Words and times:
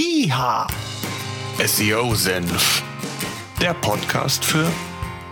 IHA 0.00 0.68
SEO 1.66 2.14
Senf. 2.14 2.84
Der 3.60 3.74
Podcast 3.74 4.44
für 4.44 4.70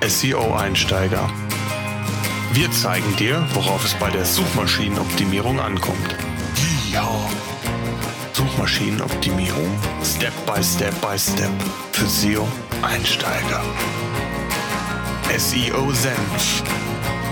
SEO-Einsteiger. 0.05 1.31
Wir 2.53 2.69
zeigen 2.73 3.15
dir, 3.15 3.47
worauf 3.55 3.85
es 3.85 3.95
bei 3.95 4.11
der 4.11 4.25
Suchmaschinenoptimierung 4.25 5.61
ankommt. 5.61 6.17
IHA 6.91 7.31
Suchmaschinenoptimierung 8.33 9.71
Step 10.03 10.35
by 10.47 10.61
Step 10.61 11.01
by 11.01 11.17
Step 11.17 11.53
für 11.93 12.07
SEO-Einsteiger. 12.07 13.63
SEO 15.39 15.93
Senf. 15.93 16.65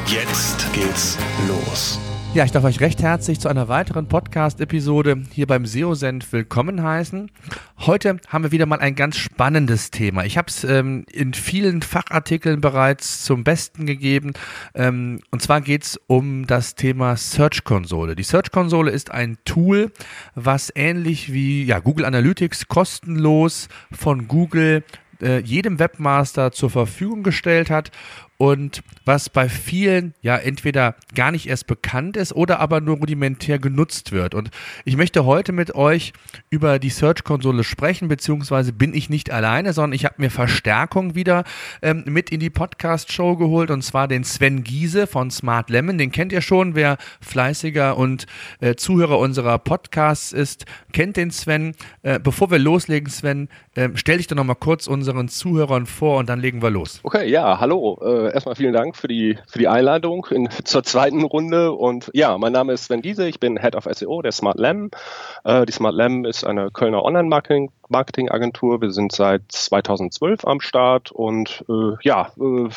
Jetzt 0.07 0.73
geht's 0.73 1.19
los. 1.49 1.99
Ja, 2.35 2.45
ich 2.45 2.51
darf 2.51 2.65
euch 2.65 2.81
recht 2.81 3.01
herzlich 3.01 3.39
zu 3.39 3.49
einer 3.49 3.69
weiteren 3.69 4.09
Podcast-Episode 4.09 5.23
hier 5.31 5.47
beim 5.47 5.67
SEO-Senf 5.67 6.33
willkommen 6.33 6.83
heißen. 6.83 7.31
Heute 7.79 8.17
haben 8.27 8.43
wir 8.43 8.51
wieder 8.51 8.67
mal 8.67 8.81
ein 8.81 8.97
ganz 8.97 9.19
spannendes 9.19 9.93
Thema. 9.93 10.25
Ich 10.25 10.37
habe 10.37 10.49
es 10.49 10.65
ähm, 10.65 11.07
in 11.13 11.33
vielen 11.33 11.81
Fachartikeln 11.81 12.61
bereits 12.61 13.23
zum 13.23 13.45
Besten 13.45 13.87
gegeben. 13.87 14.33
Ähm, 14.75 15.21
und 15.31 15.43
zwar 15.43 15.61
geht 15.61 15.85
es 15.85 16.01
um 16.09 16.45
das 16.49 16.75
Thema 16.75 17.17
Search-Konsole. 17.17 18.17
Die 18.17 18.25
Search-Konsole 18.25 18.91
ist 18.91 19.13
ein 19.13 19.39
Tool, 19.45 19.93
was 20.35 20.73
ähnlich 20.75 21.33
wie 21.33 21.63
ja, 21.63 21.79
Google 21.79 22.05
Analytics 22.05 22.67
kostenlos 22.67 23.69
von 23.93 24.27
Google 24.27 24.83
äh, 25.23 25.39
jedem 25.39 25.79
Webmaster 25.79 26.51
zur 26.51 26.71
Verfügung 26.71 27.23
gestellt 27.23 27.71
hat 27.71 27.93
und 28.37 28.83
was 29.05 29.29
bei 29.29 29.49
vielen 29.49 30.15
ja 30.21 30.37
entweder 30.37 30.97
gar 31.15 31.31
nicht 31.31 31.47
erst 31.49 31.67
bekannt 31.67 32.17
ist 32.17 32.33
oder 32.33 32.61
aber 32.61 32.81
nur 32.81 32.97
rudimentär 32.97 33.59
genutzt 33.59 34.13
wird. 34.13 34.35
Und 34.35 34.51
ich 34.85 34.97
möchte 34.97 35.25
heute 35.25 35.53
mit 35.53 35.75
euch 35.75 36.13
über 36.51 36.79
die 36.79 36.91
Search-Konsole 36.91 37.65
sprechen, 37.65 38.09
beziehungsweise 38.09 38.73
bin 38.73 38.95
ich 38.95 39.09
nicht 39.09 39.31
alleine, 39.31 39.73
sondern 39.73 39.95
ich 39.95 40.05
habe 40.05 40.17
mir 40.19 40.31
Verstärkung 40.31 41.15
wieder 41.15 41.45
ähm, 41.83 42.05
mit 42.07 42.31
in 42.31 42.41
die 42.41 42.51
Podcast-Show 42.51 43.37
geholt 43.37 43.71
und 43.71 43.83
zwar 43.83 44.09
den 44.09 44.25
Sven 44.25 44.65
Giese 44.65 45.07
von 45.07 45.31
Smart 45.31 45.71
Lemon. 45.71 45.99
Den 45.99 46.11
kennt 46.11 46.33
ihr 46.33 46.43
schon, 46.43 46.75
wer 46.75 46.99
fleißiger 47.21 47.97
und 47.97 48.27
äh, 48.61 48.75
Zuhörer 48.75 49.19
unserer 49.19 49.59
Podcasts 49.59 50.33
ist, 50.33 50.65
kennt 50.93 51.17
den 51.17 51.31
Sven. 51.31 51.75
Äh, 52.03 52.19
bevor 52.19 52.51
wir 52.51 52.59
loslegen, 52.59 53.11
Sven, 53.11 53.49
äh, 53.75 53.91
stell 53.95 54.19
dich 54.19 54.27
doch 54.27 54.37
nochmal 54.37 54.57
kurz 54.57 54.87
unseren 54.87 55.29
Zuhörern 55.29 55.87
vor 55.87 56.19
und 56.19 56.29
dann 56.29 56.41
legen 56.41 56.63
wir 56.63 56.71
los. 56.71 57.01
Okay, 57.03 57.29
ja, 57.29 57.59
hallo. 57.61 57.99
Äh, 58.03 58.33
erstmal 58.33 58.55
vielen 58.55 58.73
Dank 58.73 58.97
für 58.97 59.09
die, 59.09 59.39
für 59.49 59.59
die 59.59 59.69
Einladung 59.69 60.27
in, 60.31 60.49
zur 60.65 60.83
zweiten 60.83 61.23
Runde. 61.23 61.73
Und 61.73 62.11
ja, 62.15 62.37
mein 62.39 62.53
Name 62.53 62.73
ist 62.73 62.85
Sven 62.85 63.03
Giese, 63.03 63.29
ich 63.29 63.41
bin 63.41 63.59
Head 63.59 63.77
of 63.77 63.89
SEO 63.91 64.23
der 64.23 64.33
Smart 64.33 64.59
Lam. 64.59 64.91
Äh, 65.45 65.67
die 65.67 65.73
Smart 65.73 65.95
Lam 65.95 66.25
ist 66.25 66.45
eine 66.45 66.71
Kölner 66.71 67.03
Online-Marketing-Agentur. 67.03 68.81
Wir 68.81 68.91
sind 68.91 69.13
seit 69.13 69.43
2012 69.49 70.45
am 70.45 70.61
Start 70.61 71.11
und 71.11 71.65
äh, 71.69 71.97
ja, 72.03 72.31
äh, 72.39 72.69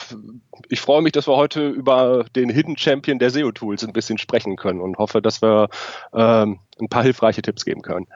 ich 0.70 0.81
freue 0.81 1.02
mich, 1.02 1.12
dass 1.12 1.28
wir 1.28 1.36
heute 1.36 1.68
über 1.68 2.25
den 2.36 2.50
Hidden 2.50 2.78
Champion 2.78 3.20
der 3.20 3.30
SEO-Tools 3.30 3.86
ein 3.86 3.94
bisschen 3.94 4.18
sprechen 4.18 4.56
können 4.56 4.81
und 4.81 4.98
hoffe, 4.98 5.22
dass 5.22 5.42
wir 5.42 5.70
ähm, 6.14 6.59
ein 6.80 6.90
paar 6.90 7.03
hilfreiche 7.03 7.42
Tipps 7.42 7.66
geben 7.66 7.81
können. 7.81 8.08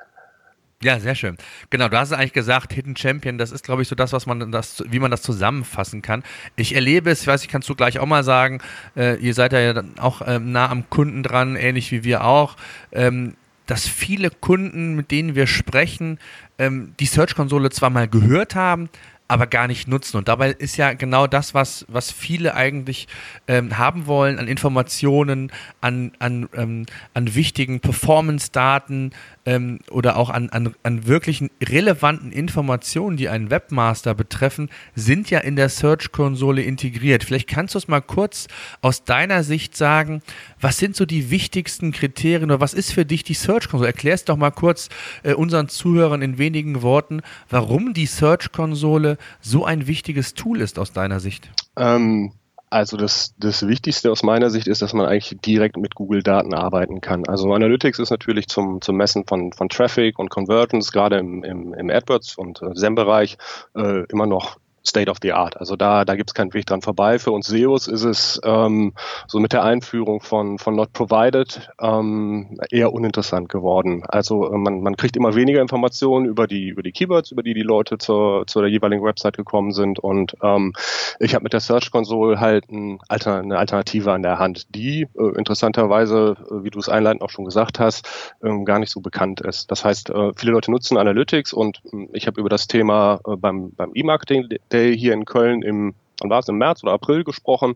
Ja, 0.83 0.99
sehr 0.99 1.13
schön. 1.13 1.37
Genau, 1.69 1.89
du 1.89 1.97
hast 1.97 2.11
eigentlich 2.11 2.33
gesagt, 2.33 2.73
Hidden 2.73 2.95
Champion, 2.97 3.37
das 3.37 3.51
ist, 3.51 3.63
glaube 3.63 3.83
ich, 3.83 3.87
so 3.87 3.95
das, 3.95 4.13
was 4.13 4.25
man 4.25 4.51
das, 4.51 4.83
wie 4.89 4.99
man 4.99 5.11
das 5.11 5.21
zusammenfassen 5.21 6.01
kann. 6.01 6.23
Ich 6.55 6.73
erlebe 6.73 7.11
es, 7.11 7.21
ich 7.21 7.27
weiß, 7.27 7.43
ich 7.43 7.49
kannst 7.49 7.69
du 7.69 7.75
gleich 7.75 7.99
auch 7.99 8.07
mal 8.07 8.23
sagen, 8.23 8.61
äh, 8.95 9.17
ihr 9.17 9.35
seid 9.35 9.53
ja 9.53 9.73
dann 9.73 9.99
auch 9.99 10.23
ähm, 10.25 10.51
nah 10.51 10.69
am 10.69 10.89
Kunden 10.89 11.21
dran, 11.21 11.55
ähnlich 11.55 11.91
wie 11.91 12.03
wir 12.03 12.23
auch. 12.23 12.57
Ähm, 12.91 13.35
dass 13.67 13.87
viele 13.87 14.31
Kunden, 14.31 14.95
mit 14.95 15.11
denen 15.11 15.35
wir 15.35 15.47
sprechen, 15.47 16.19
ähm, 16.57 16.93
die 16.99 17.05
Search-Konsole 17.05 17.69
zwar 17.69 17.89
mal 17.89 18.07
gehört 18.07 18.55
haben, 18.55 18.89
aber 19.31 19.47
gar 19.47 19.67
nicht 19.67 19.87
nutzen. 19.87 20.17
Und 20.17 20.27
dabei 20.27 20.51
ist 20.51 20.75
ja 20.75 20.91
genau 20.91 21.25
das, 21.25 21.53
was, 21.53 21.85
was 21.87 22.11
viele 22.11 22.53
eigentlich 22.53 23.07
ähm, 23.47 23.77
haben 23.77 24.05
wollen 24.05 24.37
an 24.39 24.49
Informationen, 24.49 25.53
an, 25.79 26.11
an, 26.19 26.49
ähm, 26.53 26.85
an 27.13 27.33
wichtigen 27.33 27.79
Performance-Daten, 27.79 29.13
ähm, 29.45 29.79
oder 29.89 30.17
auch 30.17 30.29
an, 30.29 30.49
an, 30.49 30.75
an 30.83 31.07
wirklichen 31.07 31.49
relevanten 31.63 32.31
Informationen, 32.31 33.17
die 33.17 33.29
einen 33.29 33.49
Webmaster 33.49 34.13
betreffen, 34.13 34.69
sind 34.95 35.29
ja 35.29 35.39
in 35.39 35.55
der 35.55 35.69
Search-Konsole 35.69 36.61
integriert. 36.61 37.23
Vielleicht 37.23 37.47
kannst 37.47 37.73
du 37.73 37.79
es 37.79 37.87
mal 37.87 38.01
kurz 38.01 38.47
aus 38.81 39.03
deiner 39.03 39.43
Sicht 39.43 39.75
sagen, 39.75 40.21
was 40.59 40.77
sind 40.77 40.95
so 40.95 41.05
die 41.05 41.31
wichtigsten 41.31 41.91
Kriterien 41.91 42.51
oder 42.51 42.59
was 42.59 42.73
ist 42.73 42.93
für 42.93 43.05
dich 43.05 43.23
die 43.23 43.33
Search-Konsole? 43.33 43.87
Erklär 43.87 44.13
es 44.13 44.25
doch 44.25 44.37
mal 44.37 44.51
kurz 44.51 44.89
äh, 45.23 45.33
unseren 45.33 45.69
Zuhörern 45.69 46.21
in 46.21 46.37
wenigen 46.37 46.81
Worten, 46.81 47.21
warum 47.49 47.93
die 47.93 48.05
Search-Konsole 48.05 49.17
so 49.41 49.65
ein 49.65 49.87
wichtiges 49.87 50.33
Tool 50.33 50.61
ist 50.61 50.79
aus 50.79 50.93
deiner 50.93 51.19
Sicht. 51.19 51.49
Ähm, 51.77 52.33
also 52.71 52.95
das, 52.95 53.35
das 53.37 53.67
Wichtigste 53.67 54.09
aus 54.11 54.23
meiner 54.23 54.49
Sicht 54.49 54.67
ist, 54.67 54.81
dass 54.81 54.93
man 54.93 55.05
eigentlich 55.05 55.37
direkt 55.41 55.75
mit 55.75 55.93
Google-Daten 55.93 56.53
arbeiten 56.53 57.01
kann. 57.01 57.27
Also 57.27 57.53
Analytics 57.53 57.99
ist 57.99 58.11
natürlich 58.11 58.47
zum, 58.47 58.81
zum 58.81 58.95
Messen 58.95 59.25
von, 59.27 59.51
von 59.51 59.67
Traffic 59.67 60.17
und 60.17 60.29
Conversions, 60.29 60.93
gerade 60.93 61.17
im, 61.17 61.43
im, 61.43 61.73
im 61.73 61.89
AdWords 61.89 62.37
und 62.37 62.61
äh, 62.61 62.69
SEM-Bereich, 62.73 63.37
äh, 63.75 64.05
immer 64.05 64.25
noch 64.25 64.55
State 64.85 65.09
of 65.09 65.17
the 65.21 65.33
Art. 65.33 65.57
Also 65.57 65.75
da, 65.75 66.05
da 66.05 66.15
gibt 66.15 66.29
es 66.29 66.33
keinen 66.33 66.53
Weg 66.53 66.65
dran 66.65 66.81
vorbei. 66.81 67.19
Für 67.19 67.31
uns 67.31 67.47
SEOs 67.47 67.87
ist 67.87 68.03
es 68.03 68.41
ähm, 68.43 68.93
so 69.27 69.39
mit 69.39 69.53
der 69.53 69.63
Einführung 69.63 70.21
von, 70.21 70.57
von 70.57 70.75
Not 70.75 70.93
Provided 70.93 71.69
ähm, 71.79 72.59
eher 72.69 72.91
uninteressant 72.91 73.49
geworden. 73.49 74.03
Also 74.07 74.51
äh, 74.51 74.57
man, 74.57 74.81
man 74.81 74.97
kriegt 74.97 75.15
immer 75.15 75.35
weniger 75.35 75.61
Informationen 75.61 76.25
über 76.25 76.47
die, 76.47 76.69
über 76.69 76.81
die 76.81 76.91
Keywords, 76.91 77.31
über 77.31 77.43
die 77.43 77.53
die 77.53 77.61
Leute 77.61 77.97
zur, 77.97 78.45
zur 78.47 78.65
jeweiligen 78.65 79.03
Website 79.03 79.37
gekommen 79.37 79.71
sind. 79.71 79.99
Und 79.99 80.35
ähm, 80.41 80.73
ich 81.19 81.35
habe 81.35 81.43
mit 81.43 81.53
der 81.53 81.59
Search 81.59 81.91
Console 81.91 82.39
halt 82.39 82.69
ein 82.71 82.99
Alter, 83.07 83.39
eine 83.39 83.57
Alternative 83.57 84.11
an 84.11 84.23
der 84.23 84.39
Hand, 84.39 84.73
die 84.75 85.07
äh, 85.17 85.37
interessanterweise, 85.37 86.37
äh, 86.49 86.63
wie 86.63 86.69
du 86.69 86.79
es 86.79 86.89
einleitend 86.89 87.21
auch 87.21 87.29
schon 87.29 87.45
gesagt 87.45 87.79
hast, 87.79 88.35
ähm, 88.43 88.65
gar 88.65 88.79
nicht 88.79 88.91
so 88.91 89.01
bekannt 89.01 89.41
ist. 89.41 89.69
Das 89.69 89.85
heißt, 89.85 90.09
äh, 90.09 90.31
viele 90.35 90.53
Leute 90.53 90.71
nutzen 90.71 90.97
Analytics 90.97 91.53
und 91.53 91.81
äh, 91.93 92.07
ich 92.13 92.27
habe 92.27 92.39
über 92.39 92.49
das 92.49 92.67
Thema 92.67 93.19
äh, 93.27 93.35
beim, 93.35 93.71
beim 93.73 93.91
E-Marketing 93.93 94.47
Day 94.71 94.97
hier 94.97 95.13
in 95.13 95.25
Köln 95.25 95.61
im, 95.61 95.93
wann 96.19 96.29
war 96.29 96.39
es, 96.39 96.47
im 96.47 96.57
März 96.57 96.83
oder 96.83 96.93
April 96.93 97.23
gesprochen. 97.23 97.75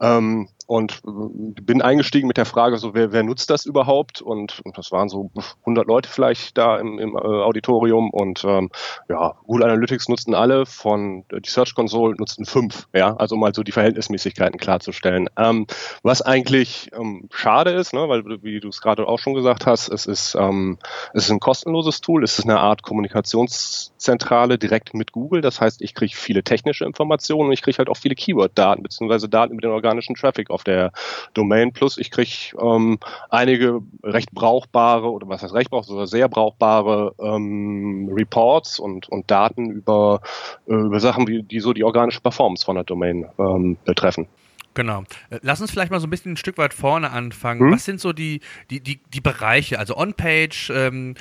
Ähm, 0.00 0.48
und 0.70 1.02
äh, 1.04 1.60
bin 1.62 1.82
eingestiegen 1.82 2.28
mit 2.28 2.36
der 2.36 2.46
Frage, 2.46 2.78
so 2.78 2.94
wer, 2.94 3.10
wer 3.10 3.24
nutzt 3.24 3.50
das 3.50 3.66
überhaupt? 3.66 4.22
Und 4.22 4.62
das 4.76 4.92
waren 4.92 5.08
so 5.08 5.32
100 5.62 5.84
Leute 5.88 6.08
vielleicht 6.08 6.56
da 6.56 6.78
im, 6.78 7.00
im 7.00 7.16
äh, 7.16 7.18
Auditorium 7.18 8.10
und 8.10 8.44
ähm, 8.44 8.70
ja, 9.08 9.34
Google 9.48 9.64
Analytics 9.64 10.08
nutzten 10.08 10.32
alle, 10.32 10.66
von 10.66 11.24
äh, 11.32 11.40
die 11.40 11.50
Search 11.50 11.74
Console 11.74 12.14
nutzten 12.16 12.46
fünf, 12.46 12.86
ja, 12.94 13.16
also 13.16 13.34
um 13.34 13.40
mal 13.40 13.52
so 13.52 13.64
die 13.64 13.72
Verhältnismäßigkeiten 13.72 14.60
klarzustellen. 14.60 15.28
Ähm, 15.36 15.66
was 16.04 16.22
eigentlich 16.22 16.88
ähm, 16.96 17.28
schade 17.32 17.72
ist, 17.72 17.92
ne, 17.92 18.08
weil 18.08 18.22
wie 18.44 18.60
du 18.60 18.68
es 18.68 18.80
gerade 18.80 19.08
auch 19.08 19.18
schon 19.18 19.34
gesagt 19.34 19.66
hast, 19.66 19.88
es 19.88 20.06
ist 20.06 20.36
ähm, 20.38 20.78
es 21.14 21.24
ist 21.24 21.32
ein 21.32 21.40
kostenloses 21.40 22.00
Tool, 22.00 22.22
es 22.22 22.38
ist 22.38 22.44
eine 22.44 22.60
Art 22.60 22.82
Kommunikationszentrale 22.82 24.56
direkt 24.56 24.94
mit 24.94 25.10
Google. 25.10 25.40
Das 25.40 25.60
heißt, 25.60 25.82
ich 25.82 25.96
kriege 25.96 26.14
viele 26.14 26.44
technische 26.44 26.84
Informationen 26.84 27.48
und 27.48 27.54
ich 27.54 27.62
kriege 27.62 27.78
halt 27.78 27.88
auch 27.88 27.96
viele 27.96 28.14
Keyword-Daten 28.14 28.84
beziehungsweise 28.84 29.28
Daten 29.28 29.54
über 29.54 29.62
den 29.62 29.72
organischen 29.72 30.14
Traffic 30.14 30.48
auf 30.50 30.59
auf 30.60 30.64
der 30.64 30.92
Domain. 31.34 31.72
Plus 31.72 31.98
ich 31.98 32.10
kriege 32.10 32.30
ähm, 32.60 32.98
einige 33.30 33.80
recht 34.02 34.30
brauchbare 34.32 35.10
oder 35.10 35.28
was 35.28 35.42
heißt 35.42 35.54
recht 35.54 35.70
brauchbare, 35.70 36.06
sehr 36.06 36.28
brauchbare 36.28 37.14
ähm, 37.18 38.10
Reports 38.12 38.78
und, 38.78 39.08
und 39.08 39.30
Daten 39.30 39.70
über, 39.70 40.20
äh, 40.68 40.74
über 40.74 41.00
Sachen, 41.00 41.26
die, 41.26 41.42
die 41.42 41.60
so 41.60 41.72
die 41.72 41.84
organische 41.84 42.20
Performance 42.20 42.64
von 42.64 42.76
der 42.76 42.84
Domain 42.84 43.26
ähm, 43.38 43.76
betreffen. 43.84 44.28
Genau. 44.74 45.02
Äh, 45.30 45.40
lass 45.42 45.60
uns 45.60 45.70
vielleicht 45.70 45.90
mal 45.90 45.98
so 45.98 46.06
ein 46.06 46.10
bisschen 46.10 46.32
ein 46.32 46.36
Stück 46.36 46.58
weit 46.58 46.74
vorne 46.74 47.10
anfangen. 47.10 47.60
Hm? 47.60 47.72
Was 47.72 47.84
sind 47.84 48.00
so 48.00 48.12
die, 48.12 48.40
die, 48.70 48.80
die, 48.80 49.00
die 49.12 49.20
Bereiche? 49.20 49.78
Also 49.78 49.96
On-Page, 49.96 50.70
ähm, 50.74 51.14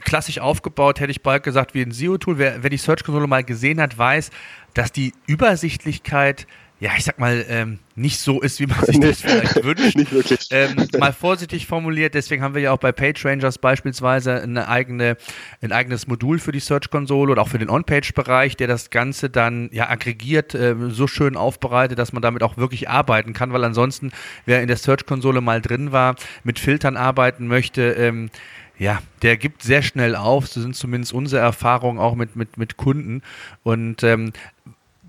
klassisch 0.00 0.40
aufgebaut, 0.40 0.98
hätte 0.98 1.10
ich 1.10 1.22
bald 1.22 1.42
gesagt, 1.42 1.74
wie 1.74 1.82
ein 1.82 1.92
SEO-Tool. 1.92 2.38
Wer, 2.38 2.62
wer 2.62 2.70
die 2.70 2.78
Search-Konsole 2.78 3.26
mal 3.26 3.44
gesehen 3.44 3.80
hat, 3.80 3.96
weiß, 3.96 4.30
dass 4.74 4.90
die 4.90 5.12
Übersichtlichkeit 5.26 6.46
ja, 6.80 6.92
ich 6.96 7.04
sag 7.04 7.18
mal, 7.18 7.44
ähm, 7.48 7.78
nicht 7.94 8.18
so 8.20 8.40
ist, 8.40 8.58
wie 8.58 8.66
man 8.66 8.82
sich 8.86 8.98
das 8.98 9.20
vielleicht 9.20 9.54
wünscht. 9.64 9.96
Nicht 9.96 10.12
wirklich. 10.12 10.48
Ähm, 10.50 10.88
mal 10.98 11.12
vorsichtig 11.12 11.66
formuliert, 11.66 12.14
deswegen 12.14 12.42
haben 12.42 12.54
wir 12.54 12.62
ja 12.62 12.72
auch 12.72 12.78
bei 12.78 12.90
PageRangers 12.90 13.58
beispielsweise 13.58 14.40
eine 14.40 14.66
eigene, 14.66 15.18
ein 15.60 15.72
eigenes 15.72 16.06
Modul 16.06 16.38
für 16.38 16.52
die 16.52 16.60
Search-Konsole 16.60 17.32
oder 17.32 17.42
auch 17.42 17.48
für 17.48 17.58
den 17.58 17.68
On-Page-Bereich, 17.68 18.56
der 18.56 18.66
das 18.66 18.88
Ganze 18.88 19.28
dann 19.28 19.68
ja 19.72 19.90
aggregiert, 19.90 20.54
äh, 20.54 20.74
so 20.88 21.06
schön 21.06 21.36
aufbereitet, 21.36 21.98
dass 21.98 22.14
man 22.14 22.22
damit 22.22 22.42
auch 22.42 22.56
wirklich 22.56 22.88
arbeiten 22.88 23.34
kann, 23.34 23.52
weil 23.52 23.62
ansonsten, 23.62 24.10
wer 24.46 24.62
in 24.62 24.68
der 24.68 24.78
Search-Konsole 24.78 25.42
mal 25.42 25.60
drin 25.60 25.92
war, 25.92 26.16
mit 26.44 26.58
Filtern 26.58 26.96
arbeiten 26.96 27.46
möchte, 27.46 27.92
ähm, 27.92 28.30
ja, 28.78 29.00
der 29.20 29.36
gibt 29.36 29.62
sehr 29.62 29.82
schnell 29.82 30.16
auf. 30.16 30.46
So 30.46 30.62
sind 30.62 30.74
zumindest 30.74 31.12
unsere 31.12 31.42
Erfahrungen 31.42 31.98
auch 31.98 32.14
mit, 32.14 32.34
mit, 32.34 32.56
mit 32.56 32.78
Kunden. 32.78 33.20
Und 33.62 34.02
ähm, 34.02 34.32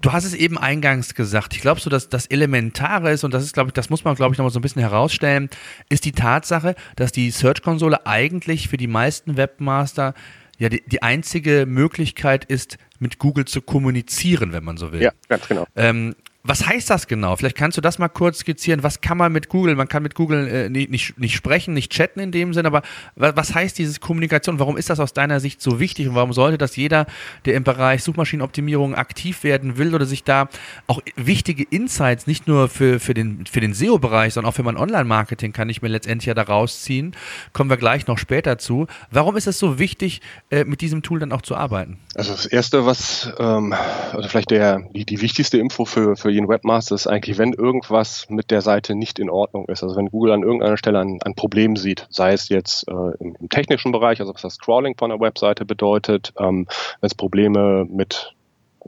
Du 0.01 0.11
hast 0.11 0.25
es 0.25 0.33
eben 0.33 0.57
eingangs 0.57 1.13
gesagt. 1.15 1.53
Ich 1.55 1.61
glaube 1.61 1.79
so, 1.79 1.89
dass 1.89 2.09
das 2.09 2.25
Elementare 2.25 3.11
ist, 3.11 3.23
und 3.23 3.33
das 3.33 3.43
ist, 3.43 3.53
glaube 3.53 3.69
ich, 3.69 3.73
das 3.73 3.89
muss 3.89 4.03
man, 4.03 4.15
glaube 4.15 4.33
ich, 4.33 4.37
nochmal 4.37 4.51
so 4.51 4.59
ein 4.59 4.63
bisschen 4.63 4.81
herausstellen, 4.81 5.49
ist 5.89 6.05
die 6.05 6.11
Tatsache, 6.11 6.75
dass 6.95 7.11
die 7.11 7.31
Search-Konsole 7.31 8.05
eigentlich 8.05 8.67
für 8.67 8.77
die 8.77 8.87
meisten 8.87 9.37
Webmaster 9.37 10.13
ja 10.57 10.69
die, 10.69 10.83
die 10.85 11.01
einzige 11.01 11.65
Möglichkeit 11.67 12.45
ist, 12.45 12.77
mit 12.99 13.17
Google 13.17 13.45
zu 13.45 13.61
kommunizieren, 13.61 14.53
wenn 14.53 14.63
man 14.63 14.77
so 14.77 14.91
will. 14.91 15.01
Ja, 15.01 15.11
ganz 15.27 15.47
genau. 15.47 15.65
Ähm, 15.75 16.15
was 16.43 16.65
heißt 16.65 16.89
das 16.89 17.07
genau? 17.07 17.35
Vielleicht 17.35 17.55
kannst 17.55 17.77
du 17.77 17.81
das 17.81 17.99
mal 17.99 18.09
kurz 18.09 18.39
skizzieren. 18.39 18.81
Was 18.81 19.01
kann 19.01 19.17
man 19.17 19.31
mit 19.31 19.47
Google? 19.47 19.75
Man 19.75 19.87
kann 19.87 20.01
mit 20.01 20.15
Google 20.15 20.47
äh, 20.47 20.69
nicht, 20.69 21.19
nicht, 21.19 21.35
sprechen, 21.35 21.75
nicht 21.75 21.91
chatten 21.91 22.19
in 22.19 22.31
dem 22.31 22.53
Sinn, 22.53 22.65
aber 22.65 22.81
was 23.15 23.53
heißt 23.53 23.77
diese 23.77 23.99
Kommunikation? 23.99 24.57
Warum 24.57 24.75
ist 24.75 24.89
das 24.89 24.99
aus 24.99 25.13
deiner 25.13 25.39
Sicht 25.39 25.61
so 25.61 25.79
wichtig 25.79 26.07
und 26.07 26.15
warum 26.15 26.33
sollte 26.33 26.57
das 26.57 26.75
jeder, 26.75 27.05
der 27.45 27.53
im 27.53 27.63
Bereich 27.63 28.03
Suchmaschinenoptimierung 28.03 28.95
aktiv 28.95 29.43
werden 29.43 29.77
will 29.77 29.93
oder 29.93 30.05
sich 30.05 30.23
da 30.23 30.49
auch 30.87 31.01
wichtige 31.15 31.63
Insights 31.63 32.25
nicht 32.25 32.47
nur 32.47 32.69
für, 32.69 32.99
für 32.99 33.13
den, 33.13 33.45
für 33.45 33.59
den 33.59 33.73
SEO-Bereich, 33.73 34.33
sondern 34.33 34.49
auch 34.49 34.55
für 34.55 34.63
mein 34.63 34.77
Online-Marketing 34.77 35.53
kann 35.53 35.69
ich 35.69 35.83
mir 35.83 35.89
letztendlich 35.89 36.25
ja 36.25 36.33
da 36.33 36.43
rausziehen? 36.43 37.15
Kommen 37.53 37.69
wir 37.69 37.77
gleich 37.77 38.07
noch 38.07 38.17
später 38.17 38.57
zu. 38.57 38.87
Warum 39.11 39.37
ist 39.37 39.45
es 39.45 39.59
so 39.59 39.77
wichtig, 39.77 40.21
äh, 40.49 40.63
mit 40.63 40.81
diesem 40.81 41.03
Tool 41.03 41.19
dann 41.19 41.31
auch 41.31 41.43
zu 41.43 41.55
arbeiten? 41.55 41.99
Also 42.15 42.31
das 42.31 42.47
Erste, 42.47 42.85
was, 42.85 43.31
ähm, 43.37 43.73
also 44.11 44.27
vielleicht 44.27 44.49
der, 44.49 44.81
die, 44.93 45.05
die 45.05 45.21
wichtigste 45.21 45.59
Info 45.59 45.85
für, 45.85 46.15
für 46.15 46.30
jeden 46.31 46.47
Webmaster 46.47 46.95
ist 46.95 47.07
eigentlich, 47.07 47.37
wenn 47.37 47.53
irgendwas 47.53 48.27
mit 48.29 48.51
der 48.51 48.61
Seite 48.61 48.95
nicht 48.95 49.19
in 49.19 49.29
Ordnung 49.29 49.65
ist. 49.65 49.83
Also 49.83 49.95
wenn 49.95 50.09
Google 50.09 50.31
an 50.33 50.43
irgendeiner 50.43 50.77
Stelle 50.77 50.99
ein, 50.99 51.19
ein 51.23 51.35
Problem 51.35 51.75
sieht, 51.75 52.07
sei 52.09 52.33
es 52.33 52.49
jetzt 52.49 52.87
äh, 52.87 52.93
im, 53.19 53.35
im, 53.39 53.49
technischen 53.49 53.91
Bereich, 53.91 54.19
also 54.19 54.33
was 54.33 54.41
das 54.41 54.57
Crawling 54.57 54.95
von 54.97 55.09
der 55.09 55.19
Webseite 55.19 55.65
bedeutet, 55.65 56.33
ähm, 56.39 56.67
wenn 56.99 57.07
es 57.07 57.15
Probleme 57.15 57.85
mit 57.89 58.33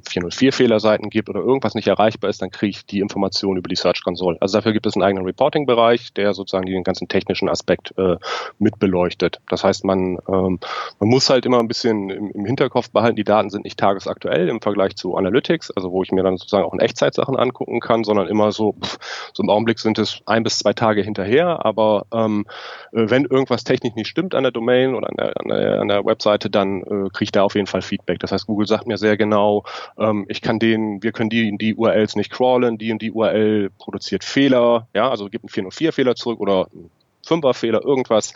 404-Fehlerseiten 0.01 1.09
gibt 1.09 1.29
oder 1.29 1.39
irgendwas 1.39 1.75
nicht 1.75 1.87
erreichbar 1.87 2.29
ist, 2.29 2.41
dann 2.41 2.51
kriege 2.51 2.71
ich 2.71 2.85
die 2.85 2.99
Information 2.99 3.57
über 3.57 3.69
die 3.69 3.75
Search 3.75 4.03
Console. 4.03 4.37
Also 4.39 4.57
dafür 4.57 4.73
gibt 4.73 4.85
es 4.85 4.95
einen 4.95 5.03
eigenen 5.03 5.25
Reporting-Bereich, 5.25 6.13
der 6.13 6.33
sozusagen 6.33 6.65
den 6.65 6.83
ganzen 6.83 7.07
technischen 7.07 7.49
Aspekt 7.49 7.93
äh, 7.97 8.17
mit 8.59 8.79
beleuchtet. 8.79 9.39
Das 9.49 9.63
heißt, 9.63 9.85
man, 9.85 10.17
ähm, 10.27 10.59
man 10.99 11.09
muss 11.09 11.29
halt 11.29 11.45
immer 11.45 11.59
ein 11.59 11.67
bisschen 11.67 12.09
im, 12.09 12.31
im, 12.31 12.45
Hinterkopf 12.45 12.89
behalten, 12.89 13.15
die 13.15 13.23
Daten 13.23 13.49
sind 13.49 13.63
nicht 13.63 13.79
tagesaktuell 13.79 14.49
im 14.49 14.61
Vergleich 14.61 14.95
zu 14.95 15.15
Analytics, 15.15 15.71
also 15.71 15.91
wo 15.91 16.03
ich 16.03 16.11
mir 16.11 16.23
dann 16.23 16.37
sozusagen 16.37 16.65
auch 16.65 16.73
in 16.73 16.79
Echtzeitsachen 16.79 17.35
angucken 17.35 17.79
kann, 17.79 18.03
sondern 18.03 18.27
immer 18.27 18.51
so, 18.51 18.73
pff, 18.73 18.97
so 19.33 19.43
im 19.43 19.49
Augenblick 19.49 19.79
sind 19.79 19.99
es 19.99 20.21
ein 20.25 20.43
bis 20.43 20.57
zwei 20.57 20.73
Tage 20.73 21.01
hinterher, 21.01 21.65
aber 21.65 22.05
ähm, 22.13 22.45
äh, 22.91 23.09
wenn 23.09 23.25
irgendwas 23.25 23.63
technisch 23.63 23.95
nicht 23.95 24.07
stimmt 24.07 24.35
an 24.35 24.43
der 24.43 24.51
Domain 24.51 24.95
oder 24.95 25.09
an 25.09 25.15
der, 25.17 25.37
an 25.39 25.47
der, 25.49 25.81
an 25.81 25.87
der 25.87 26.05
Webseite, 26.05 26.49
dann 26.49 26.81
äh, 26.81 27.09
kriege 27.09 27.23
ich 27.23 27.31
da 27.31 27.43
auf 27.43 27.55
jeden 27.55 27.67
Fall 27.67 27.81
Feedback. 27.81 28.19
Das 28.19 28.31
heißt, 28.31 28.47
Google 28.47 28.67
sagt 28.67 28.87
mir 28.87 28.97
sehr 28.97 29.17
genau, 29.17 29.63
ähm, 29.97 30.25
ich 30.27 30.41
kann 30.41 30.59
den, 30.59 31.03
wir 31.03 31.11
können 31.11 31.29
die, 31.29 31.55
die 31.57 31.75
URLs 31.75 32.15
nicht 32.15 32.31
crawlen, 32.31 32.77
die 32.77 32.91
und 32.91 33.01
die 33.01 33.11
URL 33.11 33.69
produziert 33.77 34.23
Fehler, 34.23 34.87
ja, 34.93 35.09
also 35.09 35.29
gibt 35.29 35.43
einen 35.43 35.71
404-Fehler 35.71 36.15
zurück 36.15 36.39
oder 36.39 36.67
Fünferfehler, 37.25 37.83
irgendwas. 37.83 38.33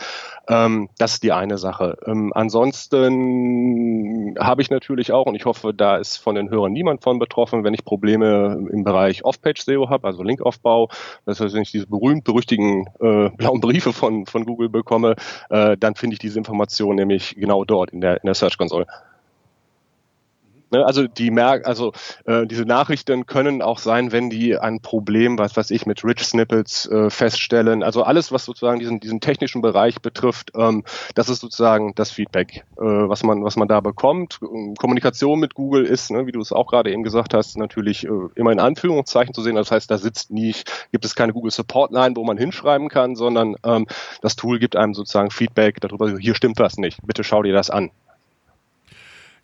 Ähm, 0.48 0.88
das 0.98 1.14
ist 1.14 1.22
die 1.22 1.32
eine 1.32 1.58
Sache. 1.58 1.98
Ähm, 2.06 2.32
ansonsten 2.34 4.34
habe 4.38 4.62
ich 4.62 4.70
natürlich 4.70 5.12
auch, 5.12 5.26
und 5.26 5.34
ich 5.34 5.44
hoffe, 5.44 5.74
da 5.74 5.98
ist 5.98 6.16
von 6.16 6.34
den 6.34 6.50
Hörern 6.50 6.72
niemand 6.72 7.02
von 7.02 7.18
betroffen, 7.18 7.64
wenn 7.64 7.74
ich 7.74 7.84
Probleme 7.84 8.66
im 8.70 8.84
Bereich 8.84 9.24
Off-Page-SEO 9.24 9.90
habe, 9.90 10.06
also 10.06 10.22
Linkaufbau, 10.22 10.88
das 11.26 11.40
heißt, 11.40 11.54
wenn 11.54 11.62
ich 11.62 11.72
diese 11.72 11.86
berühmt-berüchtigen 11.86 12.86
äh, 13.00 13.28
blauen 13.36 13.60
Briefe 13.60 13.92
von, 13.92 14.24
von 14.26 14.46
Google 14.46 14.70
bekomme, 14.70 15.16
äh, 15.50 15.76
dann 15.76 15.94
finde 15.94 16.14
ich 16.14 16.18
diese 16.18 16.38
Information 16.38 16.96
nämlich 16.96 17.36
genau 17.36 17.64
dort 17.64 17.90
in 17.90 18.00
der, 18.00 18.22
in 18.22 18.26
der 18.26 18.34
Search 18.34 18.56
Console. 18.56 18.86
Ne? 20.70 20.84
Also 20.84 21.06
die 21.06 21.30
merk 21.30 21.66
also 21.66 21.92
äh, 22.26 22.46
diese 22.46 22.64
Nachrichten 22.64 23.26
können 23.26 23.62
auch 23.62 23.78
sein, 23.78 24.12
wenn 24.12 24.30
die 24.30 24.56
ein 24.58 24.80
Problem, 24.80 25.38
was 25.38 25.56
weiß 25.56 25.70
ich, 25.70 25.86
mit 25.86 26.04
Rich 26.04 26.24
Snippets 26.24 26.86
äh, 26.86 27.10
feststellen. 27.10 27.82
Also 27.82 28.02
alles, 28.02 28.32
was 28.32 28.44
sozusagen 28.44 28.78
diesen, 28.78 29.00
diesen 29.00 29.20
technischen 29.20 29.62
Bereich 29.62 30.00
betrifft, 30.00 30.52
ähm, 30.56 30.84
das 31.14 31.28
ist 31.28 31.40
sozusagen 31.40 31.94
das 31.94 32.10
Feedback, 32.10 32.64
äh, 32.76 32.82
was 32.82 33.22
man, 33.22 33.44
was 33.44 33.56
man 33.56 33.68
da 33.68 33.80
bekommt. 33.80 34.40
Kommunikation 34.78 35.40
mit 35.40 35.54
Google 35.54 35.84
ist, 35.84 36.10
ne, 36.10 36.26
wie 36.26 36.32
du 36.32 36.40
es 36.40 36.52
auch 36.52 36.66
gerade 36.66 36.92
eben 36.92 37.02
gesagt 37.02 37.34
hast, 37.34 37.56
natürlich 37.56 38.04
äh, 38.04 38.10
immer 38.34 38.52
in 38.52 38.60
Anführungszeichen 38.60 39.34
zu 39.34 39.42
sehen. 39.42 39.56
Das 39.56 39.70
heißt, 39.70 39.90
da 39.90 39.98
sitzt 39.98 40.30
nicht, 40.30 40.88
gibt 40.92 41.04
es 41.04 41.14
keine 41.14 41.32
Google 41.32 41.50
Support 41.50 41.92
Line, 41.92 42.16
wo 42.16 42.24
man 42.24 42.38
hinschreiben 42.38 42.88
kann, 42.88 43.16
sondern 43.16 43.56
ähm, 43.64 43.86
das 44.22 44.36
Tool 44.36 44.58
gibt 44.58 44.76
einem 44.76 44.94
sozusagen 44.94 45.30
Feedback 45.30 45.80
darüber, 45.80 46.18
hier 46.18 46.34
stimmt 46.34 46.58
was 46.58 46.76
nicht. 46.76 46.98
Bitte 47.04 47.24
schau 47.24 47.42
dir 47.42 47.52
das 47.52 47.70
an. 47.70 47.90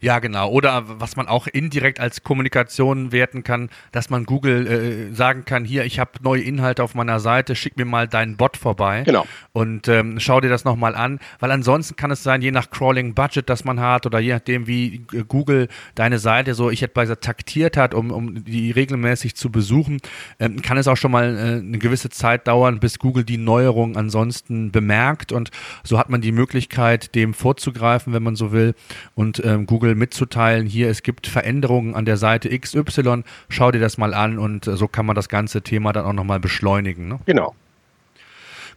Ja, 0.05 0.19
genau. 0.19 0.51
Oder 0.51 0.83
was 1.01 1.17
man 1.17 1.29
auch 1.29 1.47
indirekt 1.47 1.99
als 1.99 2.23
Kommunikation 2.23 3.11
werten 3.11 3.43
kann, 3.43 3.71
dass 3.91 4.11
man 4.11 4.25
Google 4.25 4.67
äh, 4.67 5.15
sagen 5.15 5.47
kann, 5.47 5.65
hier, 5.65 5.87
ich 5.87 5.99
habe 5.99 6.11
neue 6.21 6.43
Inhalte 6.43 6.83
auf 6.83 6.95
meiner 6.95 7.21
Seite, 7.21 7.57
schick 7.57 7.79
mir 7.79 7.87
mal 7.87 8.07
deinen 8.07 8.37
Bot 8.37 8.59
vorbei. 8.59 9.05
Genau. 9.07 9.27
Und 9.53 9.89
ähm, 9.89 10.21
schau 10.21 10.43
dir 10.43 10.51
das 10.51 10.67
nochmal 10.67 10.95
an, 10.95 11.21
weil 11.41 11.51
ansonsten 11.51 11.97
kann 11.97 12.11
es 12.11 12.23
sein, 12.23 12.43
je 12.43 12.51
nach 12.51 12.69
Crawling-Budget, 12.69 13.49
das 13.49 13.65
man 13.65 13.81
hat 13.81 14.05
oder 14.05 14.19
je 14.19 14.35
nachdem, 14.35 14.67
wie 14.67 15.07
äh, 15.15 15.25
Google 15.27 15.69
deine 15.95 16.19
Seite 16.19 16.53
so, 16.53 16.69
ich 16.69 16.83
hätte 16.83 16.93
bei 16.93 17.07
taktiert 17.07 17.79
hat, 17.79 17.95
um, 17.95 18.11
um 18.11 18.45
die 18.45 18.73
regelmäßig 18.73 19.37
zu 19.37 19.51
besuchen, 19.51 20.01
ähm, 20.39 20.61
kann 20.61 20.77
es 20.77 20.87
auch 20.87 20.99
schon 20.99 21.13
mal 21.13 21.35
äh, 21.35 21.41
eine 21.61 21.79
gewisse 21.79 22.11
Zeit 22.11 22.47
dauern, 22.47 22.79
bis 22.79 22.99
Google 22.99 23.25
die 23.25 23.39
Neuerung 23.39 23.97
ansonsten 23.97 24.71
bemerkt 24.71 25.33
und 25.33 25.51
so 25.83 25.99
hat 25.99 26.11
man 26.11 26.21
die 26.21 26.33
Möglichkeit, 26.33 27.15
dem 27.15 27.33
vorzugreifen, 27.33 28.13
wenn 28.13 28.23
man 28.23 28.37
so 28.37 28.53
will 28.53 28.75
und 29.15 29.43
ähm, 29.43 29.65
Google 29.65 29.94
mitzuteilen, 29.95 30.67
hier, 30.67 30.89
es 30.89 31.03
gibt 31.03 31.27
Veränderungen 31.27 31.95
an 31.95 32.05
der 32.05 32.17
Seite 32.17 32.57
XY, 32.57 33.23
schau 33.49 33.71
dir 33.71 33.81
das 33.81 33.99
mal 33.99 34.15
an 34.15 34.39
und 34.39 34.67
äh, 34.67 34.77
so 34.77 34.89
kann 34.89 35.07
man 35.07 35.17
das 35.17 35.29
ganze 35.29 35.63
Thema 35.63 35.93
dann 35.93 36.05
auch 36.05 36.13
nochmal 36.13 36.41
beschleunigen. 36.41 37.09
Ne? 37.09 37.19
Genau. 37.27 37.55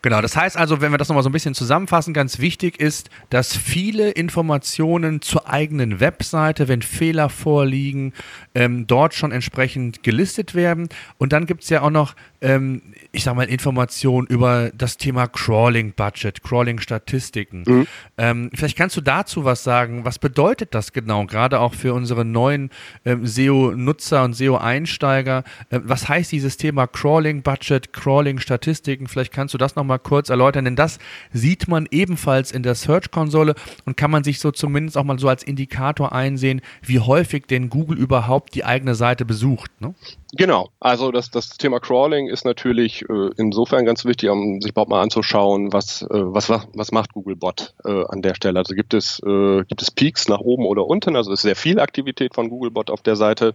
Genau, 0.02 0.22
das 0.22 0.36
heißt 0.36 0.58
also, 0.58 0.82
wenn 0.82 0.92
wir 0.92 0.98
das 0.98 1.10
nochmal 1.10 1.24
so 1.24 1.30
ein 1.30 1.34
bisschen 1.34 1.54
zusammenfassen, 1.54 2.14
ganz 2.14 2.40
wichtig 2.40 2.80
ist, 2.80 3.10
dass 3.30 3.56
viele 3.56 4.12
Informationen 4.12 5.22
zur 5.22 5.50
eigenen 5.50 6.00
Webseite, 6.00 6.68
wenn 6.68 6.82
Fehler 6.82 7.30
vorliegen, 7.30 8.14
ähm, 8.56 8.88
dort 8.88 9.14
schon 9.14 9.32
entsprechend 9.32 10.04
gelistet 10.04 10.56
werden. 10.56 10.90
Und 11.18 11.34
dann 11.34 11.46
gibt 11.46 11.64
es 11.64 11.70
ja 11.70 11.82
auch 11.82 11.90
noch 11.90 12.16
ähm, 12.42 12.82
ich 13.12 13.24
sag 13.24 13.36
mal, 13.36 13.50
Informationen 13.50 14.28
über 14.28 14.72
das 14.76 14.98
Thema 14.98 15.28
Crawling-Budget, 15.28 16.44
Crawling-Statistiken. 16.44 17.64
Mhm. 17.66 17.88
Ähm, 18.18 18.50
vielleicht 18.54 18.78
kannst 18.78 18.96
du 18.98 19.02
dazu 19.02 19.46
was 19.46 19.64
sagen. 19.64 20.06
Was 20.06 20.20
bedeutet 20.20 20.76
das 20.76 20.94
genau, 20.94 21.26
gerade 21.26 21.60
auch 21.60 21.74
für 21.74 21.94
unsere 21.94 22.26
neuen 22.26 22.70
ähm, 23.06 23.26
SEO-Nutzer 23.26 24.24
und 24.24 24.34
SEO-Einsteiger? 24.34 25.44
Ähm, 25.72 25.84
was 25.86 26.08
heißt 26.08 26.32
dieses 26.32 26.58
Thema 26.58 26.86
Crawling-Budget, 26.86 27.94
Crawling-Statistiken? 27.94 29.08
Vielleicht 29.08 29.34
kannst 29.34 29.54
du 29.54 29.58
das 29.58 29.76
nochmal 29.76 29.87
kurz 29.96 30.30
erläutern, 30.30 30.66
denn 30.66 30.76
das 30.76 31.00
sieht 31.32 31.68
man 31.68 31.88
ebenfalls 31.90 32.52
in 32.52 32.64
der 32.64 32.76
Search-Konsole 32.76 33.56
und 33.86 33.96
kann 33.96 34.12
man 34.12 34.24
sich 34.24 34.40
so 34.40 34.52
zumindest 34.52 34.98
auch 34.98 35.04
mal 35.04 35.18
so 35.18 35.30
als 35.30 35.44
Indikator 35.44 36.12
einsehen, 36.12 36.62
wie 36.82 37.00
häufig 37.00 37.48
denn 37.48 37.70
Google 37.70 37.98
überhaupt 37.98 38.56
die 38.56 38.66
eigene 38.66 38.96
Seite 38.96 39.26
besucht. 39.26 39.72
Ne? 39.80 39.96
Genau, 40.34 40.70
also 40.80 41.12
das, 41.12 41.32
das 41.32 41.50
Thema 41.50 41.80
Crawling 41.80 42.28
ist 42.28 42.44
natürlich 42.44 43.04
äh, 43.10 43.30
insofern 43.38 43.86
ganz 43.86 44.04
wichtig, 44.04 44.30
um 44.30 44.62
sich 44.62 44.72
überhaupt 44.72 44.92
mal 44.92 45.02
anzuschauen, 45.02 45.72
was, 45.72 46.02
äh, 46.02 46.08
was, 46.10 46.50
was 46.50 46.92
macht 46.92 47.14
Googlebot 47.14 47.74
äh, 47.86 48.04
an 48.10 48.22
der 48.22 48.36
Stelle. 48.36 48.60
Also 48.60 48.76
gibt 48.76 48.94
es, 48.94 49.22
äh, 49.26 49.64
gibt 49.64 49.82
es 49.82 49.90
Peaks 49.90 50.28
nach 50.28 50.40
oben 50.40 50.66
oder 50.66 50.86
unten, 50.86 51.16
also 51.16 51.32
ist 51.32 51.44
sehr 51.44 51.56
viel 51.56 51.80
Aktivität 51.80 52.36
von 52.36 52.50
Googlebot 52.50 52.90
auf 52.90 53.02
der 53.02 53.16
Seite. 53.16 53.54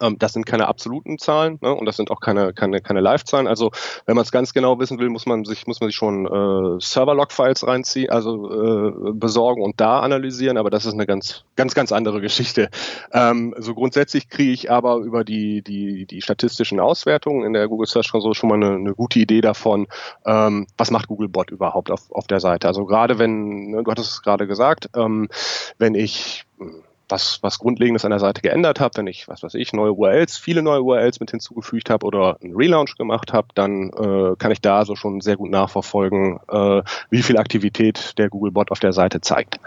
Ähm, 0.00 0.18
das 0.18 0.32
sind 0.32 0.46
keine 0.46 0.66
absoluten 0.66 1.18
Zahlen 1.18 1.58
ne? 1.60 1.74
und 1.74 1.86
das 1.86 1.96
sind 1.96 2.10
auch 2.10 2.20
keine, 2.20 2.52
keine, 2.52 2.80
keine 2.80 3.00
Live-Zahlen. 3.00 3.46
Also 3.46 3.70
wenn 4.06 4.16
man 4.16 4.22
es 4.22 4.32
ganz 4.32 4.52
genau 4.52 4.78
wissen 4.78 4.98
will, 4.98 5.08
muss 5.08 5.26
man 5.26 5.44
sich, 5.44 5.66
muss 5.66 5.80
man 5.80 5.88
sich 5.88 5.96
schon 5.96 6.26
äh, 6.26 6.80
Server-Log-Files 6.80 7.66
reinziehen, 7.66 8.10
also 8.10 8.50
äh, 8.50 9.12
besorgen 9.12 9.62
und 9.62 9.80
da 9.80 10.00
analysieren, 10.00 10.56
aber 10.56 10.70
das 10.70 10.86
ist 10.86 10.94
eine 10.94 11.06
ganz, 11.06 11.44
ganz, 11.56 11.74
ganz 11.74 11.92
andere 11.92 12.20
Geschichte. 12.20 12.70
Ähm, 13.12 13.54
so 13.58 13.74
grundsätzlich 13.74 14.28
kriege 14.28 14.52
ich 14.52 14.70
aber 14.70 14.96
über 14.96 15.24
die, 15.24 15.62
die, 15.62 16.06
die 16.06 16.22
statistischen 16.22 16.80
Auswertungen 16.80 17.44
in 17.44 17.52
der 17.52 17.68
Google 17.68 17.86
Search 17.86 18.10
Console 18.10 18.34
schon 18.34 18.48
mal 18.48 18.56
eine, 18.56 18.74
eine 18.74 18.94
gute 18.94 19.20
Idee 19.20 19.40
davon, 19.40 19.86
ähm, 20.26 20.66
was 20.76 20.90
macht 20.90 21.08
Googlebot 21.08 21.50
überhaupt 21.50 21.90
auf, 21.90 22.10
auf 22.10 22.26
der 22.26 22.40
Seite. 22.40 22.66
Also 22.66 22.84
gerade 22.84 23.18
wenn, 23.18 23.70
ne, 23.70 23.82
du 23.84 23.90
hattest 23.90 24.10
es 24.10 24.22
gerade 24.22 24.46
gesagt, 24.46 24.90
ähm, 24.96 25.28
wenn 25.78 25.94
ich 25.94 26.44
was, 27.08 27.42
was 27.42 27.58
Grundlegendes 27.58 28.04
an 28.04 28.10
der 28.10 28.20
Seite 28.20 28.40
geändert 28.40 28.80
habe, 28.80 28.96
wenn 28.96 29.06
ich, 29.06 29.28
was 29.28 29.42
weiß 29.42 29.54
ich, 29.54 29.72
neue 29.72 29.92
URLs, 29.92 30.36
viele 30.36 30.62
neue 30.62 30.82
URLs 30.82 31.20
mit 31.20 31.30
hinzugefügt 31.30 31.90
habe 31.90 32.06
oder 32.06 32.38
einen 32.42 32.54
Relaunch 32.54 32.96
gemacht 32.96 33.32
habe, 33.32 33.48
dann 33.54 33.90
äh, 33.90 34.36
kann 34.38 34.50
ich 34.50 34.60
da 34.60 34.78
also 34.78 34.96
schon 34.96 35.20
sehr 35.20 35.36
gut 35.36 35.50
nachverfolgen, 35.50 36.40
äh, 36.48 36.82
wie 37.10 37.22
viel 37.22 37.36
Aktivität 37.36 38.18
der 38.18 38.28
Googlebot 38.28 38.70
auf 38.70 38.80
der 38.80 38.92
Seite 38.92 39.20
zeigt. 39.20 39.60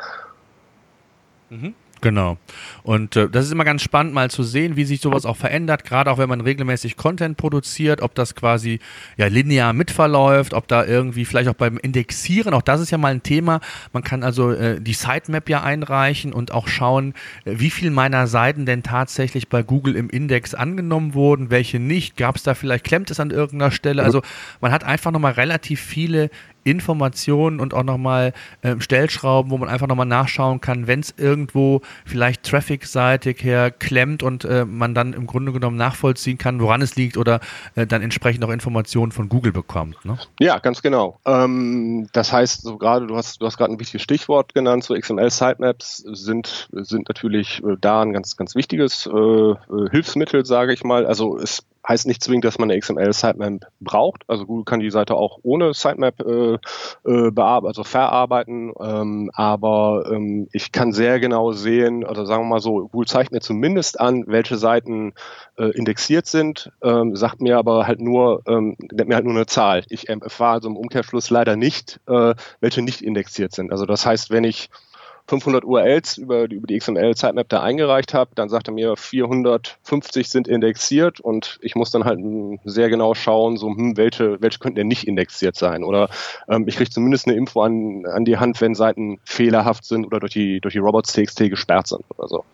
Mhm. 1.49 1.75
Genau. 2.01 2.37
Und 2.83 3.15
äh, 3.15 3.29
das 3.29 3.45
ist 3.45 3.51
immer 3.51 3.65
ganz 3.65 3.81
spannend, 3.81 4.13
mal 4.13 4.29
zu 4.29 4.43
sehen, 4.43 4.75
wie 4.75 4.85
sich 4.85 5.01
sowas 5.01 5.25
auch 5.25 5.37
verändert, 5.37 5.83
gerade 5.83 6.11
auch 6.11 6.17
wenn 6.17 6.29
man 6.29 6.41
regelmäßig 6.41 6.95
Content 6.95 7.37
produziert, 7.37 8.01
ob 8.01 8.13
das 8.15 8.35
quasi 8.35 8.79
ja 9.17 9.27
linear 9.27 9.73
mitverläuft, 9.73 10.53
ob 10.53 10.67
da 10.67 10.85
irgendwie 10.85 11.25
vielleicht 11.25 11.49
auch 11.49 11.55
beim 11.55 11.77
Indexieren, 11.77 12.53
auch 12.53 12.61
das 12.61 12.81
ist 12.81 12.91
ja 12.91 12.97
mal 12.97 13.11
ein 13.11 13.23
Thema. 13.23 13.61
Man 13.93 14.03
kann 14.03 14.23
also 14.23 14.51
äh, 14.51 14.79
die 14.79 14.93
Sitemap 14.93 15.49
ja 15.49 15.63
einreichen 15.63 16.33
und 16.33 16.51
auch 16.51 16.67
schauen, 16.67 17.13
äh, 17.45 17.53
wie 17.57 17.71
viel 17.71 17.89
meiner 17.89 18.27
Seiten 18.27 18.65
denn 18.65 18.83
tatsächlich 18.83 19.49
bei 19.49 19.63
Google 19.63 19.95
im 19.95 20.09
Index 20.09 20.53
angenommen 20.53 21.13
wurden, 21.13 21.49
welche 21.49 21.79
nicht. 21.79 22.15
Gab 22.17 22.35
es 22.35 22.43
da 22.43 22.53
vielleicht, 22.53 22.83
klemmt 22.83 23.09
es 23.11 23.19
an 23.19 23.31
irgendeiner 23.31 23.71
Stelle? 23.71 24.03
Also 24.03 24.21
man 24.61 24.71
hat 24.71 24.83
einfach 24.83 25.11
nochmal 25.11 25.33
relativ 25.33 25.81
viele 25.81 26.29
Informationen 26.67 27.59
und 27.59 27.73
auch 27.73 27.83
nochmal 27.83 28.33
äh, 28.61 28.75
Stellschrauben, 28.79 29.51
wo 29.51 29.57
man 29.57 29.69
einfach 29.69 29.87
nochmal 29.87 30.05
nachschauen 30.05 30.61
kann, 30.61 30.87
wenn 30.87 30.99
es 30.99 31.13
irgendwo 31.17 31.81
vielleicht 32.05 32.43
traffic-seitig 32.43 33.43
her 33.43 33.71
klemmt 33.71 34.21
und 34.21 34.45
äh, 34.45 34.65
man 34.65 34.93
dann 34.93 35.13
im 35.13 35.27
Grunde 35.27 35.53
genommen 35.53 35.77
nachvollziehen 35.77 36.37
kann, 36.37 36.59
woran 36.59 36.81
es 36.81 36.95
liegt 36.95 37.17
oder 37.17 37.39
äh, 37.75 37.87
dann 37.87 38.01
entsprechend 38.01 38.43
auch 38.43 38.49
Informationen 38.49 39.11
von 39.11 39.29
Google 39.29 39.51
bekommt. 39.51 40.03
Ne? 40.03 40.17
Ja, 40.39 40.59
ganz 40.59 40.81
genau. 40.81 41.19
Ähm, 41.25 42.09
das 42.11 42.33
heißt, 42.33 42.63
so 42.63 42.77
gerade, 42.77 43.07
du 43.07 43.15
hast, 43.15 43.41
du 43.41 43.45
hast 43.45 43.57
gerade 43.57 43.71
ein 43.71 43.79
wichtiges 43.79 44.01
Stichwort 44.01 44.53
genannt, 44.53 44.83
so 44.83 44.93
XML-Sitemaps 44.93 45.97
sind, 45.97 46.67
sind 46.71 47.07
natürlich 47.07 47.63
äh, 47.63 47.77
da 47.79 48.01
ein 48.01 48.13
ganz, 48.13 48.35
ganz 48.35 48.55
wichtiges 48.55 49.07
äh, 49.07 49.09
äh 49.11 49.55
Hilfsmittel, 49.91 50.45
sage 50.45 50.73
ich 50.73 50.83
mal. 50.83 51.05
Also 51.05 51.37
es 51.37 51.63
Heißt 51.87 52.07
nicht 52.07 52.23
zwingend, 52.23 52.45
dass 52.45 52.59
man 52.59 52.69
eine 52.69 52.79
XML-Sitemap 52.79 53.61
braucht. 53.79 54.23
Also 54.27 54.45
Google 54.45 54.65
kann 54.65 54.79
die 54.79 54.91
Seite 54.91 55.15
auch 55.15 55.39
ohne 55.43 55.73
Sitemap 55.73 56.19
äh, 56.19 56.53
äh, 56.53 57.31
bearbeiten, 57.31 57.67
also 57.67 57.83
verarbeiten. 57.83 58.73
Ähm, 58.79 59.31
aber 59.33 60.09
ähm, 60.11 60.47
ich 60.51 60.71
kann 60.71 60.91
sehr 60.91 61.19
genau 61.19 61.51
sehen, 61.51 62.03
oder 62.03 62.25
sagen 62.25 62.43
wir 62.43 62.49
mal 62.49 62.59
so, 62.59 62.87
Google 62.87 63.07
zeigt 63.07 63.31
mir 63.31 63.39
zumindest 63.39 63.99
an, 63.99 64.25
welche 64.27 64.57
Seiten 64.57 65.13
äh, 65.57 65.71
indexiert 65.71 66.25
sind, 66.25 66.71
ähm, 66.83 67.15
sagt 67.15 67.41
mir 67.41 67.57
aber 67.57 67.87
halt 67.87 68.01
nur, 68.01 68.41
ähm, 68.47 68.75
nennt 68.91 69.07
mir 69.07 69.15
halt 69.15 69.25
nur 69.25 69.35
eine 69.35 69.45
Zahl. 69.45 69.83
Ich 69.89 70.09
erfahre 70.09 70.53
also 70.53 70.69
im 70.69 70.77
Umkehrschluss 70.77 71.29
leider 71.29 71.55
nicht, 71.55 71.99
äh, 72.07 72.35
welche 72.59 72.81
nicht 72.81 73.01
indexiert 73.01 73.53
sind. 73.53 73.71
Also 73.71 73.85
das 73.85 74.05
heißt, 74.05 74.29
wenn 74.29 74.43
ich 74.43 74.69
500 75.27 75.65
URLs 75.65 76.17
über, 76.17 76.49
über 76.49 76.67
die 76.67 76.77
XML-Sitemap 76.77 77.49
da 77.49 77.61
eingereicht 77.61 78.13
habe, 78.13 78.31
dann 78.35 78.49
sagt 78.49 78.69
er 78.69 78.73
mir, 78.73 78.95
450 78.95 80.29
sind 80.29 80.47
indexiert 80.47 81.19
und 81.19 81.59
ich 81.61 81.75
muss 81.75 81.91
dann 81.91 82.05
halt 82.05 82.19
sehr 82.63 82.89
genau 82.89 83.13
schauen, 83.13 83.57
so, 83.57 83.67
hm, 83.67 83.97
welche, 83.97 84.41
welche 84.41 84.59
könnten 84.59 84.77
denn 84.77 84.87
nicht 84.87 85.05
indexiert 85.07 85.55
sein? 85.55 85.83
Oder 85.83 86.09
ähm, 86.47 86.65
ich 86.67 86.77
kriege 86.77 86.89
zumindest 86.89 87.27
eine 87.27 87.35
Info 87.35 87.61
an, 87.61 88.05
an 88.05 88.25
die 88.25 88.37
Hand, 88.37 88.61
wenn 88.61 88.75
Seiten 88.75 89.19
fehlerhaft 89.25 89.85
sind 89.85 90.05
oder 90.05 90.19
durch 90.19 90.33
die, 90.33 90.61
durch 90.61 90.73
die 90.73 90.79
Robots.txt 90.79 91.37
gesperrt 91.49 91.87
sind 91.87 92.03
oder 92.17 92.27
so. 92.27 92.45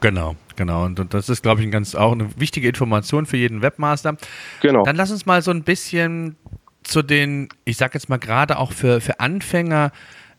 Genau, 0.00 0.36
genau. 0.56 0.84
Und, 0.84 1.00
und 1.00 1.14
das 1.14 1.28
ist, 1.28 1.42
glaube 1.42 1.60
ich, 1.60 1.66
ein 1.66 1.70
ganz, 1.70 1.94
auch 1.94 2.12
eine 2.12 2.28
wichtige 2.38 2.68
Information 2.68 3.24
für 3.24 3.36
jeden 3.36 3.62
Webmaster. 3.62 4.16
Genau. 4.60 4.82
Dann 4.84 4.96
lass 4.96 5.10
uns 5.10 5.24
mal 5.24 5.40
so 5.40 5.50
ein 5.50 5.62
bisschen 5.62 6.36
zu 6.82 7.02
den, 7.02 7.48
ich 7.64 7.76
sage 7.76 7.92
jetzt 7.94 8.08
mal 8.08 8.18
gerade 8.18 8.58
auch 8.58 8.72
für, 8.72 9.00
für 9.00 9.20
Anfänger, 9.20 9.92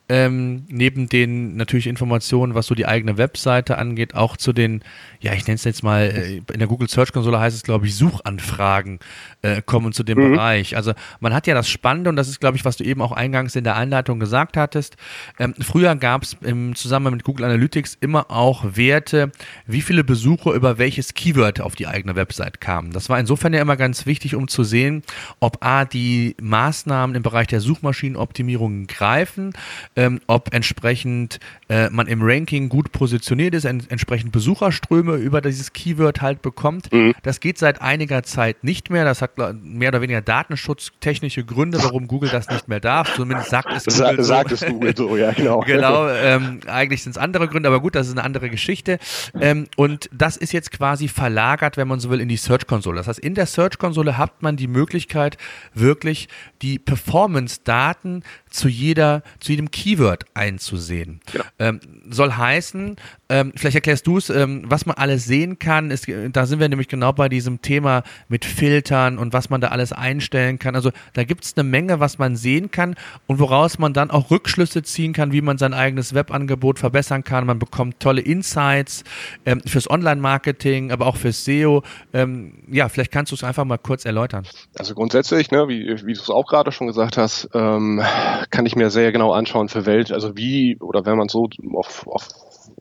ähm, 0.08 0.66
neben 0.68 1.10
den 1.10 1.56
natürlich 1.56 1.88
Informationen, 1.88 2.54
was 2.54 2.68
so 2.68 2.76
die 2.76 2.86
eigene 2.86 3.18
Webseite 3.18 3.78
angeht, 3.78 4.14
auch 4.14 4.38
zu 4.38 4.54
den, 4.54 4.84
ja, 5.20 5.34
ich 5.34 5.48
nenne 5.48 5.56
es 5.56 5.64
jetzt 5.64 5.84
mal, 5.84 6.04
äh, 6.04 6.42
in 6.54 6.60
der 6.60 6.68
Google 6.68 6.88
Search 6.88 7.12
Konsole 7.12 7.40
heißt 7.40 7.56
es, 7.56 7.64
glaube 7.64 7.88
ich, 7.88 7.96
Suchanfragen 7.96 9.00
äh, 9.42 9.62
kommen 9.64 9.94
zu 9.94 10.04
dem 10.04 10.20
mhm. 10.20 10.34
Bereich. 10.34 10.78
Also 10.78 10.94
man 11.20 11.34
hat 11.34 11.48
ja 11.48 11.56
das 11.56 11.70
Spannende, 11.70 12.10
und 12.12 12.18
das 12.18 12.28
ist, 12.28 12.40
glaube 12.40 12.56
ich, 12.56 12.66
was 12.66 12.78
du 12.78 12.84
eben 12.84 13.02
auch 13.02 13.12
eingangs 13.12 13.56
in 13.56 13.64
der 13.64 13.76
Einleitung 13.78 14.20
gesagt 14.20 14.58
hattest. 14.58 14.96
Ähm, 15.40 15.56
früher 15.60 15.96
gab 15.96 16.24
es 16.24 16.38
im 16.42 16.76
Zusammenhang 16.76 17.16
mit 17.16 17.24
Google 17.24 17.46
Analytics 17.46 17.98
immer 18.00 18.30
auch 18.30 18.64
Werte, 18.76 19.32
wie 19.66 19.82
viele 19.82 20.04
Besucher 20.04 20.52
über 20.52 20.78
welches 20.78 21.16
Keyword 21.16 21.62
auf 21.62 21.76
die 21.76 21.88
eigene 21.88 22.16
Website 22.16 22.62
kamen. 22.62 22.92
Das 22.92 23.10
war 23.10 23.20
insofern 23.20 23.54
ja 23.54 23.62
immer 23.62 23.78
ganz 23.78 24.06
wichtig, 24.06 24.36
um 24.36 24.48
zu 24.48 24.64
sehen, 24.64 25.02
ob 25.40 25.66
A, 25.66 25.86
die 25.86 26.36
Maßnahmen 26.42 27.16
im 27.16 27.24
Bereich 27.24 27.48
der 27.48 27.60
Suchmaschinenoptimierung 27.60 28.86
greifen, 28.88 29.54
ähm, 29.96 30.20
ob 30.28 30.54
entsprechend 30.54 31.40
äh, 31.70 31.90
man 31.90 32.08
im 32.08 32.22
Ranking 32.22 32.70
gut 32.70 32.92
positioniert 32.92 33.54
ist, 33.54 33.66
en 33.66 33.84
entsprechend 33.90 34.32
Besucherströme 34.32 35.16
über 35.16 35.42
dieses 35.42 35.74
Keyword 35.74 36.22
halt 36.22 36.42
bekommt. 36.42 36.92
Mhm. 36.92 37.14
Das 37.24 37.40
geht 37.40 37.58
seit 37.58 37.82
einiger 37.82 38.24
Zeit 38.24 38.64
nicht 38.64 38.90
mehr. 38.90 39.06
Das 39.06 39.22
hat 39.22 39.38
mehr 39.64 39.90
oder 39.90 40.02
weniger 40.02 40.22
datenschutztechnische 40.22 41.46
Gründe, 41.46 41.82
warum 41.82 42.08
Google 42.08 42.30
das 42.30 42.50
nicht 42.50 42.68
mehr 42.68 42.80
darf. 42.80 43.16
Zumindest 43.16 43.50
sagt 43.50 43.72
es 43.72 43.86
Google. 43.86 44.18
Sa 44.18 44.24
sagt 44.24 44.52
es 44.52 44.66
Google 44.66 44.96
so, 44.96 45.16
ja, 45.16 45.32
genau. 45.32 45.62
genau, 45.62 46.10
ähm, 46.10 46.60
eigentlich 46.68 47.04
sind 47.04 47.12
es 47.12 47.18
andere 47.18 47.48
Gründe, 47.48 47.70
aber 47.70 47.80
gut, 47.80 47.96
das 47.96 48.08
ist 48.08 48.14
eine 48.14 48.24
andere 48.24 48.50
Geschichte. 48.50 49.00
Ähm, 49.40 49.68
und 49.78 50.10
das 50.12 50.38
ist 50.38 50.52
jetzt 50.52 50.72
quasi 50.72 51.08
verlagert, 51.08 51.78
wenn 51.78 51.88
man 51.88 52.00
so 52.00 52.10
will, 52.10 52.20
in 52.20 52.28
die 52.28 52.38
Search-Konsole. 52.38 52.98
Das 52.98 53.08
heißt, 53.08 53.20
in 53.20 53.36
der 53.36 53.46
Search-Konsole 53.46 54.18
hat 54.18 54.42
man 54.42 54.58
die 54.58 54.68
Möglichkeit, 54.68 55.38
wirklich 55.74 56.28
die 56.62 56.80
Performance-Daten 56.80 58.24
zu 58.50 58.68
jeder, 58.68 59.24
zu 59.40 59.52
jedem 59.52 59.72
Keyword 59.72 59.85
einzusehen. 60.34 61.20
Genau. 61.32 61.44
Ähm, 61.60 61.80
soll 62.10 62.34
heißen, 62.34 62.96
ähm, 63.30 63.54
vielleicht 63.56 63.76
erklärst 63.76 64.06
du 64.08 64.18
es, 64.18 64.30
ähm, 64.30 64.64
was 64.68 64.86
man 64.86 64.98
alles 64.98 65.26
sehen 65.26 65.58
kann. 65.58 65.92
Ist, 65.92 66.08
da 66.32 66.46
sind 66.46 66.60
wir 66.60 66.70
nämlich 66.70 66.88
genau 66.88 67.12
bei 67.14 67.30
diesem 67.30 67.62
Thema 67.62 68.04
mit 68.28 68.46
Filtern 68.46 69.18
und 69.18 69.34
was 69.34 69.50
man 69.50 69.62
da 69.62 69.70
alles 69.70 69.94
einstellen 69.94 70.60
kann. 70.60 70.76
Also 70.76 70.92
da 71.14 71.24
gibt 71.24 71.44
es 71.44 71.58
eine 71.58 71.64
Menge, 71.68 72.00
was 72.00 72.18
man 72.18 72.36
sehen 72.36 72.72
kann 72.72 72.96
und 73.28 73.40
woraus 73.40 73.80
man 73.80 73.94
dann 73.94 74.12
auch 74.12 74.32
Rückschlüsse 74.32 74.84
ziehen 74.84 75.14
kann, 75.14 75.32
wie 75.32 75.42
man 75.42 75.58
sein 75.58 75.74
eigenes 75.74 76.14
Webangebot 76.14 76.80
verbessern 76.80 77.24
kann. 77.24 77.46
Man 77.46 77.60
bekommt 77.60 78.00
tolle 78.00 78.22
Insights 78.22 79.04
ähm, 79.46 79.62
fürs 79.66 79.90
Online-Marketing, 79.90 80.92
aber 80.92 81.08
auch 81.08 81.18
fürs 81.18 81.46
SEO. 81.46 81.84
Ähm, 82.14 82.54
ja, 82.72 82.90
vielleicht 82.90 83.12
kannst 83.12 83.32
du 83.32 83.36
es 83.36 83.44
einfach 83.44 83.66
mal 83.66 83.78
kurz 83.78 84.06
erläutern. 84.06 84.46
Also 84.78 84.94
grundsätzlich, 84.94 85.52
ne, 85.52 85.68
wie, 85.68 86.06
wie 86.06 86.14
du 86.14 86.22
es 86.22 86.30
auch 86.30 86.48
gerade 86.48 86.72
schon 86.72 86.88
gesagt 86.88 87.18
hast, 87.18 87.50
ähm, 87.54 88.04
kann 88.50 88.66
ich 88.66 88.76
mir 88.76 88.90
sehr 88.90 89.12
genau 89.12 89.34
anschauen, 89.34 89.70
für 89.76 89.86
welche, 89.86 90.14
also 90.14 90.38
wie 90.38 90.78
oder 90.80 91.06
wenn 91.06 91.18
man 91.18 91.28
so 91.28 91.50
auf, 91.74 92.08
auf 92.08 92.28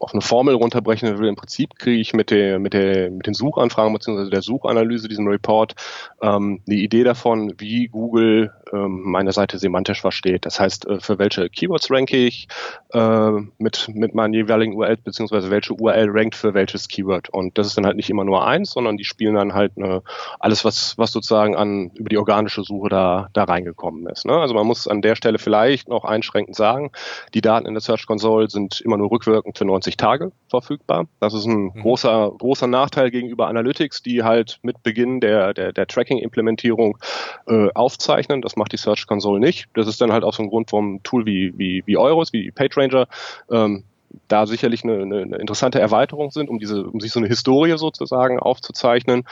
auf 0.00 0.12
eine 0.12 0.22
Formel 0.22 0.54
runterbrechen 0.54 1.18
will, 1.18 1.28
im 1.28 1.36
Prinzip 1.36 1.76
kriege 1.76 2.00
ich 2.00 2.14
mit, 2.14 2.30
der, 2.30 2.58
mit, 2.58 2.72
der, 2.72 3.10
mit 3.10 3.26
den 3.26 3.34
Suchanfragen 3.34 3.92
bzw. 3.92 4.30
der 4.30 4.42
Suchanalyse, 4.42 5.08
diesem 5.08 5.28
Report, 5.28 5.74
ähm, 6.22 6.62
eine 6.66 6.76
Idee 6.76 7.04
davon, 7.04 7.54
wie 7.58 7.88
Google 7.88 8.52
meine 8.88 9.33
Seite 9.33 9.59
semantisch 9.59 10.00
versteht. 10.00 10.47
Das 10.47 10.61
heißt, 10.61 10.87
äh, 10.87 11.00
für 11.00 11.19
welche 11.19 11.49
Keywords 11.49 11.90
ranke 11.90 12.16
ich 12.16 12.49
äh, 12.93 13.31
mit, 13.59 13.88
mit 13.95 14.14
meinen 14.14 14.35
jeweiligen 14.35 14.75
URLs 14.75 15.00
bzw. 15.02 15.50
welche 15.50 15.75
URL 15.75 16.11
rankt 16.11 16.35
für 16.35 16.54
welches 16.54 16.88
Keyword. 16.88 17.28
Und 17.28 17.59
das 17.59 17.66
ist 17.66 17.76
dann 17.76 17.87
halt 17.87 17.97
nicht 17.97 18.11
immer 18.11 18.25
nur 18.25 18.47
eins, 18.47 18.71
sondern 18.71 18.97
die 18.97 19.04
spielen 19.04 19.35
dann 19.35 19.54
halt 19.54 19.73
eine, 19.76 20.02
alles, 20.38 20.64
was, 20.64 20.99
was 20.99 21.12
sozusagen 21.12 21.57
an 21.57 21.90
über 21.95 22.09
die 22.09 22.19
organische 22.19 22.62
Suche 22.62 22.88
da, 22.88 23.28
da 23.33 23.45
reingekommen 23.45 24.07
ist. 24.07 24.26
Ne? 24.26 24.35
Also 24.35 24.54
man 24.54 24.66
muss 24.66 24.88
an 24.88 25.02
der 25.02 25.16
Stelle 25.16 25.38
vielleicht 25.38 25.88
noch 25.88 26.04
einschränkend 26.04 26.57
sagen, 26.57 26.90
die 27.35 27.40
Daten 27.40 27.66
in 27.66 27.75
der 27.75 27.81
Search 27.81 28.07
Console 28.07 28.49
sind 28.49 28.81
immer 28.81 28.97
nur 28.97 29.11
rückwirkend 29.11 29.59
für 29.59 29.64
90 29.64 29.97
Tage 29.97 30.33
verfügbar. 30.49 31.07
Das 31.21 31.35
ist 31.35 31.47
ein 31.47 31.73
mhm. 31.75 31.81
großer, 31.83 32.33
großer 32.38 32.66
Nachteil 32.66 33.11
gegenüber 33.11 33.49
Analytics, 33.49 34.02
die 34.02 34.23
halt 34.23 34.59
mit 34.62 34.83
Beginn 34.83 35.21
der, 35.21 35.54
der, 35.54 35.73
der 35.73 35.87
Tracking-Implementierung 35.87 36.99
äh, 37.47 37.69
aufzeichnen. 37.75 38.43
Das 38.43 38.57
macht 38.64 38.73
die 38.73 38.78
Search 38.78 39.06
Console 39.06 39.40
nicht. 39.40 39.66
Das 39.75 39.87
ist 39.87 40.00
dann 40.00 40.11
halt 40.11 40.25
auch 40.25 40.33
so 40.33 40.42
ein 40.42 40.49
Grund 40.49 40.71
vom 40.71 41.02
Tool 41.02 41.26
wie, 41.26 41.52
wie, 41.59 41.83
wie 41.85 41.99
Euros, 41.99 42.33
wie 42.33 42.50
PageRanger, 42.50 43.06
ähm, 43.50 43.85
da 44.28 44.47
sicherlich 44.47 44.85
eine, 44.85 45.02
eine, 45.02 45.37
interessante 45.37 45.80
Erweiterung 45.80 46.30
sind, 46.30 46.49
um 46.49 46.59
diese, 46.59 46.85
um 46.85 47.00
sich 47.00 47.12
so 47.12 47.21
eine 47.21 47.28
Historie 47.28 47.76
sozusagen 47.76 48.38
aufzuzeichnen. 48.38 49.25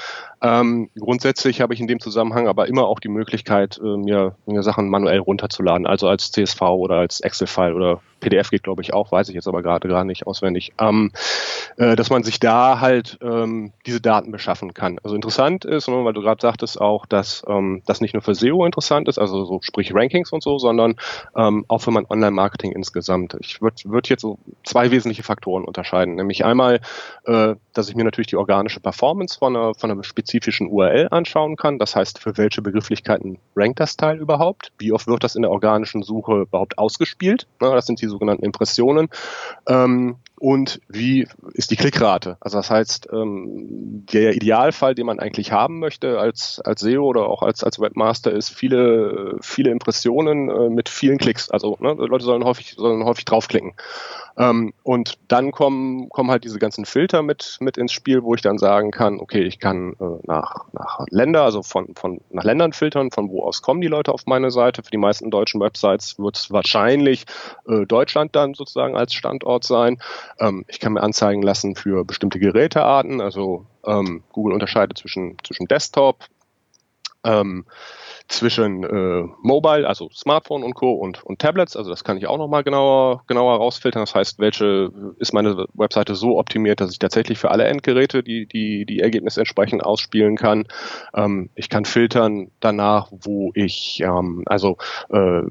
Ähm, 0.42 0.90
grundsätzlich 0.98 1.60
habe 1.60 1.74
ich 1.74 1.80
in 1.80 1.86
dem 1.86 2.00
Zusammenhang 2.00 2.48
aber 2.48 2.68
immer 2.68 2.86
auch 2.86 3.00
die 3.00 3.08
Möglichkeit, 3.08 3.78
äh, 3.82 3.96
mir, 3.96 4.36
mir 4.46 4.62
Sachen 4.62 4.88
manuell 4.88 5.18
runterzuladen, 5.18 5.86
also 5.86 6.08
als 6.08 6.32
CSV 6.32 6.60
oder 6.62 6.96
als 6.96 7.20
Excel-File 7.20 7.74
oder 7.74 8.00
PDF 8.22 8.50
geht, 8.50 8.62
glaube 8.62 8.80
ich, 8.80 8.94
auch, 8.94 9.12
weiß 9.12 9.28
ich 9.28 9.34
jetzt 9.34 9.48
aber 9.48 9.62
gerade 9.62 9.88
gar 9.88 10.04
nicht 10.04 10.26
auswendig, 10.26 10.72
ähm, 10.78 11.12
äh, 11.76 11.96
dass 11.96 12.08
man 12.08 12.22
sich 12.22 12.40
da 12.40 12.80
halt 12.80 13.18
ähm, 13.20 13.72
diese 13.84 14.00
Daten 14.00 14.30
beschaffen 14.30 14.72
kann. 14.72 14.98
Also 15.02 15.16
interessant 15.16 15.64
ist, 15.64 15.88
ne, 15.88 16.04
weil 16.04 16.14
du 16.14 16.22
gerade 16.22 16.40
sagtest 16.40 16.80
auch, 16.80 17.04
dass 17.04 17.42
ähm, 17.46 17.82
das 17.84 18.00
nicht 18.00 18.14
nur 18.14 18.22
für 18.22 18.34
SEO 18.34 18.64
interessant 18.64 19.08
ist, 19.08 19.18
also 19.18 19.44
so 19.44 19.60
sprich 19.60 19.92
Rankings 19.92 20.32
und 20.32 20.42
so, 20.42 20.58
sondern 20.58 20.94
ähm, 21.36 21.64
auch 21.68 21.78
für 21.78 21.90
mein 21.90 22.06
Online-Marketing 22.08 22.72
insgesamt. 22.72 23.36
Ich 23.40 23.60
würde 23.60 23.76
würd 23.84 24.08
jetzt 24.08 24.22
so 24.22 24.38
zwei 24.72 24.90
wesentliche 24.90 25.22
Faktoren 25.22 25.64
unterscheiden, 25.64 26.14
nämlich 26.14 26.44
einmal, 26.44 26.80
äh, 27.24 27.54
dass 27.74 27.88
ich 27.88 27.94
mir 27.94 28.04
natürlich 28.04 28.28
die 28.28 28.36
organische 28.36 28.80
Performance 28.80 29.38
von 29.38 29.54
einer, 29.54 29.74
von 29.74 29.90
einer 29.90 30.02
spezifischen 30.02 30.68
URL 30.68 31.08
anschauen 31.10 31.56
kann. 31.56 31.78
Das 31.78 31.94
heißt, 31.94 32.18
für 32.18 32.38
welche 32.38 32.62
Begrifflichkeiten 32.62 33.38
rankt 33.54 33.80
das 33.80 33.96
Teil 33.96 34.18
überhaupt? 34.18 34.72
Wie 34.78 34.92
oft 34.92 35.06
wird 35.06 35.24
das 35.24 35.36
in 35.36 35.42
der 35.42 35.50
organischen 35.50 36.02
Suche 36.02 36.42
überhaupt 36.42 36.78
ausgespielt? 36.78 37.46
Na, 37.60 37.74
das 37.74 37.84
sind 37.86 38.00
die 38.00 38.06
sogenannten 38.06 38.44
Impressionen. 38.44 39.08
Ähm, 39.68 40.16
und 40.42 40.80
wie 40.88 41.28
ist 41.54 41.70
die 41.70 41.76
Klickrate? 41.76 42.36
Also 42.40 42.58
das 42.58 42.68
heißt, 42.68 43.10
ähm, 43.12 44.04
der 44.12 44.34
Idealfall, 44.34 44.96
den 44.96 45.06
man 45.06 45.20
eigentlich 45.20 45.52
haben 45.52 45.78
möchte 45.78 46.18
als, 46.18 46.60
als 46.64 46.80
SEO 46.80 47.04
oder 47.04 47.28
auch 47.28 47.42
als, 47.42 47.62
als 47.62 47.78
Webmaster, 47.78 48.32
ist 48.32 48.50
viele, 48.50 49.36
viele 49.40 49.70
Impressionen 49.70 50.50
äh, 50.50 50.68
mit 50.68 50.88
vielen 50.88 51.18
Klicks. 51.18 51.48
Also 51.48 51.76
ne, 51.78 51.92
Leute 51.92 52.24
sollen 52.24 52.42
häufig, 52.42 52.74
sollen 52.76 53.04
häufig 53.04 53.24
draufklicken. 53.24 53.74
Ähm, 54.36 54.72
und 54.82 55.18
dann 55.28 55.52
kommen, 55.52 56.08
kommen 56.08 56.30
halt 56.30 56.44
diese 56.44 56.58
ganzen 56.58 56.86
Filter 56.86 57.22
mit, 57.22 57.58
mit 57.60 57.76
ins 57.76 57.92
Spiel, 57.92 58.22
wo 58.22 58.34
ich 58.34 58.40
dann 58.40 58.58
sagen 58.58 58.90
kann, 58.90 59.20
okay, 59.20 59.42
ich 59.42 59.58
kann 59.58 59.92
äh, 60.00 60.04
nach, 60.26 60.64
nach 60.72 61.06
Länder, 61.10 61.42
also 61.42 61.62
von, 61.62 61.94
von 61.94 62.20
nach 62.30 62.44
Ländern 62.44 62.72
filtern, 62.72 63.10
von 63.10 63.28
wo 63.30 63.44
aus 63.44 63.62
kommen 63.62 63.80
die 63.80 63.88
Leute 63.88 64.12
auf 64.12 64.26
meine 64.26 64.50
Seite. 64.50 64.82
Für 64.82 64.90
die 64.90 64.96
meisten 64.96 65.30
deutschen 65.30 65.60
Websites 65.60 66.18
wird 66.18 66.36
es 66.36 66.50
wahrscheinlich 66.50 67.26
äh, 67.68 67.86
Deutschland 67.86 68.34
dann 68.34 68.54
sozusagen 68.54 68.96
als 68.96 69.12
Standort 69.12 69.64
sein. 69.64 69.98
Ähm, 70.38 70.64
ich 70.68 70.80
kann 70.80 70.94
mir 70.94 71.02
anzeigen 71.02 71.42
lassen 71.42 71.74
für 71.74 72.04
bestimmte 72.04 72.38
Gerätearten, 72.38 73.20
also 73.20 73.66
ähm, 73.84 74.22
Google 74.32 74.54
unterscheidet 74.54 74.98
zwischen, 74.98 75.36
zwischen 75.44 75.66
Desktop, 75.66 76.24
ähm, 77.24 77.64
zwischen 78.28 78.84
äh, 78.84 79.24
Mobile, 79.42 79.86
also 79.86 80.08
Smartphone 80.10 80.62
und 80.62 80.74
Co. 80.74 80.92
und, 80.92 81.22
und 81.22 81.38
Tablets. 81.38 81.76
Also 81.76 81.90
das 81.90 82.04
kann 82.04 82.16
ich 82.16 82.26
auch 82.26 82.38
nochmal 82.38 82.64
genauer, 82.64 83.22
genauer 83.26 83.56
rausfiltern. 83.56 84.02
Das 84.02 84.14
heißt, 84.14 84.38
welche 84.38 84.90
ist 85.18 85.32
meine 85.32 85.66
Webseite 85.74 86.14
so 86.14 86.38
optimiert, 86.38 86.80
dass 86.80 86.92
ich 86.92 86.98
tatsächlich 86.98 87.38
für 87.38 87.50
alle 87.50 87.64
Endgeräte 87.64 88.22
die, 88.22 88.46
die, 88.46 88.86
die 88.86 89.00
Ergebnisse 89.00 89.40
entsprechend 89.40 89.84
ausspielen 89.84 90.36
kann. 90.36 90.66
Ähm, 91.14 91.50
ich 91.54 91.68
kann 91.68 91.84
filtern 91.84 92.50
danach, 92.60 93.08
wo 93.10 93.50
ich, 93.54 94.00
ähm, 94.00 94.42
also 94.46 94.78
äh, 95.10 95.42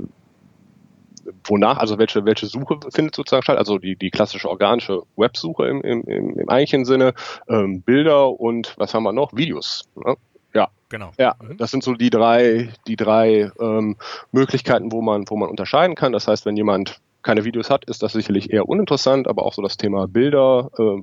wonach, 1.45 1.77
also 1.77 1.97
welche, 1.97 2.25
welche 2.25 2.47
Suche 2.47 2.79
findet 2.89 3.15
sozusagen 3.15 3.43
statt, 3.43 3.57
also 3.57 3.77
die, 3.77 3.95
die 3.95 4.09
klassische 4.09 4.49
organische 4.49 5.03
Websuche 5.15 5.67
im, 5.67 5.81
im, 5.81 6.03
im, 6.03 6.39
im 6.39 6.49
eigentlichen 6.49 6.85
Sinne, 6.85 7.13
ähm, 7.47 7.81
Bilder 7.81 8.29
und 8.39 8.75
was 8.77 8.93
haben 8.93 9.03
wir 9.03 9.13
noch? 9.13 9.33
Videos. 9.33 9.83
Ne? 9.95 10.15
Ja, 10.53 10.69
genau. 10.89 11.11
Ja, 11.17 11.35
mhm. 11.41 11.57
das 11.57 11.71
sind 11.71 11.83
so 11.83 11.93
die 11.93 12.09
drei, 12.09 12.69
die 12.87 12.95
drei 12.95 13.51
ähm, 13.59 13.97
Möglichkeiten, 14.31 14.91
wo 14.91 15.01
man, 15.01 15.25
wo 15.29 15.37
man 15.37 15.49
unterscheiden 15.49 15.95
kann. 15.95 16.11
Das 16.11 16.27
heißt, 16.27 16.45
wenn 16.45 16.57
jemand 16.57 16.99
keine 17.23 17.43
Videos 17.43 17.69
hat, 17.69 17.85
ist 17.85 18.03
das 18.03 18.13
sicherlich 18.13 18.51
eher 18.51 18.67
uninteressant, 18.67 19.27
aber 19.27 19.45
auch 19.45 19.53
so 19.53 19.61
das 19.61 19.77
Thema 19.77 20.07
Bilder 20.07 20.69
äh, 20.77 21.01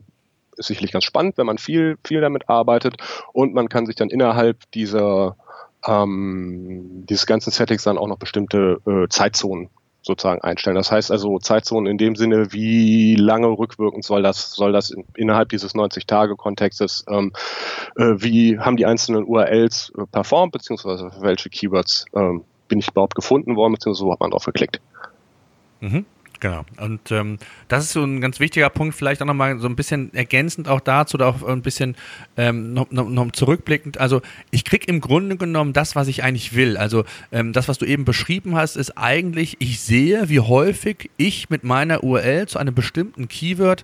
ist 0.56 0.66
sicherlich 0.66 0.92
ganz 0.92 1.04
spannend, 1.04 1.38
wenn 1.38 1.46
man 1.46 1.58
viel, 1.58 1.96
viel 2.04 2.20
damit 2.20 2.48
arbeitet 2.48 2.96
und 3.32 3.54
man 3.54 3.68
kann 3.68 3.86
sich 3.86 3.94
dann 3.94 4.10
innerhalb 4.10 4.70
dieser 4.72 5.36
ähm, 5.86 7.04
dieses 7.08 7.26
ganzen 7.26 7.52
Settings 7.52 7.84
dann 7.84 7.98
auch 7.98 8.08
noch 8.08 8.18
bestimmte 8.18 8.80
äh, 8.86 9.08
Zeitzonen 9.08 9.70
sozusagen 10.02 10.40
einstellen. 10.40 10.76
Das 10.76 10.90
heißt 10.90 11.10
also 11.10 11.38
Zeitzonen 11.38 11.90
in 11.90 11.98
dem 11.98 12.16
Sinne, 12.16 12.52
wie 12.52 13.16
lange 13.16 13.48
rückwirkend 13.48 14.04
soll 14.04 14.22
das, 14.22 14.52
soll 14.52 14.72
das 14.72 14.90
in, 14.90 15.04
innerhalb 15.14 15.48
dieses 15.48 15.74
90-Tage-Kontextes, 15.74 17.04
ähm, 17.08 17.32
äh, 17.96 18.14
wie 18.16 18.58
haben 18.58 18.76
die 18.76 18.86
einzelnen 18.86 19.24
URLs 19.24 19.92
äh, 19.96 20.06
performt, 20.06 20.52
beziehungsweise 20.52 21.10
welche 21.20 21.50
Keywords 21.50 22.06
ähm, 22.14 22.44
bin 22.68 22.78
ich 22.78 22.88
überhaupt 22.88 23.14
gefunden 23.14 23.56
worden, 23.56 23.74
beziehungsweise 23.74 24.06
wo 24.06 24.12
hat 24.12 24.20
man 24.20 24.30
drauf 24.30 24.44
geklickt. 24.44 24.80
Mhm. 25.80 26.06
Genau. 26.40 26.64
Und 26.80 27.10
ähm, 27.10 27.38
das 27.66 27.84
ist 27.84 27.92
so 27.92 28.04
ein 28.04 28.20
ganz 28.20 28.38
wichtiger 28.38 28.70
Punkt, 28.70 28.94
vielleicht 28.94 29.20
auch 29.20 29.26
nochmal 29.26 29.58
so 29.58 29.68
ein 29.68 29.74
bisschen 29.74 30.14
ergänzend 30.14 30.68
auch 30.68 30.80
dazu 30.80 31.16
oder 31.16 31.26
auch 31.26 31.42
ein 31.42 31.62
bisschen 31.62 31.96
ähm, 32.36 32.72
noch, 32.74 32.90
noch, 32.90 33.08
noch 33.08 33.32
zurückblickend. 33.32 33.98
Also 33.98 34.22
ich 34.50 34.64
kriege 34.64 34.86
im 34.86 35.00
Grunde 35.00 35.36
genommen 35.36 35.72
das, 35.72 35.96
was 35.96 36.06
ich 36.06 36.22
eigentlich 36.22 36.54
will. 36.54 36.76
Also 36.76 37.04
ähm, 37.32 37.52
das, 37.52 37.66
was 37.68 37.78
du 37.78 37.86
eben 37.86 38.04
beschrieben 38.04 38.54
hast, 38.54 38.76
ist 38.76 38.96
eigentlich, 38.96 39.56
ich 39.58 39.80
sehe, 39.80 40.28
wie 40.28 40.40
häufig 40.40 41.10
ich 41.16 41.50
mit 41.50 41.64
meiner 41.64 42.04
URL 42.04 42.46
zu 42.46 42.58
einem 42.58 42.74
bestimmten 42.74 43.26
Keyword 43.26 43.82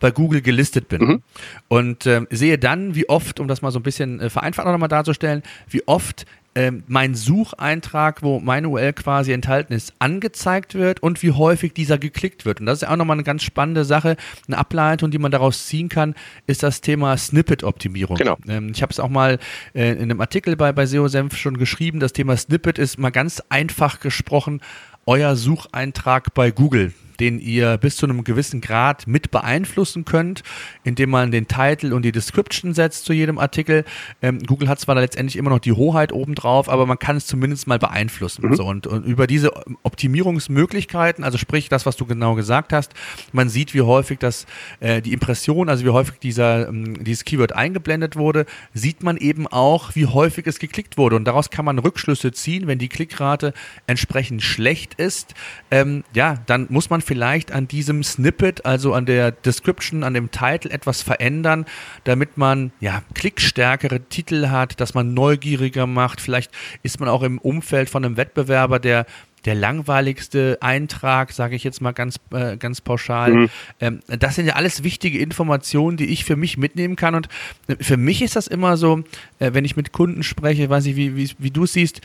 bei 0.00 0.10
Google 0.10 0.42
gelistet 0.42 0.88
bin. 0.88 1.02
Mhm. 1.02 1.22
Und 1.68 2.06
ähm, 2.06 2.26
sehe 2.30 2.58
dann, 2.58 2.94
wie 2.94 3.08
oft, 3.08 3.40
um 3.40 3.48
das 3.48 3.62
mal 3.62 3.70
so 3.70 3.78
ein 3.78 3.82
bisschen 3.82 4.20
äh, 4.20 4.28
vereinfacht 4.28 4.66
nochmal 4.66 4.88
darzustellen, 4.88 5.42
wie 5.68 5.86
oft 5.86 6.26
ähm, 6.54 6.84
mein 6.86 7.14
Sucheintrag, 7.14 8.22
wo 8.22 8.40
meine 8.40 8.68
URL 8.68 8.92
quasi 8.92 9.32
enthalten 9.32 9.72
ist, 9.72 9.92
angezeigt 9.98 10.74
wird 10.74 11.02
und 11.02 11.22
wie 11.22 11.32
häufig 11.32 11.72
dieser 11.72 11.98
geklickt 11.98 12.44
wird. 12.44 12.60
Und 12.60 12.66
das 12.66 12.82
ist 12.82 12.88
auch 12.88 12.96
nochmal 12.96 13.16
eine 13.16 13.24
ganz 13.24 13.42
spannende 13.42 13.84
Sache, 13.84 14.16
eine 14.46 14.58
Ableitung, 14.58 15.10
die 15.10 15.18
man 15.18 15.32
daraus 15.32 15.66
ziehen 15.66 15.88
kann, 15.88 16.14
ist 16.46 16.62
das 16.62 16.80
Thema 16.80 17.16
Snippet-Optimierung. 17.16 18.16
Genau. 18.16 18.36
Ähm, 18.48 18.72
ich 18.74 18.82
habe 18.82 18.92
es 18.92 19.00
auch 19.00 19.08
mal 19.08 19.38
äh, 19.74 19.92
in 19.92 20.02
einem 20.02 20.20
Artikel 20.20 20.56
bei, 20.56 20.72
bei 20.72 20.86
SEO 20.86 21.08
Senf 21.08 21.36
schon 21.36 21.58
geschrieben. 21.58 22.00
Das 22.00 22.12
Thema 22.12 22.36
Snippet 22.36 22.78
ist 22.78 22.98
mal 22.98 23.10
ganz 23.10 23.42
einfach 23.48 24.00
gesprochen 24.00 24.60
euer 25.06 25.36
Sucheintrag 25.36 26.34
bei 26.34 26.50
Google 26.50 26.92
den 27.20 27.38
ihr 27.38 27.78
bis 27.78 27.96
zu 27.96 28.06
einem 28.06 28.24
gewissen 28.24 28.60
Grad 28.60 29.06
mit 29.06 29.30
beeinflussen 29.30 30.04
könnt, 30.04 30.42
indem 30.82 31.10
man 31.10 31.30
den 31.30 31.48
Titel 31.48 31.92
und 31.92 32.02
die 32.02 32.12
Description 32.12 32.74
setzt 32.74 33.04
zu 33.04 33.12
jedem 33.12 33.38
Artikel. 33.38 33.84
Ähm, 34.22 34.40
Google 34.40 34.68
hat 34.68 34.80
zwar 34.80 34.94
da 34.94 35.00
letztendlich 35.00 35.36
immer 35.36 35.50
noch 35.50 35.58
die 35.58 35.72
Hoheit 35.72 36.12
obendrauf, 36.12 36.68
aber 36.68 36.86
man 36.86 36.98
kann 36.98 37.16
es 37.16 37.26
zumindest 37.26 37.66
mal 37.66 37.78
beeinflussen. 37.78 38.48
Mhm. 38.48 38.54
So, 38.56 38.64
und, 38.64 38.86
und, 38.86 39.04
über 39.04 39.26
diese 39.26 39.52
Optimierungsmöglichkeiten, 39.82 41.24
also 41.24 41.38
sprich 41.38 41.68
das, 41.68 41.86
was 41.86 41.96
du 41.96 42.06
genau 42.06 42.34
gesagt 42.34 42.72
hast, 42.72 42.92
man 43.32 43.48
sieht, 43.48 43.74
wie 43.74 43.82
häufig 43.82 44.18
das, 44.18 44.46
äh, 44.80 45.00
die 45.00 45.12
Impression, 45.12 45.68
also 45.68 45.84
wie 45.84 45.90
häufig 45.90 46.18
dieser, 46.18 46.68
ähm, 46.68 47.04
dieses 47.04 47.24
Keyword 47.24 47.52
eingeblendet 47.52 48.16
wurde, 48.16 48.46
sieht 48.72 49.02
man 49.02 49.16
eben 49.16 49.46
auch, 49.46 49.94
wie 49.94 50.06
häufig 50.06 50.46
es 50.46 50.58
geklickt 50.58 50.96
wurde. 50.96 51.16
Und 51.16 51.24
daraus 51.24 51.50
kann 51.50 51.64
man 51.64 51.78
Rückschlüsse 51.78 52.32
ziehen, 52.32 52.66
wenn 52.66 52.78
die 52.78 52.88
Klickrate 52.88 53.52
entsprechend 53.86 54.42
schlecht 54.42 54.94
ist. 54.94 55.34
Ähm, 55.70 56.04
ja, 56.14 56.38
dann 56.46 56.66
muss 56.70 56.90
man 56.90 57.00
vielleicht 57.04 57.52
an 57.52 57.68
diesem 57.68 58.02
Snippet, 58.02 58.64
also 58.64 58.94
an 58.94 59.06
der 59.06 59.30
Description, 59.30 60.02
an 60.02 60.14
dem 60.14 60.30
Titel 60.30 60.70
etwas 60.70 61.02
verändern, 61.02 61.66
damit 62.04 62.36
man 62.36 62.72
ja 62.80 63.02
klickstärkere 63.14 64.00
Titel 64.00 64.48
hat, 64.48 64.80
dass 64.80 64.94
man 64.94 65.14
neugieriger 65.14 65.86
macht. 65.86 66.20
Vielleicht 66.20 66.50
ist 66.82 67.00
man 67.00 67.08
auch 67.08 67.22
im 67.22 67.38
Umfeld 67.38 67.90
von 67.90 68.04
einem 68.04 68.16
Wettbewerber, 68.16 68.78
der 68.78 69.06
der 69.44 69.54
langweiligste 69.54 70.58
Eintrag, 70.60 71.32
sage 71.32 71.54
ich 71.54 71.64
jetzt 71.64 71.80
mal 71.80 71.92
ganz, 71.92 72.18
äh, 72.32 72.56
ganz 72.56 72.80
pauschal. 72.80 73.32
Mhm. 73.32 73.50
Ähm, 73.80 74.00
das 74.06 74.36
sind 74.36 74.46
ja 74.46 74.54
alles 74.54 74.84
wichtige 74.84 75.18
Informationen, 75.18 75.96
die 75.96 76.06
ich 76.06 76.24
für 76.24 76.36
mich 76.36 76.56
mitnehmen 76.56 76.96
kann. 76.96 77.14
Und 77.14 77.28
äh, 77.66 77.76
für 77.80 77.96
mich 77.96 78.22
ist 78.22 78.36
das 78.36 78.46
immer 78.46 78.76
so, 78.76 79.04
äh, 79.38 79.52
wenn 79.52 79.64
ich 79.64 79.76
mit 79.76 79.92
Kunden 79.92 80.22
spreche, 80.22 80.70
weiß 80.70 80.86
ich, 80.86 80.96
wie, 80.96 81.16
wie, 81.16 81.30
wie 81.38 81.50
du 81.50 81.66
siehst, 81.66 82.00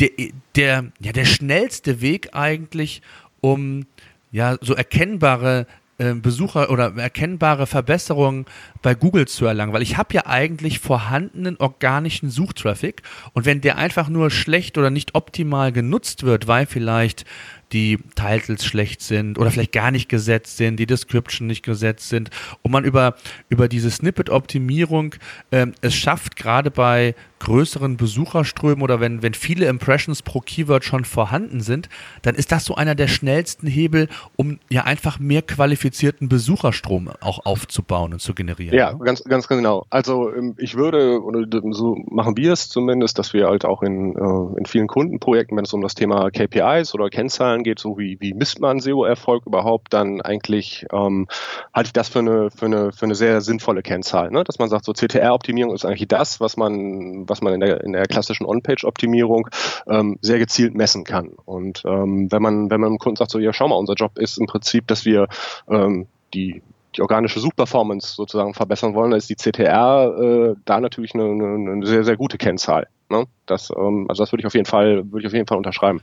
der, 0.00 0.10
der, 0.54 0.84
ja, 1.00 1.12
der 1.12 1.24
schnellste 1.24 2.00
Weg 2.00 2.30
eigentlich, 2.32 3.02
um 3.40 3.86
ja, 4.30 4.56
so 4.60 4.74
erkennbare 4.74 5.66
äh, 5.98 6.14
Besucher 6.14 6.70
oder 6.70 6.94
erkennbare 6.96 7.66
Verbesserungen 7.66 8.46
bei 8.82 8.94
Google 8.94 9.26
zu 9.26 9.46
erlangen, 9.46 9.72
weil 9.72 9.82
ich 9.82 9.96
habe 9.96 10.14
ja 10.14 10.26
eigentlich 10.26 10.78
vorhandenen 10.78 11.56
organischen 11.56 12.30
Suchtraffic. 12.30 13.02
Und 13.32 13.46
wenn 13.46 13.60
der 13.60 13.78
einfach 13.78 14.08
nur 14.08 14.30
schlecht 14.30 14.78
oder 14.78 14.90
nicht 14.90 15.16
optimal 15.16 15.72
genutzt 15.72 16.22
wird, 16.22 16.46
weil 16.46 16.66
vielleicht 16.66 17.24
die 17.72 17.98
Titles 18.14 18.64
schlecht 18.64 19.02
sind 19.02 19.38
oder 19.38 19.50
vielleicht 19.50 19.72
gar 19.72 19.90
nicht 19.90 20.08
gesetzt 20.08 20.56
sind, 20.56 20.76
die 20.76 20.86
Description 20.86 21.48
nicht 21.48 21.64
gesetzt 21.64 22.08
sind 22.08 22.30
und 22.62 22.70
man 22.70 22.84
über, 22.84 23.16
über 23.48 23.68
diese 23.68 23.90
Snippet-Optimierung 23.90 25.16
ähm, 25.50 25.74
es 25.80 25.96
schafft, 25.96 26.36
gerade 26.36 26.70
bei 26.70 27.16
größeren 27.40 27.96
Besucherströmen 27.96 28.82
oder 28.82 29.00
wenn, 29.00 29.22
wenn 29.22 29.34
viele 29.34 29.66
Impressions 29.66 30.22
pro 30.22 30.40
Keyword 30.40 30.84
schon 30.84 31.04
vorhanden 31.04 31.60
sind, 31.60 31.88
dann 32.22 32.34
ist 32.34 32.52
das 32.52 32.64
so 32.64 32.74
einer 32.74 32.94
der 32.94 33.08
schnellsten 33.08 33.66
Hebel, 33.66 34.08
um 34.36 34.58
ja 34.68 34.84
einfach 34.84 35.18
mehr 35.18 35.42
qualifizierten 35.42 36.28
Besucherstrom 36.28 37.10
auch 37.20 37.44
aufzubauen 37.46 38.12
und 38.12 38.20
zu 38.20 38.34
generieren. 38.34 38.76
Ja, 38.76 38.92
ganz, 38.92 39.24
ganz 39.24 39.48
genau. 39.48 39.86
Also 39.90 40.32
ähm, 40.34 40.54
ich 40.58 40.76
würde, 40.76 41.22
oder 41.22 41.46
so 41.72 41.96
machen 42.08 42.36
wir 42.36 42.52
es 42.52 42.68
zumindest, 42.68 43.18
dass 43.18 43.32
wir 43.32 43.48
halt 43.48 43.64
auch 43.64 43.82
in, 43.82 44.16
äh, 44.16 44.58
in 44.58 44.66
vielen 44.66 44.86
Kundenprojekten, 44.86 45.56
wenn 45.56 45.64
es 45.64 45.72
um 45.72 45.80
das 45.80 45.94
Thema 45.94 46.30
KPIs 46.30 46.94
oder 46.94 47.10
Kennzahlen 47.10 47.62
geht, 47.62 47.78
so 47.78 47.98
wie, 47.98 48.18
wie 48.20 48.34
misst 48.34 48.60
man 48.60 48.80
SEO-Erfolg 48.80 49.46
überhaupt, 49.46 49.92
dann 49.92 50.20
eigentlich 50.20 50.86
ähm, 50.92 51.28
halte 51.74 51.88
ich 51.88 51.92
das 51.92 52.08
für 52.08 52.20
eine, 52.20 52.50
für 52.50 52.66
eine, 52.66 52.92
für 52.92 53.06
eine 53.06 53.14
sehr 53.14 53.40
sinnvolle 53.40 53.82
Kennzahl. 53.82 54.30
Ne? 54.30 54.44
Dass 54.44 54.58
man 54.58 54.68
sagt, 54.68 54.84
so 54.84 54.92
CTR-Optimierung 54.92 55.74
ist 55.74 55.84
eigentlich 55.84 56.08
das, 56.08 56.40
was 56.40 56.56
man 56.56 57.27
was 57.28 57.40
man 57.40 57.54
in 57.54 57.60
der, 57.60 57.82
in 57.82 57.92
der 57.92 58.06
klassischen 58.06 58.46
On-Page-Optimierung 58.46 59.48
ähm, 59.88 60.18
sehr 60.20 60.38
gezielt 60.38 60.74
messen 60.74 61.04
kann. 61.04 61.30
Und 61.44 61.82
ähm, 61.86 62.30
wenn 62.30 62.42
man, 62.42 62.70
wenn 62.70 62.80
man 62.80 62.90
dem 62.92 62.98
Kunden 62.98 63.16
sagt, 63.16 63.30
so 63.30 63.38
ja, 63.38 63.52
schau 63.52 63.68
mal, 63.68 63.76
unser 63.76 63.94
Job 63.94 64.18
ist 64.18 64.38
im 64.38 64.46
Prinzip, 64.46 64.86
dass 64.86 65.04
wir 65.04 65.28
ähm, 65.68 66.06
die 66.34 66.62
die 66.96 67.02
organische 67.02 67.38
Suchperformance 67.40 68.14
sozusagen 68.14 68.54
verbessern 68.54 68.94
wollen, 68.94 69.10
dann 69.10 69.18
ist 69.18 69.30
die 69.30 69.36
CTR 69.36 70.16
äh, 70.18 70.54
da 70.64 70.80
natürlich 70.80 71.14
eine, 71.14 71.24
eine, 71.24 71.72
eine 71.72 71.86
sehr, 71.86 72.02
sehr 72.02 72.16
gute 72.16 72.38
Kennzahl. 72.38 72.88
Ne? 73.08 73.26
Das, 73.46 73.70
ähm, 73.76 74.06
also 74.08 74.22
das 74.22 74.32
würde 74.32 74.40
ich 74.40 74.46
auf 74.46 74.54
jeden 74.54 74.66
Fall, 74.66 75.04
würde 75.10 75.20
ich 75.20 75.26
auf 75.26 75.32
jeden 75.32 75.46
Fall 75.46 75.58
unterschreiben. 75.58 76.00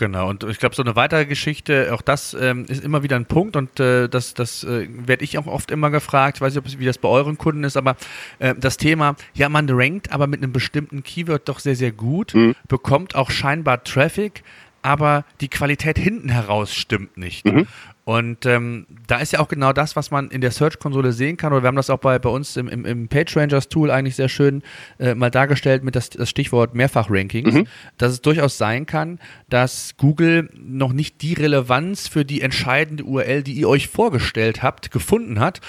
Genau, 0.00 0.30
und 0.30 0.44
ich 0.44 0.58
glaube, 0.58 0.74
so 0.74 0.82
eine 0.82 0.96
weitere 0.96 1.26
Geschichte, 1.26 1.92
auch 1.92 2.00
das 2.00 2.32
ähm, 2.32 2.64
ist 2.66 2.82
immer 2.82 3.02
wieder 3.02 3.16
ein 3.16 3.26
Punkt 3.26 3.54
und 3.54 3.78
äh, 3.80 4.08
das, 4.08 4.32
das 4.32 4.64
äh, 4.64 4.88
werde 4.88 5.22
ich 5.24 5.36
auch 5.36 5.46
oft 5.46 5.70
immer 5.70 5.90
gefragt, 5.90 6.38
ich 6.38 6.40
weiß 6.40 6.54
nicht, 6.54 6.78
wie 6.78 6.86
das 6.86 6.96
bei 6.96 7.06
euren 7.10 7.36
Kunden 7.36 7.64
ist, 7.64 7.76
aber 7.76 7.96
äh, 8.38 8.54
das 8.56 8.78
Thema, 8.78 9.14
ja, 9.34 9.50
man 9.50 9.68
rankt 9.68 10.10
aber 10.10 10.26
mit 10.26 10.42
einem 10.42 10.52
bestimmten 10.52 11.02
Keyword 11.02 11.46
doch 11.50 11.58
sehr, 11.58 11.76
sehr 11.76 11.92
gut, 11.92 12.34
mhm. 12.34 12.54
bekommt 12.66 13.14
auch 13.14 13.30
scheinbar 13.30 13.84
Traffic, 13.84 14.42
aber 14.80 15.26
die 15.42 15.48
Qualität 15.48 15.98
hinten 15.98 16.30
heraus 16.30 16.74
stimmt 16.74 17.18
nicht. 17.18 17.44
Mhm. 17.44 17.66
Und 18.10 18.44
ähm, 18.44 18.86
da 19.06 19.18
ist 19.18 19.32
ja 19.34 19.38
auch 19.38 19.46
genau 19.46 19.72
das, 19.72 19.94
was 19.94 20.10
man 20.10 20.30
in 20.30 20.40
der 20.40 20.50
Search-Konsole 20.50 21.12
sehen 21.12 21.36
kann. 21.36 21.52
Oder 21.52 21.62
wir 21.62 21.68
haben 21.68 21.76
das 21.76 21.90
auch 21.90 22.00
bei, 22.00 22.18
bei 22.18 22.28
uns 22.28 22.56
im, 22.56 22.66
im, 22.66 22.84
im 22.84 23.06
PageRangers-Tool 23.06 23.88
eigentlich 23.88 24.16
sehr 24.16 24.28
schön 24.28 24.64
äh, 24.98 25.14
mal 25.14 25.30
dargestellt 25.30 25.84
mit 25.84 25.94
das, 25.94 26.10
das 26.10 26.28
Stichwort 26.28 26.74
Mehrfach-Rankings, 26.74 27.54
mhm. 27.54 27.66
dass 27.98 28.10
es 28.10 28.20
durchaus 28.20 28.58
sein 28.58 28.84
kann, 28.84 29.20
dass 29.48 29.94
Google 29.96 30.50
noch 30.58 30.92
nicht 30.92 31.22
die 31.22 31.34
Relevanz 31.34 32.08
für 32.08 32.24
die 32.24 32.40
entscheidende 32.40 33.04
URL, 33.04 33.44
die 33.44 33.52
ihr 33.52 33.68
euch 33.68 33.86
vorgestellt 33.86 34.60
habt, 34.60 34.90
gefunden 34.90 35.38
hat 35.38 35.60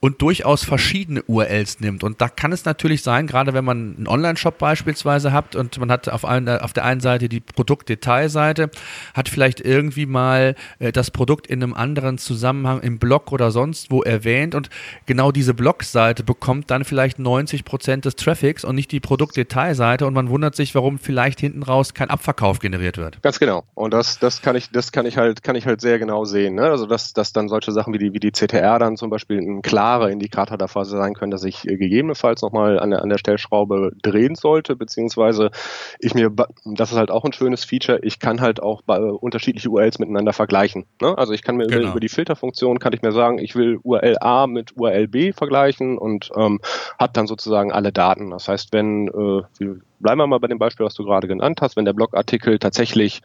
und 0.00 0.22
durchaus 0.22 0.64
verschiedene 0.64 1.22
URLs 1.24 1.80
nimmt. 1.80 2.02
Und 2.02 2.22
da 2.22 2.30
kann 2.30 2.52
es 2.52 2.64
natürlich 2.64 3.02
sein, 3.02 3.26
gerade 3.26 3.52
wenn 3.52 3.66
man 3.66 3.96
einen 3.98 4.08
Online-Shop 4.08 4.56
beispielsweise 4.56 5.34
habt 5.34 5.54
und 5.54 5.76
man 5.76 5.90
hat 5.90 6.08
auf, 6.08 6.24
ein, 6.24 6.48
auf 6.48 6.72
der 6.72 6.86
einen 6.86 7.02
Seite 7.02 7.28
die 7.28 7.40
Produktdetailseite, 7.40 8.70
hat 9.12 9.28
vielleicht 9.28 9.60
irgendwie 9.60 10.06
mal 10.06 10.54
äh, 10.78 10.92
das 10.92 11.10
Produkt 11.10 11.46
in 11.46 11.62
einem 11.62 11.74
anderen 11.74 11.89
anderen 11.90 12.18
Zusammenhang 12.18 12.80
im 12.80 12.98
Blog 12.98 13.32
oder 13.32 13.50
sonst 13.50 13.90
wo 13.90 14.02
erwähnt 14.02 14.54
und 14.54 14.70
genau 15.06 15.32
diese 15.32 15.54
Blogseite 15.54 16.22
bekommt 16.22 16.70
dann 16.70 16.84
vielleicht 16.84 17.18
90 17.18 17.64
Prozent 17.64 18.04
des 18.04 18.14
Traffics 18.14 18.64
und 18.64 18.76
nicht 18.76 18.92
die 18.92 19.00
Produktdetailseite 19.00 20.06
und 20.06 20.14
man 20.14 20.28
wundert 20.28 20.54
sich, 20.54 20.74
warum 20.76 20.98
vielleicht 21.00 21.40
hinten 21.40 21.64
raus 21.64 21.92
kein 21.92 22.08
Abverkauf 22.08 22.60
generiert 22.60 22.96
wird. 22.96 23.20
Ganz 23.22 23.40
genau. 23.40 23.64
Und 23.74 23.92
das, 23.92 24.20
das 24.20 24.40
kann 24.40 24.54
ich, 24.54 24.70
das 24.70 24.92
kann 24.92 25.04
ich 25.04 25.16
halt, 25.16 25.42
kann 25.42 25.56
ich 25.56 25.66
halt 25.66 25.80
sehr 25.80 25.98
genau 25.98 26.24
sehen. 26.24 26.54
Ne? 26.54 26.62
Also 26.62 26.86
dass, 26.86 27.12
dass 27.12 27.32
dann 27.32 27.48
solche 27.48 27.72
Sachen 27.72 27.92
wie 27.92 27.98
die, 27.98 28.12
wie 28.12 28.20
die 28.20 28.30
CTR 28.30 28.78
dann 28.78 28.96
zum 28.96 29.10
Beispiel 29.10 29.38
ein 29.38 29.62
klarer 29.62 30.10
Indikator 30.10 30.56
dafür 30.56 30.84
sein 30.84 31.14
können, 31.14 31.32
dass 31.32 31.42
ich 31.42 31.62
gegebenenfalls 31.62 32.42
nochmal 32.42 32.78
an 32.78 32.90
der, 32.90 33.02
an 33.02 33.08
der 33.08 33.18
Stellschraube 33.18 33.92
drehen 34.02 34.36
sollte, 34.36 34.76
beziehungsweise 34.76 35.50
ich 35.98 36.14
mir, 36.14 36.30
das 36.64 36.92
ist 36.92 36.98
halt 36.98 37.10
auch 37.10 37.24
ein 37.24 37.32
schönes 37.32 37.64
Feature, 37.64 37.98
ich 38.02 38.20
kann 38.20 38.40
halt 38.40 38.62
auch 38.62 38.82
bei 38.82 39.00
unterschiedliche 39.00 39.68
URLs 39.68 39.98
miteinander 39.98 40.32
vergleichen. 40.32 40.86
Ne? 41.02 41.18
Also 41.18 41.32
ich 41.32 41.42
kann 41.42 41.56
mir 41.56 41.66
genau. 41.66 41.79
Über 41.88 42.00
die 42.00 42.08
Filterfunktion 42.08 42.78
kann 42.78 42.92
ich 42.92 43.02
mir 43.02 43.12
sagen, 43.12 43.38
ich 43.38 43.54
will 43.54 43.78
URL 43.82 44.16
A 44.20 44.46
mit 44.46 44.76
URL 44.76 45.08
B 45.08 45.32
vergleichen 45.32 45.98
und 45.98 46.30
ähm, 46.36 46.60
habe 46.98 47.12
dann 47.12 47.26
sozusagen 47.26 47.72
alle 47.72 47.92
Daten. 47.92 48.30
Das 48.30 48.48
heißt, 48.48 48.72
wenn 48.72 49.08
äh, 49.08 49.66
bleiben 50.00 50.20
wir 50.20 50.26
mal 50.26 50.40
bei 50.40 50.48
dem 50.48 50.58
Beispiel, 50.58 50.86
was 50.86 50.94
du 50.94 51.04
gerade 51.04 51.28
genannt 51.28 51.60
hast, 51.60 51.76
wenn 51.76 51.84
der 51.84 51.92
Blogartikel 51.92 52.58
tatsächlich 52.58 53.22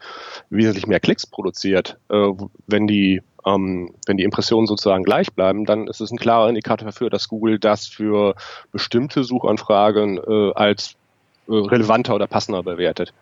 wesentlich 0.50 0.86
mehr 0.86 1.00
Klicks 1.00 1.26
produziert, 1.26 1.98
äh, 2.08 2.32
wenn 2.66 2.86
die 2.86 3.22
ähm, 3.46 3.94
wenn 4.06 4.16
die 4.16 4.24
Impressionen 4.24 4.66
sozusagen 4.66 5.04
gleich 5.04 5.32
bleiben, 5.32 5.64
dann 5.64 5.86
ist 5.86 6.00
es 6.00 6.10
ein 6.10 6.18
klarer 6.18 6.48
Indikator 6.48 6.86
dafür, 6.86 7.10
dass 7.10 7.28
Google 7.28 7.58
das 7.58 7.86
für 7.86 8.34
bestimmte 8.72 9.22
Suchanfragen 9.22 10.18
äh, 10.18 10.52
als 10.54 10.96
äh, 11.48 11.54
relevanter 11.54 12.14
oder 12.14 12.26
passender 12.26 12.62
bewertet. 12.62 13.14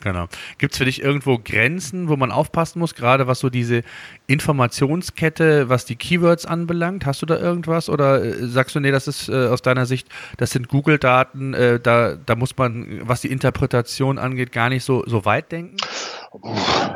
Genau. 0.00 0.28
Gibt 0.56 0.72
es 0.72 0.78
für 0.78 0.86
dich 0.86 1.02
irgendwo 1.02 1.38
Grenzen, 1.38 2.08
wo 2.08 2.16
man 2.16 2.32
aufpassen 2.32 2.78
muss, 2.78 2.94
gerade 2.94 3.26
was 3.26 3.40
so 3.40 3.50
diese 3.50 3.82
Informationskette, 4.26 5.68
was 5.68 5.84
die 5.84 5.96
Keywords 5.96 6.46
anbelangt? 6.46 7.04
Hast 7.04 7.20
du 7.20 7.26
da 7.26 7.38
irgendwas? 7.38 7.90
Oder 7.90 8.24
äh, 8.24 8.46
sagst 8.46 8.74
du, 8.74 8.80
nee, 8.80 8.90
das 8.90 9.08
ist 9.08 9.28
äh, 9.28 9.48
aus 9.48 9.60
deiner 9.60 9.84
Sicht, 9.84 10.08
das 10.38 10.52
sind 10.52 10.68
Google-Daten, 10.68 11.52
äh, 11.52 11.80
da, 11.80 12.16
da 12.16 12.34
muss 12.34 12.56
man, 12.56 13.00
was 13.02 13.20
die 13.20 13.30
Interpretation 13.30 14.18
angeht, 14.18 14.52
gar 14.52 14.70
nicht 14.70 14.84
so, 14.84 15.04
so 15.06 15.26
weit 15.26 15.52
denken? 15.52 15.76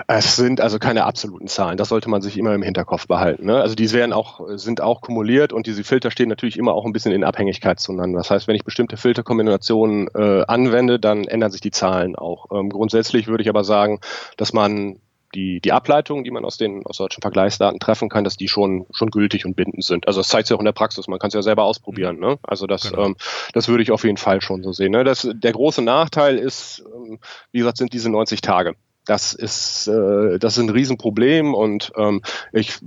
Es 0.06 0.36
sind 0.36 0.60
also 0.60 0.78
keine 0.78 1.04
absoluten 1.04 1.48
Zahlen. 1.48 1.76
Das 1.76 1.88
sollte 1.88 2.08
man 2.08 2.22
sich 2.22 2.38
immer 2.38 2.54
im 2.54 2.62
Hinterkopf 2.62 3.08
behalten. 3.08 3.46
Ne? 3.46 3.60
Also 3.60 3.74
die 3.74 3.90
werden 3.92 4.12
auch, 4.12 4.40
sind 4.56 4.80
auch 4.80 5.00
kumuliert 5.00 5.52
und 5.52 5.66
diese 5.66 5.82
Filter 5.82 6.10
stehen 6.10 6.28
natürlich 6.28 6.56
immer 6.56 6.72
auch 6.72 6.84
ein 6.84 6.92
bisschen 6.92 7.12
in 7.12 7.24
Abhängigkeit 7.24 7.80
zueinander. 7.80 8.18
Das 8.18 8.30
heißt, 8.30 8.46
wenn 8.46 8.54
ich 8.54 8.64
bestimmte 8.64 8.96
Filterkombinationen 8.96 10.08
äh, 10.14 10.44
anwende, 10.46 11.00
dann 11.00 11.24
ändern 11.24 11.50
sich 11.50 11.60
die 11.60 11.72
Zahlen 11.72 12.14
auch. 12.16 12.46
Ähm, 12.52 12.70
grundsätzlich 12.70 13.26
würde 13.26 13.42
ich 13.42 13.48
aber 13.48 13.64
sagen, 13.64 14.00
dass 14.36 14.52
man 14.52 15.00
die, 15.34 15.60
die 15.60 15.72
Ableitungen, 15.72 16.24
die 16.24 16.30
man 16.30 16.44
aus 16.44 16.56
den 16.56 16.86
aus 16.86 16.98
solchen 16.98 17.20
Vergleichsdaten 17.20 17.80
treffen 17.80 18.08
kann, 18.08 18.24
dass 18.24 18.36
die 18.36 18.48
schon 18.48 18.86
schon 18.92 19.10
gültig 19.10 19.44
und 19.44 19.56
bindend 19.56 19.84
sind. 19.84 20.06
Also 20.06 20.20
das 20.20 20.28
zeigt 20.28 20.46
sich 20.46 20.54
auch 20.54 20.60
in 20.60 20.64
der 20.64 20.72
Praxis. 20.72 21.08
Man 21.08 21.18
kann 21.18 21.28
es 21.28 21.34
ja 21.34 21.42
selber 21.42 21.64
ausprobieren. 21.64 22.20
Ne? 22.20 22.38
Also 22.42 22.66
das 22.66 22.90
genau. 22.90 23.06
ähm, 23.06 23.16
das 23.52 23.68
würde 23.68 23.82
ich 23.82 23.90
auf 23.90 24.04
jeden 24.04 24.16
Fall 24.16 24.40
schon 24.40 24.62
so 24.62 24.72
sehen. 24.72 24.92
Ne? 24.92 25.02
Das, 25.02 25.28
der 25.32 25.52
große 25.52 25.82
Nachteil 25.82 26.38
ist, 26.38 26.84
ähm, 26.94 27.18
wie 27.50 27.58
gesagt, 27.58 27.78
sind 27.78 27.92
diese 27.92 28.10
90 28.10 28.40
Tage 28.40 28.76
das 29.04 29.32
ist, 29.34 29.86
äh, 29.86 30.38
das 30.38 30.56
ist 30.56 30.62
ein 30.62 30.70
Riesenproblem 30.70 31.54
und 31.54 31.92
ähm, 31.96 32.22
ich 32.52 32.78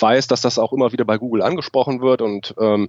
weiß, 0.00 0.28
dass 0.28 0.40
das 0.40 0.58
auch 0.58 0.72
immer 0.72 0.92
wieder 0.92 1.04
bei 1.04 1.18
Google 1.18 1.42
angesprochen 1.42 2.00
wird 2.00 2.22
und 2.22 2.54
ähm, 2.60 2.88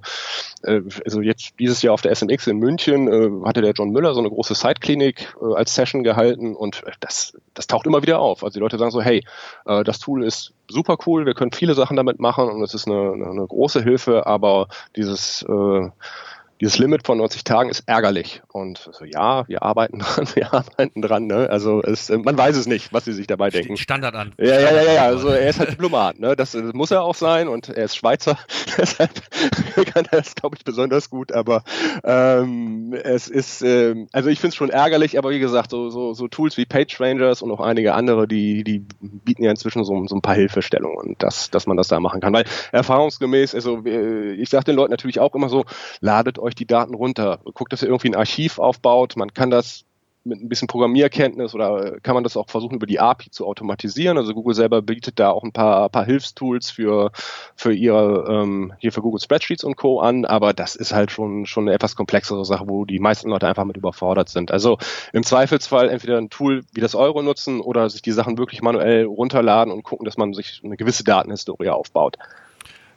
äh, 0.63 0.81
also 1.03 1.21
jetzt 1.21 1.53
dieses 1.59 1.81
Jahr 1.81 1.93
auf 1.93 2.01
der 2.01 2.13
SMX 2.13 2.47
in 2.47 2.57
München 2.57 3.07
äh, 3.07 3.47
hatte 3.47 3.61
der 3.61 3.73
John 3.73 3.89
Müller 3.89 4.13
so 4.13 4.19
eine 4.19 4.29
große 4.29 4.53
Site-Klinik 4.53 5.35
äh, 5.41 5.55
als 5.55 5.73
Session 5.73 6.03
gehalten 6.03 6.55
und 6.55 6.83
das, 6.99 7.37
das 7.53 7.67
taucht 7.67 7.87
immer 7.87 8.01
wieder 8.01 8.19
auf. 8.19 8.43
Also 8.43 8.55
die 8.55 8.59
Leute 8.59 8.77
sagen 8.77 8.91
so, 8.91 9.01
hey, 9.01 9.25
äh, 9.65 9.83
das 9.83 9.99
Tool 9.99 10.23
ist 10.23 10.53
super 10.67 10.97
cool, 11.07 11.25
wir 11.25 11.33
können 11.33 11.51
viele 11.51 11.73
Sachen 11.73 11.97
damit 11.97 12.19
machen 12.19 12.49
und 12.49 12.61
es 12.61 12.73
ist 12.73 12.87
eine, 12.87 13.13
eine 13.13 13.47
große 13.47 13.81
Hilfe, 13.81 14.27
aber 14.27 14.67
dieses 14.95 15.43
äh, 15.43 15.89
dieses 16.61 16.77
Limit 16.77 17.05
von 17.05 17.17
90 17.17 17.43
Tagen 17.43 17.69
ist 17.69 17.83
ärgerlich. 17.87 18.41
Und 18.51 18.89
so, 18.91 19.05
ja, 19.05 19.47
wir 19.47 19.63
arbeiten 19.63 19.99
dran, 19.99 20.27
wir 20.33 20.53
arbeiten 20.53 21.01
dran. 21.01 21.27
Ne? 21.27 21.49
Also 21.49 21.81
es, 21.81 22.09
man 22.09 22.37
weiß 22.37 22.55
es 22.57 22.67
nicht, 22.67 22.91
was 22.93 23.05
sie 23.05 23.13
sich 23.13 23.27
dabei 23.27 23.49
denken. 23.49 23.77
Standard 23.77 24.15
an. 24.15 24.33
Ja, 24.37 24.59
ja, 24.59 24.71
ja, 24.71 24.93
ja. 24.93 25.05
Also 25.05 25.29
er 25.29 25.49
ist 25.49 25.59
halt 25.59 25.71
Diplomat. 25.79 26.19
Ne? 26.19 26.35
Das, 26.35 26.51
das 26.51 26.73
muss 26.73 26.91
er 26.91 27.03
auch 27.03 27.15
sein 27.15 27.47
und 27.47 27.69
er 27.69 27.85
ist 27.85 27.95
Schweizer. 27.95 28.37
Deshalb 28.77 29.11
kann 29.93 30.05
er 30.11 30.17
das, 30.19 30.35
glaube 30.35 30.57
ich, 30.57 30.65
besonders 30.65 31.09
gut. 31.09 31.31
Aber 31.31 31.63
ähm, 32.03 32.93
es 32.93 33.27
ist, 33.27 33.61
ähm, 33.61 34.07
also 34.11 34.29
ich 34.29 34.39
finde 34.39 34.49
es 34.49 34.55
schon 34.55 34.69
ärgerlich, 34.69 35.17
aber 35.17 35.29
wie 35.29 35.39
gesagt, 35.39 35.71
so, 35.71 35.89
so, 35.89 36.13
so 36.13 36.27
Tools 36.27 36.57
wie 36.57 36.65
PageRangers 36.65 37.41
und 37.41 37.51
auch 37.51 37.61
einige 37.61 37.93
andere, 37.93 38.27
die, 38.27 38.63
die 38.63 38.85
bieten 38.99 39.43
ja 39.43 39.51
inzwischen 39.51 39.83
so, 39.85 40.05
so 40.07 40.15
ein 40.15 40.21
paar 40.21 40.35
Hilfestellungen, 40.35 41.15
dass, 41.19 41.49
dass 41.49 41.67
man 41.67 41.77
das 41.77 41.87
da 41.87 41.99
machen 41.99 42.19
kann. 42.19 42.33
Weil 42.33 42.45
erfahrungsgemäß, 42.71 43.55
also 43.55 43.85
ich 43.85 44.49
sage 44.49 44.65
den 44.65 44.75
Leuten 44.75 44.91
natürlich 44.91 45.19
auch 45.19 45.33
immer 45.35 45.47
so, 45.47 45.65
ladet 46.01 46.37
euch 46.39 46.48
euch 46.49 46.55
die 46.55 46.67
Daten 46.67 46.93
runter. 46.93 47.39
Guckt, 47.53 47.71
dass 47.73 47.81
ihr 47.81 47.89
irgendwie 47.89 48.09
ein 48.09 48.15
Archiv 48.15 48.59
aufbaut. 48.59 49.15
Man 49.15 49.33
kann 49.33 49.49
das 49.49 49.85
mit 50.25 50.41
ein 50.41 50.49
bisschen 50.49 50.67
Programmierkenntnis 50.67 51.55
oder 51.55 51.99
kann 52.01 52.13
man 52.13 52.23
das 52.23 52.35
auch 52.35 52.49
versuchen 52.49 52.75
über 52.75 52.85
die 52.85 52.99
API 52.99 53.31
zu 53.31 53.45
automatisieren. 53.45 54.17
Also 54.17 54.33
Google 54.33 54.53
selber 54.53 54.81
bietet 54.81 55.19
da 55.19 55.31
auch 55.31 55.43
ein 55.43 55.51
paar, 55.51 55.89
paar 55.89 56.05
Hilfstools 56.05 56.71
für, 56.71 57.11
für 57.55 57.73
ihre, 57.73 58.25
ähm, 58.29 58.73
hier 58.79 58.91
für 58.91 59.01
Google 59.01 59.21
Spreadsheets 59.21 59.63
und 59.63 59.77
Co. 59.77 59.99
an, 59.99 60.25
aber 60.25 60.53
das 60.53 60.75
ist 60.75 60.93
halt 60.93 61.11
schon, 61.11 61.45
schon 61.45 61.67
eine 61.67 61.73
etwas 61.73 61.95
komplexere 61.95 62.45
Sache, 62.45 62.67
wo 62.67 62.85
die 62.85 62.99
meisten 62.99 63.29
Leute 63.29 63.47
einfach 63.47 63.65
mit 63.65 63.77
überfordert 63.77 64.29
sind. 64.29 64.51
Also 64.51 64.77
im 65.13 65.23
Zweifelsfall 65.23 65.89
entweder 65.89 66.17
ein 66.17 66.29
Tool 66.29 66.63
wie 66.73 66.81
das 66.81 66.95
Euro 66.95 67.21
nutzen 67.21 67.61
oder 67.61 67.89
sich 67.89 68.01
die 68.01 68.11
Sachen 68.11 68.37
wirklich 68.37 68.61
manuell 68.61 69.05
runterladen 69.05 69.73
und 69.73 69.83
gucken, 69.83 70.05
dass 70.05 70.17
man 70.17 70.33
sich 70.33 70.61
eine 70.63 70.77
gewisse 70.77 71.03
Datenhistorie 71.03 71.69
aufbaut. 71.69 72.17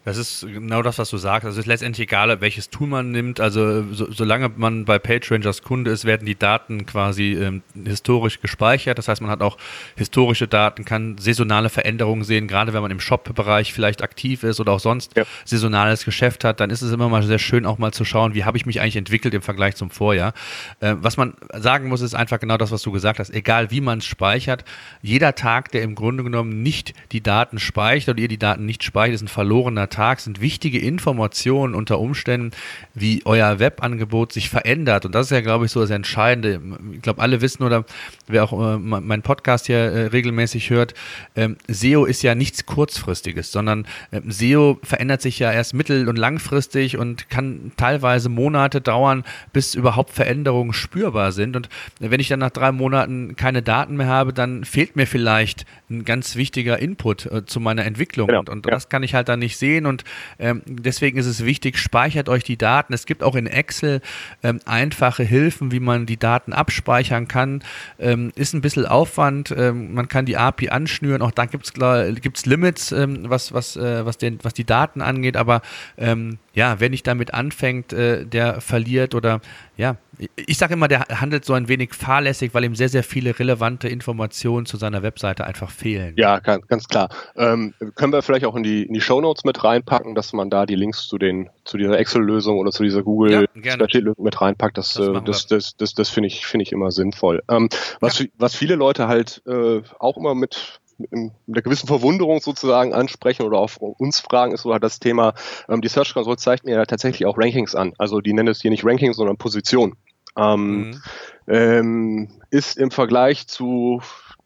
Das 0.04 0.16
ist 0.16 0.44
genau 0.44 0.82
das, 0.82 0.98
was 0.98 1.10
du 1.10 1.16
sagst. 1.16 1.46
Also 1.46 1.60
es 1.60 1.64
ist 1.64 1.68
letztendlich 1.68 2.08
egal, 2.08 2.40
welches 2.40 2.70
Tool 2.70 2.88
man 2.88 3.12
nimmt. 3.12 3.38
Also 3.38 3.84
so, 3.92 4.10
solange 4.10 4.50
man 4.56 4.84
bei 4.84 4.98
PageRangers 4.98 5.62
Kunde 5.62 5.92
ist, 5.92 6.04
werden 6.04 6.26
die 6.26 6.34
Daten 6.34 6.86
quasi 6.86 7.34
ähm, 7.34 7.62
historisch 7.84 8.40
gespeichert. 8.40 8.98
Das 8.98 9.06
heißt, 9.06 9.20
man 9.20 9.30
hat 9.30 9.42
auch 9.42 9.58
historische 9.94 10.48
Daten, 10.48 10.84
kann 10.84 11.18
saisonale 11.18 11.68
Veränderungen 11.68 12.24
sehen. 12.24 12.48
Gerade 12.48 12.72
wenn 12.72 12.82
man 12.82 12.90
im 12.90 12.98
Shop-Bereich 12.98 13.72
vielleicht 13.72 14.02
aktiv 14.02 14.42
ist 14.42 14.58
oder 14.58 14.72
auch 14.72 14.80
sonst 14.80 15.16
ja. 15.16 15.24
saisonales 15.44 16.04
Geschäft 16.04 16.42
hat, 16.42 16.58
dann 16.58 16.70
ist 16.70 16.82
es 16.82 16.90
immer 16.90 17.08
mal 17.08 17.22
sehr 17.22 17.38
schön, 17.38 17.64
auch 17.64 17.78
mal 17.78 17.92
zu 17.92 18.04
schauen, 18.04 18.34
wie 18.34 18.44
habe 18.44 18.56
ich 18.56 18.66
mich 18.66 18.80
eigentlich 18.80 18.96
entwickelt 18.96 19.34
im 19.34 19.42
Vergleich 19.42 19.76
zum 19.76 19.90
Vorjahr. 19.90 20.32
Äh, 20.80 20.96
was 20.98 21.16
man 21.16 21.34
sagen 21.54 21.88
muss, 21.88 22.00
ist 22.00 22.14
einfach 22.14 22.40
genau 22.40 22.56
das, 22.56 22.72
was 22.72 22.82
du 22.82 22.90
gesagt 22.90 23.20
hast. 23.20 23.30
Egal 23.30 23.70
wie 23.70 23.80
man 23.80 23.98
es 23.98 24.06
speichert, 24.06 24.64
jeder 25.00 25.36
Tag, 25.36 25.70
der 25.70 25.82
im 25.82 25.94
Grunde 25.94 26.24
genommen 26.24 26.60
nicht 26.60 26.92
die 27.12 27.20
Daten 27.22 27.60
speichert 27.60 28.16
oder 28.16 28.22
ihr 28.22 28.28
die 28.28 28.38
Daten 28.38 28.66
nicht 28.66 28.82
speichert, 28.82 29.14
ist 29.14 29.22
ein 29.22 29.28
verlorener 29.28 29.91
Tag 29.92 30.20
sind 30.20 30.40
wichtige 30.40 30.78
Informationen 30.78 31.74
unter 31.74 32.00
Umständen, 32.00 32.50
wie 32.94 33.22
euer 33.24 33.58
Webangebot 33.60 34.32
sich 34.32 34.50
verändert. 34.50 35.06
Und 35.06 35.14
das 35.14 35.26
ist 35.26 35.30
ja, 35.30 35.40
glaube 35.40 35.66
ich, 35.66 35.70
so 35.70 35.80
das 35.80 35.90
Entscheidende. 35.90 36.60
Ich 36.92 37.02
glaube, 37.02 37.22
alle 37.22 37.40
wissen 37.40 37.62
oder 37.62 37.84
wer 38.26 38.44
auch 38.44 38.52
äh, 38.52 38.78
meinen 38.78 39.22
Podcast 39.22 39.66
hier 39.66 39.76
äh, 39.76 40.06
regelmäßig 40.06 40.70
hört, 40.70 40.94
ähm, 41.36 41.56
SEO 41.68 42.04
ist 42.04 42.22
ja 42.22 42.34
nichts 42.34 42.66
Kurzfristiges, 42.66 43.52
sondern 43.52 43.86
äh, 44.10 44.20
SEO 44.26 44.80
verändert 44.82 45.22
sich 45.22 45.38
ja 45.38 45.52
erst 45.52 45.74
mittel- 45.74 46.08
und 46.08 46.16
langfristig 46.16 46.96
und 46.96 47.30
kann 47.30 47.72
teilweise 47.76 48.28
Monate 48.28 48.80
dauern, 48.80 49.24
bis 49.52 49.74
überhaupt 49.74 50.10
Veränderungen 50.10 50.72
spürbar 50.72 51.32
sind. 51.32 51.54
Und 51.56 51.68
wenn 52.00 52.20
ich 52.20 52.28
dann 52.28 52.40
nach 52.40 52.50
drei 52.50 52.72
Monaten 52.72 53.36
keine 53.36 53.62
Daten 53.62 53.96
mehr 53.96 54.08
habe, 54.08 54.32
dann 54.32 54.64
fehlt 54.64 54.96
mir 54.96 55.06
vielleicht 55.06 55.66
ein 55.90 56.04
ganz 56.04 56.36
wichtiger 56.36 56.78
Input 56.78 57.26
äh, 57.26 57.44
zu 57.44 57.60
meiner 57.60 57.84
Entwicklung. 57.84 58.28
Genau, 58.28 58.40
und, 58.40 58.48
und 58.48 58.66
ja. 58.66 58.72
das 58.72 58.88
kann 58.88 59.02
ich 59.02 59.14
halt 59.14 59.28
dann 59.28 59.38
nicht 59.38 59.56
sehen 59.56 59.81
und 59.86 60.04
ähm, 60.38 60.62
deswegen 60.66 61.18
ist 61.18 61.26
es 61.26 61.44
wichtig, 61.44 61.78
speichert 61.78 62.28
euch 62.28 62.44
die 62.44 62.56
Daten. 62.56 62.92
Es 62.92 63.06
gibt 63.06 63.22
auch 63.22 63.34
in 63.34 63.46
Excel 63.46 64.00
ähm, 64.42 64.60
einfache 64.64 65.22
Hilfen, 65.22 65.72
wie 65.72 65.80
man 65.80 66.06
die 66.06 66.18
Daten 66.18 66.52
abspeichern 66.52 67.28
kann. 67.28 67.62
Ähm, 67.98 68.32
ist 68.34 68.54
ein 68.54 68.60
bisschen 68.60 68.86
Aufwand. 68.86 69.54
Ähm, 69.56 69.94
man 69.94 70.08
kann 70.08 70.26
die 70.26 70.36
API 70.36 70.70
anschnüren. 70.70 71.22
Auch 71.22 71.30
da 71.30 71.46
gibt 71.46 71.72
es 71.74 72.46
Limits, 72.46 72.92
ähm, 72.92 73.28
was, 73.28 73.52
was, 73.52 73.76
äh, 73.76 74.04
was, 74.04 74.18
den, 74.18 74.38
was 74.42 74.54
die 74.54 74.64
Daten 74.64 75.00
angeht. 75.00 75.36
Aber 75.36 75.62
ähm, 75.96 76.38
ja, 76.54 76.80
wer 76.80 76.90
nicht 76.90 77.06
damit 77.06 77.34
anfängt, 77.34 77.92
äh, 77.92 78.26
der 78.26 78.60
verliert 78.60 79.14
oder 79.14 79.40
ja, 79.76 79.96
ich 80.36 80.58
sage 80.58 80.74
immer, 80.74 80.86
der 80.86 81.06
handelt 81.08 81.44
so 81.44 81.54
ein 81.54 81.68
wenig 81.68 81.94
fahrlässig, 81.94 82.52
weil 82.52 82.64
ihm 82.64 82.74
sehr, 82.74 82.90
sehr 82.90 83.02
viele 83.02 83.38
relevante 83.38 83.88
Informationen 83.88 84.66
zu 84.66 84.76
seiner 84.76 85.02
Webseite 85.02 85.44
einfach 85.44 85.70
fehlen. 85.70 86.14
Ja, 86.16 86.38
ganz, 86.38 86.66
ganz 86.68 86.86
klar. 86.86 87.08
Ähm, 87.36 87.74
können 87.94 88.12
wir 88.12 88.22
vielleicht 88.22 88.44
auch 88.44 88.54
in 88.54 88.62
die, 88.62 88.82
in 88.84 88.92
die 88.92 89.00
Show 89.00 89.20
Notes 89.20 89.44
mit 89.44 89.64
reinpacken, 89.64 90.14
dass 90.14 90.32
man 90.32 90.50
da 90.50 90.66
die 90.66 90.76
Links 90.76 91.06
zu 91.06 91.18
den 91.18 91.48
zu 91.64 91.78
dieser 91.78 91.98
Excel-Lösung 91.98 92.58
oder 92.58 92.72
zu 92.72 92.82
dieser 92.82 93.02
Google 93.02 93.48
ja, 93.54 93.74
lösung 93.76 94.24
mit 94.24 94.40
reinpackt. 94.40 94.76
Das, 94.76 94.94
das, 94.94 95.08
äh, 95.08 95.22
das, 95.24 95.46
das, 95.46 95.76
das, 95.76 95.94
das 95.94 96.08
finde 96.10 96.26
ich, 96.26 96.46
finde 96.46 96.64
ich 96.64 96.72
immer 96.72 96.90
sinnvoll. 96.90 97.42
Ähm, 97.48 97.68
was, 98.00 98.18
ja. 98.18 98.26
was 98.36 98.54
viele 98.54 98.74
Leute 98.74 99.08
halt 99.08 99.42
äh, 99.46 99.80
auch 99.98 100.16
immer 100.16 100.34
mit 100.34 100.80
mit 101.10 101.12
einer 101.12 101.62
gewissen 101.62 101.86
Verwunderung 101.86 102.40
sozusagen 102.40 102.94
ansprechen 102.94 103.44
oder 103.44 103.58
auf 103.58 103.76
uns 103.78 104.20
fragen, 104.20 104.52
ist 104.52 104.62
so 104.62 104.72
halt 104.72 104.82
das 104.82 105.00
Thema, 105.00 105.34
ähm, 105.68 105.80
die 105.80 105.88
Search 105.88 106.14
Console 106.14 106.36
zeigt 106.36 106.64
mir 106.64 106.76
ja 106.76 106.86
tatsächlich 106.86 107.26
auch 107.26 107.38
Rankings 107.38 107.74
an. 107.74 107.92
Also 107.98 108.20
die 108.20 108.32
nennen 108.32 108.48
es 108.48 108.62
hier 108.62 108.70
nicht 108.70 108.84
Rankings, 108.84 109.16
sondern 109.16 109.36
Position. 109.36 109.96
Ähm, 110.36 110.90
mhm. 110.90 111.02
ähm, 111.46 112.28
ist 112.50 112.78
im 112.78 112.90
Vergleich 112.90 113.46
zu 113.48 114.00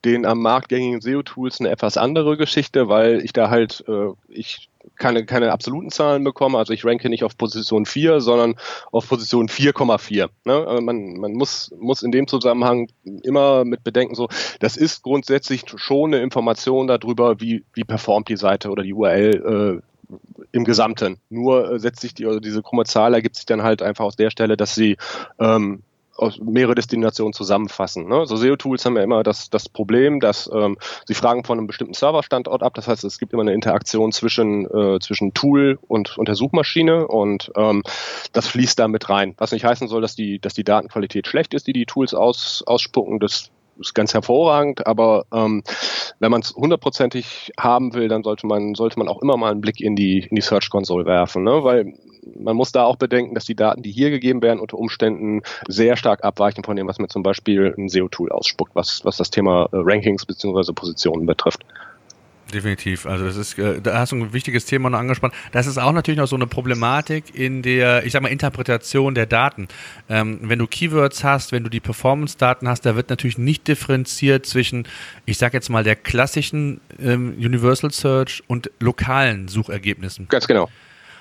den 0.06 0.24
am 0.24 0.40
Markt 0.40 0.68
gängigen 0.68 1.00
SEO-Tools 1.00 1.60
eine 1.60 1.70
etwas 1.70 1.96
andere 1.96 2.36
Geschichte, 2.36 2.88
weil 2.88 3.24
ich 3.24 3.32
da 3.32 3.50
halt, 3.50 3.84
äh, 3.88 4.12
ich 4.28 4.70
keine, 4.94 5.26
keine 5.26 5.50
absoluten 5.52 5.90
Zahlen 5.90 6.22
bekomme. 6.22 6.58
Also 6.58 6.72
ich 6.72 6.84
ranke 6.84 7.08
nicht 7.08 7.24
auf 7.24 7.36
Position 7.36 7.86
4, 7.86 8.20
sondern 8.20 8.54
auf 8.92 9.08
Position 9.08 9.48
4,4. 9.48 10.28
Ne? 10.44 10.66
Also 10.66 10.80
man, 10.80 11.14
man 11.14 11.32
muss, 11.32 11.74
muss 11.78 12.02
in 12.02 12.12
dem 12.12 12.28
Zusammenhang 12.28 12.88
immer 13.24 13.64
mit 13.64 13.82
bedenken, 13.82 14.14
so, 14.14 14.28
das 14.60 14.76
ist 14.76 15.02
grundsätzlich 15.02 15.64
schon 15.74 16.14
eine 16.14 16.22
Information 16.22 16.86
darüber, 16.86 17.40
wie, 17.40 17.64
wie 17.74 17.84
performt 17.84 18.28
die 18.28 18.36
Seite 18.36 18.70
oder 18.70 18.84
die 18.84 18.94
URL 18.94 19.82
äh, 19.82 20.14
im 20.52 20.64
Gesamten. 20.64 21.18
Nur 21.30 21.72
äh, 21.72 21.78
setzt 21.80 22.00
sich 22.00 22.14
die, 22.14 22.26
also 22.26 22.38
diese 22.38 22.62
krumme 22.62 22.84
Zahl 22.84 23.12
ergibt 23.12 23.34
sich 23.34 23.46
dann 23.46 23.64
halt 23.64 23.82
einfach 23.82 24.04
aus 24.04 24.16
der 24.16 24.30
Stelle, 24.30 24.56
dass 24.56 24.76
sie 24.76 24.96
ähm, 25.40 25.82
aus 26.18 26.38
mehrere 26.40 26.74
Destinationen 26.74 27.32
zusammenfassen. 27.32 28.08
Ne? 28.08 28.26
So 28.26 28.36
SEO-Tools 28.36 28.84
haben 28.84 28.96
ja 28.96 29.02
immer 29.02 29.22
das, 29.22 29.50
das 29.50 29.68
Problem, 29.68 30.20
dass 30.20 30.50
ähm, 30.52 30.78
sie 31.06 31.14
fragen 31.14 31.44
von 31.44 31.58
einem 31.58 31.66
bestimmten 31.66 31.94
Serverstandort 31.94 32.62
ab. 32.62 32.74
Das 32.74 32.88
heißt, 32.88 33.04
es 33.04 33.18
gibt 33.18 33.32
immer 33.32 33.42
eine 33.42 33.54
Interaktion 33.54 34.12
zwischen, 34.12 34.66
äh, 34.66 34.98
zwischen 35.00 35.34
Tool 35.34 35.78
und, 35.88 36.16
und 36.18 36.28
der 36.28 36.34
Suchmaschine 36.34 37.06
und 37.06 37.50
ähm, 37.56 37.82
das 38.32 38.48
fließt 38.48 38.78
da 38.78 38.88
mit 38.88 39.08
rein. 39.08 39.34
Was 39.38 39.52
nicht 39.52 39.64
heißen 39.64 39.88
soll, 39.88 40.02
dass 40.02 40.14
die, 40.14 40.38
dass 40.38 40.54
die 40.54 40.64
Datenqualität 40.64 41.26
schlecht 41.26 41.54
ist, 41.54 41.66
die 41.66 41.72
die 41.72 41.86
Tools 41.86 42.14
aus, 42.14 42.62
ausspucken. 42.66 43.20
Das 43.20 43.50
ist 43.78 43.94
ganz 43.94 44.14
hervorragend, 44.14 44.86
aber 44.86 45.26
ähm, 45.32 45.62
wenn 46.18 46.30
man 46.30 46.40
es 46.40 46.54
hundertprozentig 46.54 47.52
haben 47.58 47.94
will, 47.94 48.08
dann 48.08 48.22
sollte 48.22 48.46
man, 48.46 48.74
sollte 48.74 48.98
man 48.98 49.08
auch 49.08 49.20
immer 49.20 49.36
mal 49.36 49.50
einen 49.50 49.60
Blick 49.60 49.80
in 49.80 49.96
die, 49.96 50.26
in 50.30 50.34
die 50.34 50.42
Search 50.42 50.70
Console 50.70 51.04
werfen, 51.04 51.44
ne? 51.44 51.62
weil 51.62 51.94
man 52.38 52.56
muss 52.56 52.72
da 52.72 52.84
auch 52.84 52.96
bedenken, 52.96 53.34
dass 53.34 53.44
die 53.44 53.54
Daten, 53.54 53.82
die 53.82 53.92
hier 53.92 54.10
gegeben 54.10 54.42
werden, 54.42 54.60
unter 54.60 54.78
Umständen 54.78 55.42
sehr 55.68 55.96
stark 55.96 56.24
abweichen 56.24 56.64
von 56.64 56.76
dem, 56.76 56.88
was 56.88 56.98
mir 56.98 57.08
zum 57.08 57.22
Beispiel 57.22 57.74
ein 57.76 57.88
SEO-Tool 57.88 58.32
ausspuckt, 58.32 58.74
was, 58.74 59.04
was 59.04 59.16
das 59.16 59.30
Thema 59.30 59.68
äh, 59.72 59.76
Rankings 59.76 60.26
bzw. 60.26 60.72
Positionen 60.72 61.26
betrifft. 61.26 61.64
Definitiv. 62.52 63.06
Also 63.06 63.24
das 63.24 63.36
ist, 63.36 63.58
äh, 63.58 63.80
da 63.80 63.98
hast 63.98 64.12
du 64.12 64.16
ein 64.16 64.32
wichtiges 64.32 64.66
Thema 64.66 64.88
noch 64.88 65.00
angesprochen. 65.00 65.34
Das 65.50 65.66
ist 65.66 65.78
auch 65.78 65.92
natürlich 65.92 66.18
noch 66.18 66.28
so 66.28 66.36
eine 66.36 66.46
Problematik 66.46 67.34
in 67.34 67.62
der, 67.62 68.06
ich 68.06 68.12
sag 68.12 68.22
mal, 68.22 68.28
Interpretation 68.28 69.16
der 69.16 69.26
Daten. 69.26 69.66
Ähm, 70.08 70.38
wenn 70.42 70.60
du 70.60 70.68
Keywords 70.68 71.24
hast, 71.24 71.50
wenn 71.50 71.64
du 71.64 71.70
die 71.70 71.80
Performance-Daten 71.80 72.68
hast, 72.68 72.86
da 72.86 72.94
wird 72.94 73.10
natürlich 73.10 73.36
nicht 73.38 73.66
differenziert 73.66 74.46
zwischen, 74.46 74.86
ich 75.24 75.38
sag 75.38 75.54
jetzt 75.54 75.70
mal, 75.70 75.82
der 75.82 75.96
klassischen 75.96 76.80
ähm, 77.00 77.34
Universal 77.36 77.90
Search 77.90 78.44
und 78.46 78.70
lokalen 78.78 79.48
Suchergebnissen. 79.48 80.28
Ganz 80.28 80.46
genau. 80.46 80.68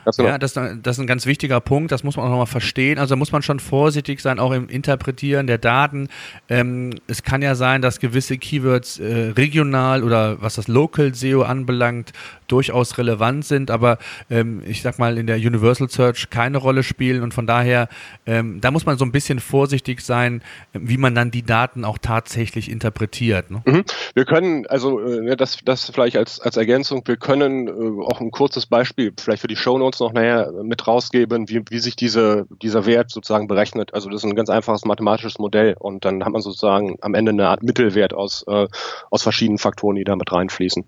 Genau. 0.06 0.30
Ja, 0.30 0.38
das, 0.38 0.54
das 0.54 0.70
ist 0.98 1.00
ein 1.00 1.08
ganz 1.08 1.26
wichtiger 1.26 1.60
Punkt, 1.60 1.92
das 1.92 2.04
muss 2.04 2.16
man 2.16 2.26
auch 2.26 2.30
nochmal 2.30 2.46
verstehen. 2.46 3.00
Also 3.00 3.16
muss 3.16 3.32
man 3.32 3.42
schon 3.42 3.60
vorsichtig 3.60 4.22
sein, 4.22 4.40
auch 4.40 4.52
im 4.52 4.70
Interpretieren 4.70 5.48
der 5.48 5.58
Daten. 5.58 6.10
Ähm, 6.50 6.92
es 7.08 7.24
kann 7.24 7.42
ja 7.42 7.56
sein, 7.56 7.82
dass 7.82 8.00
gewisse 8.00 8.38
Keywords 8.38 9.00
äh, 9.00 9.34
regional 9.36 10.04
oder 10.04 10.42
was 10.42 10.56
das 10.56 10.68
Local 10.68 11.14
SEO 11.14 11.42
anbelangt, 11.42 12.14
durchaus 12.48 12.98
relevant 12.98 13.46
sind, 13.46 13.72
aber 13.72 13.98
ähm, 14.30 14.62
ich 14.66 14.84
sag 14.84 15.00
mal 15.00 15.18
in 15.18 15.26
der 15.26 15.38
Universal 15.38 15.90
Search 15.90 16.30
keine 16.30 16.58
Rolle 16.58 16.84
spielen 16.84 17.24
und 17.24 17.34
von 17.34 17.48
daher, 17.48 17.90
ähm, 18.28 18.62
da 18.62 18.70
muss 18.72 18.86
man 18.86 18.98
so 18.98 19.06
ein 19.06 19.12
bisschen 19.12 19.40
vorsichtig 19.40 20.02
sein, 20.02 20.44
wie 20.74 20.98
man 20.98 21.16
dann 21.16 21.32
die 21.32 21.42
Daten 21.42 21.84
auch 21.84 21.98
tatsächlich 21.98 22.70
interpretiert. 22.70 23.50
Ne? 23.50 23.64
Mhm. 23.66 23.84
Wir 24.14 24.26
können, 24.26 24.68
also 24.68 25.00
äh, 25.02 25.36
das, 25.36 25.58
das 25.66 25.90
vielleicht 25.90 26.18
als, 26.18 26.40
als 26.40 26.58
Ergänzung, 26.58 27.02
wir 27.06 27.18
können 27.18 27.68
äh, 27.68 28.04
auch 28.04 28.22
ein 28.22 28.32
kurzes 28.32 28.66
Beispiel 28.68 29.14
vielleicht 29.20 29.42
für 29.42 29.48
die 29.48 29.56
Show 29.56 29.78
Notes 29.80 29.95
noch 30.00 30.14
näher 30.14 30.52
mit 30.64 30.88
rausgeben, 30.88 31.50
wie, 31.50 31.62
wie 31.70 31.80
sich 31.80 31.96
diese, 31.96 32.46
dieser 32.62 32.86
Wert 32.86 33.12
sozusagen 33.12 33.48
berechnet. 33.48 33.94
Also 33.94 34.10
das 34.10 34.24
ist 34.24 34.30
ein 34.30 34.36
ganz 34.36 34.50
einfaches 34.50 34.86
mathematisches 34.86 35.40
Modell 35.40 35.76
und 35.80 36.06
dann 36.06 36.24
hat 36.24 36.32
man 36.32 36.42
sozusagen 36.42 36.98
am 37.02 37.14
Ende 37.14 37.32
eine 37.32 37.48
Art 37.50 37.64
Mittelwert 37.64 38.14
aus, 38.14 38.44
äh, 38.48 38.68
aus 39.10 39.24
verschiedenen 39.24 39.58
Faktoren, 39.58 39.96
die 39.96 40.04
da 40.04 40.16
mit 40.16 40.32
reinfließen. 40.32 40.86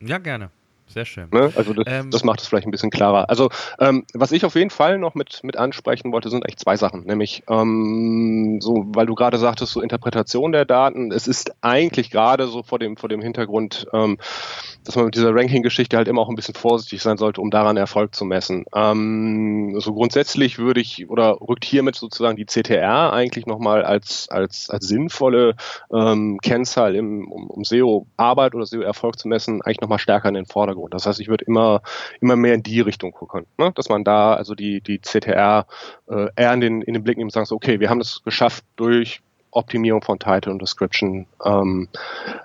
Ja, 0.00 0.18
gerne. 0.18 0.50
Sehr 0.94 1.04
schön. 1.04 1.28
Ne? 1.32 1.52
Also 1.56 1.72
das, 1.72 1.84
ähm, 1.88 2.12
das, 2.12 2.22
macht 2.22 2.40
es 2.40 2.46
vielleicht 2.46 2.68
ein 2.68 2.70
bisschen 2.70 2.90
klarer. 2.90 3.28
Also 3.28 3.50
ähm, 3.80 4.04
was 4.14 4.30
ich 4.30 4.44
auf 4.44 4.54
jeden 4.54 4.70
Fall 4.70 4.96
noch 4.96 5.16
mit, 5.16 5.42
mit 5.42 5.56
ansprechen 5.56 6.12
wollte, 6.12 6.30
sind 6.30 6.44
eigentlich 6.44 6.58
zwei 6.58 6.76
Sachen. 6.76 7.02
Nämlich, 7.02 7.42
ähm, 7.50 8.58
so, 8.60 8.84
weil 8.94 9.06
du 9.06 9.16
gerade 9.16 9.38
sagtest, 9.38 9.72
so 9.72 9.80
Interpretation 9.80 10.52
der 10.52 10.64
Daten. 10.64 11.10
Es 11.10 11.26
ist 11.26 11.52
eigentlich 11.62 12.12
gerade 12.12 12.46
so 12.46 12.62
vor 12.62 12.78
dem, 12.78 12.96
vor 12.96 13.08
dem 13.08 13.22
Hintergrund, 13.22 13.88
ähm, 13.92 14.18
dass 14.84 14.94
man 14.94 15.06
mit 15.06 15.16
dieser 15.16 15.34
Ranking-Geschichte 15.34 15.96
halt 15.96 16.06
immer 16.06 16.22
auch 16.22 16.28
ein 16.28 16.36
bisschen 16.36 16.54
vorsichtig 16.54 17.02
sein 17.02 17.16
sollte, 17.16 17.40
um 17.40 17.50
daran 17.50 17.76
Erfolg 17.76 18.14
zu 18.14 18.24
messen. 18.24 18.64
Ähm, 18.72 19.74
so 19.80 19.94
grundsätzlich 19.94 20.60
würde 20.60 20.80
ich 20.80 21.10
oder 21.10 21.38
rückt 21.40 21.64
hiermit 21.64 21.96
sozusagen 21.96 22.36
die 22.36 22.46
CTR 22.46 23.12
eigentlich 23.12 23.46
nochmal 23.46 23.82
als, 23.82 24.28
als, 24.30 24.70
als 24.70 24.86
sinnvolle 24.86 25.56
ähm, 25.92 26.38
Kennzahl 26.40 26.94
im, 26.94 27.26
um, 27.32 27.50
um 27.50 27.64
SEO-Arbeit 27.64 28.54
oder 28.54 28.64
SEO-Erfolg 28.64 29.18
zu 29.18 29.26
messen, 29.26 29.60
eigentlich 29.62 29.80
nochmal 29.80 29.98
stärker 29.98 30.28
in 30.28 30.34
den 30.34 30.46
Vordergrund. 30.46 30.83
Das 30.88 31.06
heißt, 31.06 31.20
ich 31.20 31.28
würde 31.28 31.44
immer, 31.44 31.82
immer 32.20 32.36
mehr 32.36 32.54
in 32.54 32.62
die 32.62 32.80
Richtung 32.80 33.12
gucken, 33.12 33.46
ne? 33.58 33.72
dass 33.74 33.88
man 33.88 34.04
da 34.04 34.34
also 34.34 34.54
die, 34.54 34.80
die 34.80 35.00
CTR 35.00 35.66
äh, 36.08 36.28
eher 36.36 36.52
in 36.52 36.60
den, 36.60 36.82
in 36.82 36.94
den 36.94 37.04
Blick 37.04 37.18
nimmt 37.18 37.28
und 37.28 37.32
sagt, 37.32 37.48
so, 37.48 37.56
okay, 37.56 37.80
wir 37.80 37.90
haben 37.90 38.00
es 38.00 38.22
geschafft 38.24 38.64
durch 38.76 39.20
Optimierung 39.50 40.02
von 40.02 40.18
Title 40.18 40.52
und 40.52 40.60
Description, 40.60 41.26
ähm, 41.44 41.88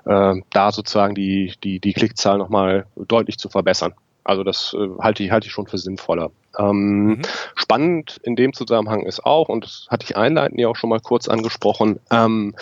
äh, 0.05 0.35
da 0.51 0.71
sozusagen 0.71 1.15
die, 1.15 1.53
die, 1.63 1.79
die 1.79 1.93
Klickzahl 1.93 2.37
nochmal 2.37 2.85
deutlich 2.95 3.37
zu 3.37 3.49
verbessern. 3.49 3.93
Also 4.23 4.43
das 4.43 4.75
äh, 4.77 4.87
halte 4.99 5.23
ich, 5.23 5.31
halte 5.31 5.47
ich 5.47 5.53
schon 5.53 5.67
für 5.67 5.79
sinnvoller. 5.79 6.31
Ähm, 6.57 7.05
mhm. 7.05 7.21
Spannend 7.55 8.19
in 8.23 8.35
dem 8.35 8.53
Zusammenhang 8.53 9.05
ist 9.05 9.25
auch, 9.25 9.49
und 9.49 9.63
das 9.63 9.87
hatte 9.89 10.05
ich 10.05 10.17
einleitend 10.17 10.59
ja 10.59 10.67
auch 10.67 10.75
schon 10.75 10.89
mal 10.89 10.99
kurz 10.99 11.27
angesprochen, 11.27 11.99
ähm, 12.11 12.55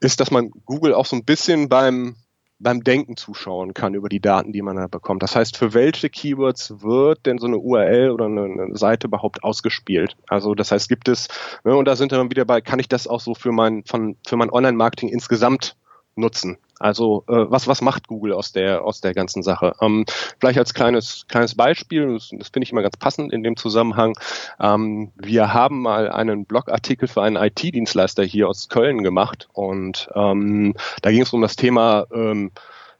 ist, 0.00 0.20
dass 0.20 0.30
man 0.30 0.50
Google 0.66 0.94
auch 0.94 1.06
so 1.06 1.16
ein 1.16 1.24
bisschen 1.24 1.68
beim 1.68 2.16
beim 2.60 2.84
Denken 2.84 3.16
zuschauen 3.16 3.74
kann 3.74 3.94
über 3.94 4.08
die 4.08 4.20
Daten, 4.20 4.52
die 4.52 4.62
man 4.62 4.76
da 4.76 4.86
bekommt. 4.86 5.22
Das 5.22 5.34
heißt, 5.34 5.56
für 5.56 5.74
welche 5.74 6.10
Keywords 6.10 6.82
wird 6.82 7.26
denn 7.26 7.38
so 7.38 7.46
eine 7.46 7.58
URL 7.58 8.10
oder 8.10 8.26
eine, 8.26 8.76
Seite 8.76 9.08
überhaupt 9.08 9.42
ausgespielt? 9.42 10.16
Also 10.28 10.54
das 10.54 10.70
heißt, 10.70 10.88
gibt 10.88 11.08
es, 11.08 11.28
ne, 11.64 11.74
und 11.74 11.86
da 11.86 11.96
sind 11.96 12.12
wir 12.12 12.18
dann 12.18 12.30
wieder 12.30 12.44
bei, 12.44 12.60
kann 12.60 12.78
ich 12.78 12.88
das 12.88 13.08
auch 13.08 13.20
so 13.20 13.34
für 13.34 13.50
mein, 13.50 13.82
von, 13.84 14.16
für 14.26 14.36
mein 14.36 14.50
Online-Marketing 14.50 15.08
insgesamt 15.08 15.76
nutzen? 16.14 16.58
Also 16.80 17.24
äh, 17.28 17.44
was, 17.50 17.68
was 17.68 17.82
macht 17.82 18.08
Google 18.08 18.32
aus 18.32 18.52
der, 18.52 18.82
aus 18.82 19.02
der 19.02 19.12
ganzen 19.12 19.42
Sache? 19.42 19.74
Ähm, 19.82 20.06
vielleicht 20.40 20.58
als 20.58 20.72
kleines, 20.72 21.26
kleines 21.28 21.54
Beispiel, 21.54 22.14
das, 22.14 22.30
das 22.32 22.48
finde 22.48 22.64
ich 22.64 22.72
immer 22.72 22.80
ganz 22.80 22.96
passend 22.96 23.34
in 23.34 23.42
dem 23.42 23.56
Zusammenhang. 23.56 24.14
Ähm, 24.58 25.12
wir 25.14 25.52
haben 25.52 25.82
mal 25.82 26.10
einen 26.10 26.46
Blogartikel 26.46 27.06
für 27.06 27.22
einen 27.22 27.36
IT-Dienstleister 27.36 28.24
hier 28.24 28.48
aus 28.48 28.70
Köln 28.70 29.02
gemacht 29.02 29.48
und 29.52 30.08
ähm, 30.14 30.74
da 31.02 31.10
ging 31.10 31.20
es 31.20 31.34
um 31.34 31.42
das 31.42 31.54
Thema 31.54 32.06
ähm, 32.14 32.50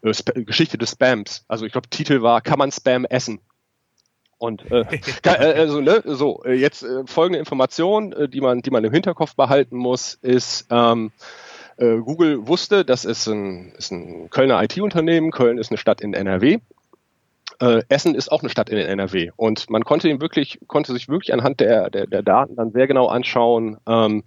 äh, 0.03 0.13
Geschichte 0.45 0.77
des 0.77 0.91
Spams. 0.91 1.47
Also 1.49 1.65
ich 1.65 1.73
glaube, 1.73 1.89
Titel 1.89 2.21
war, 2.21 2.43
kann 2.43 2.59
man 2.59 2.71
Spam 2.71 3.07
essen? 3.07 3.41
Und 4.37 4.71
äh, 4.71 4.85
äh, 5.25 5.29
also, 5.31 5.81
ne, 5.81 6.03
so, 6.05 6.43
äh, 6.45 6.53
jetzt 6.53 6.83
äh, 6.83 7.07
folgende 7.07 7.39
Information, 7.39 8.15
die 8.31 8.43
man, 8.43 8.61
die 8.61 8.71
man 8.71 8.85
im 8.85 8.93
Hinterkopf 8.93 9.37
behalten 9.37 9.79
muss, 9.79 10.19
ist 10.21 10.67
ähm, 10.71 11.13
äh, 11.17 11.50
Google 11.81 12.47
wusste, 12.47 12.85
das 12.85 13.05
ist 13.05 13.27
ein, 13.27 13.73
ist 13.77 13.91
ein 13.91 14.29
Kölner 14.31 14.63
IT-Unternehmen. 14.63 15.31
Köln 15.31 15.59
ist 15.59 15.71
eine 15.71 15.79
Stadt 15.79 16.01
in 16.01 16.15
NRW 16.15 16.59
äh, 17.61 17.83
Essen 17.89 18.15
ist 18.15 18.33
auch 18.33 18.41
eine 18.41 18.51
Stadt 18.51 18.71
in 18.71 18.77
den 18.77 18.87
NRW 18.87 19.31
und 19.37 19.71
man 19.71 19.85
konnte 19.85 20.09
ihn 20.09 20.21
wirklich, 20.21 20.61
konnte 20.67 20.93
sich 20.93 21.09
wirklich 21.09 21.33
anhand 21.33 21.61
der, 21.61 21.91
der, 21.91 22.07
der 22.07 22.23
Daten 22.23 22.57
dann 22.57 22.73
sehr 22.73 22.87
genau 22.87 23.07
anschauen, 23.07 23.77
ähm, 23.87 24.25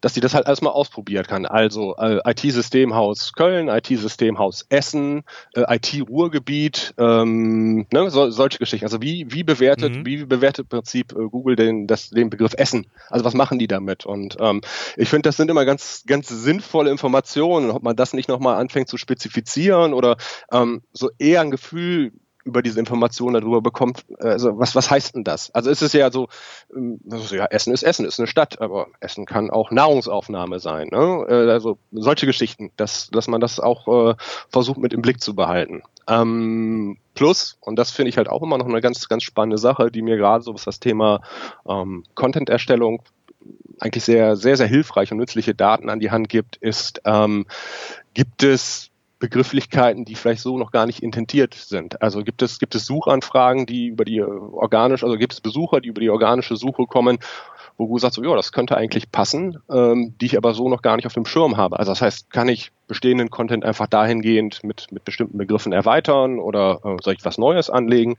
dass 0.00 0.14
sie 0.14 0.20
das 0.20 0.34
halt 0.34 0.46
alles 0.46 0.62
mal 0.62 0.70
ausprobiert 0.70 1.28
kann. 1.28 1.46
Also 1.46 1.96
äh, 1.96 2.18
IT-Systemhaus 2.28 3.32
Köln, 3.34 3.68
IT-Systemhaus 3.68 4.66
Essen, 4.68 5.22
äh, 5.54 5.76
IT-Ruhrgebiet, 5.76 6.94
ähm, 6.98 7.86
ne, 7.92 8.10
so, 8.10 8.30
solche 8.30 8.58
Geschichten. 8.58 8.86
Also 8.86 9.00
wie, 9.00 9.26
wie 9.30 9.44
bewertet, 9.44 9.94
mhm. 9.94 10.06
wie 10.06 10.24
bewertet 10.24 10.64
im 10.64 10.68
Prinzip 10.68 11.12
äh, 11.12 11.28
Google 11.28 11.56
den, 11.56 11.86
das, 11.86 12.10
den 12.10 12.30
Begriff 12.30 12.54
Essen? 12.56 12.86
Also 13.08 13.24
was 13.24 13.34
machen 13.34 13.58
die 13.58 13.68
damit? 13.68 14.06
Und 14.06 14.36
ähm, 14.40 14.60
ich 14.96 15.08
finde, 15.08 15.28
das 15.28 15.36
sind 15.36 15.50
immer 15.50 15.64
ganz, 15.64 16.02
ganz 16.06 16.28
sinnvolle 16.28 16.90
Informationen, 16.90 17.70
ob 17.70 17.82
man 17.82 17.94
das 17.94 18.12
nicht 18.12 18.28
nochmal 18.28 18.56
anfängt 18.56 18.88
zu 18.88 18.96
spezifizieren 18.96 19.94
oder 19.94 20.16
ähm, 20.50 20.82
so 20.92 21.10
eher 21.18 21.42
ein 21.42 21.50
Gefühl 21.52 22.12
über 22.44 22.62
diese 22.62 22.80
Informationen 22.80 23.34
darüber 23.34 23.60
bekommt, 23.60 24.04
also 24.18 24.58
was, 24.58 24.74
was 24.74 24.90
heißt 24.90 25.14
denn 25.14 25.24
das? 25.24 25.50
Also 25.54 25.70
ist 25.70 25.82
es 25.82 25.92
ja 25.92 26.10
so, 26.10 26.28
also 27.10 27.34
ja, 27.34 27.46
Essen 27.46 27.72
ist 27.72 27.82
Essen, 27.82 28.04
ist 28.04 28.18
eine 28.18 28.26
Stadt, 28.26 28.60
aber 28.60 28.88
Essen 29.00 29.26
kann 29.26 29.50
auch 29.50 29.70
Nahrungsaufnahme 29.70 30.58
sein. 30.58 30.88
Ne? 30.88 31.26
Äh, 31.28 31.50
also 31.50 31.78
solche 31.92 32.26
Geschichten, 32.26 32.70
dass, 32.76 33.08
dass 33.10 33.28
man 33.28 33.40
das 33.40 33.60
auch 33.60 34.10
äh, 34.10 34.14
versucht 34.48 34.78
mit 34.78 34.92
im 34.92 35.02
Blick 35.02 35.20
zu 35.20 35.34
behalten. 35.34 35.82
Ähm, 36.08 36.98
plus, 37.14 37.58
und 37.60 37.76
das 37.78 37.90
finde 37.90 38.08
ich 38.10 38.16
halt 38.16 38.28
auch 38.28 38.42
immer 38.42 38.58
noch 38.58 38.66
eine 38.66 38.80
ganz, 38.80 39.08
ganz 39.08 39.22
spannende 39.22 39.58
Sache, 39.58 39.90
die 39.90 40.02
mir 40.02 40.16
gerade 40.16 40.42
so 40.42 40.54
was 40.54 40.64
das 40.64 40.80
Thema 40.80 41.20
ähm, 41.66 42.04
Content-Erstellung 42.14 43.02
eigentlich 43.80 44.04
sehr, 44.04 44.36
sehr, 44.36 44.56
sehr 44.56 44.66
hilfreich 44.66 45.10
und 45.10 45.18
nützliche 45.18 45.54
Daten 45.54 45.90
an 45.90 46.00
die 46.00 46.10
Hand 46.10 46.28
gibt, 46.28 46.56
ist, 46.56 47.00
ähm, 47.04 47.46
gibt 48.14 48.42
es 48.42 48.91
Begrifflichkeiten, 49.22 50.04
die 50.04 50.16
vielleicht 50.16 50.42
so 50.42 50.58
noch 50.58 50.72
gar 50.72 50.84
nicht 50.84 51.00
intentiert 51.00 51.54
sind. 51.54 52.02
Also 52.02 52.24
gibt 52.24 52.42
es, 52.42 52.58
gibt 52.58 52.74
es 52.74 52.86
Suchanfragen, 52.86 53.66
die 53.66 53.86
über 53.86 54.04
die 54.04 54.20
organisch, 54.20 55.04
also 55.04 55.16
gibt 55.16 55.32
es 55.32 55.40
Besucher, 55.40 55.80
die 55.80 55.90
über 55.90 56.00
die 56.00 56.10
organische 56.10 56.56
Suche 56.56 56.86
kommen, 56.86 57.20
wo 57.76 57.86
Google 57.86 58.00
sagt 58.00 58.14
so, 58.14 58.24
ja, 58.24 58.34
das 58.34 58.50
könnte 58.50 58.76
eigentlich 58.76 59.12
passen, 59.12 59.60
ähm, 59.70 60.14
die 60.20 60.26
ich 60.26 60.36
aber 60.36 60.54
so 60.54 60.68
noch 60.68 60.82
gar 60.82 60.96
nicht 60.96 61.06
auf 61.06 61.14
dem 61.14 61.24
Schirm 61.24 61.56
habe. 61.56 61.78
Also 61.78 61.92
das 61.92 62.02
heißt, 62.02 62.32
kann 62.32 62.48
ich 62.48 62.72
bestehenden 62.88 63.30
Content 63.30 63.64
einfach 63.64 63.86
dahingehend 63.86 64.64
mit, 64.64 64.90
mit 64.90 65.04
bestimmten 65.04 65.38
Begriffen 65.38 65.72
erweitern 65.72 66.40
oder 66.40 66.80
äh, 66.84 66.96
soll 67.00 67.14
ich 67.14 67.24
was 67.24 67.38
Neues 67.38 67.70
anlegen? 67.70 68.16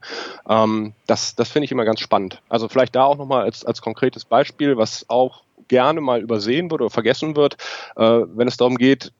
Ähm, 0.48 0.94
das 1.06 1.34
das 1.34 1.50
finde 1.50 1.66
ich 1.66 1.72
immer 1.72 1.84
ganz 1.84 2.00
spannend. 2.00 2.40
Also 2.48 2.66
vielleicht 2.70 2.96
da 2.96 3.04
auch 3.04 3.18
nochmal 3.18 3.42
als, 3.42 3.62
als 3.62 3.82
konkretes 3.82 4.24
Beispiel, 4.24 4.78
was 4.78 5.04
auch 5.10 5.42
gerne 5.68 6.00
mal 6.00 6.22
übersehen 6.22 6.70
wird 6.70 6.80
oder 6.80 6.90
vergessen 6.90 7.36
wird, 7.36 7.58
äh, 7.96 8.22
wenn 8.34 8.48
es 8.48 8.56
darum 8.56 8.76
geht, 8.76 9.12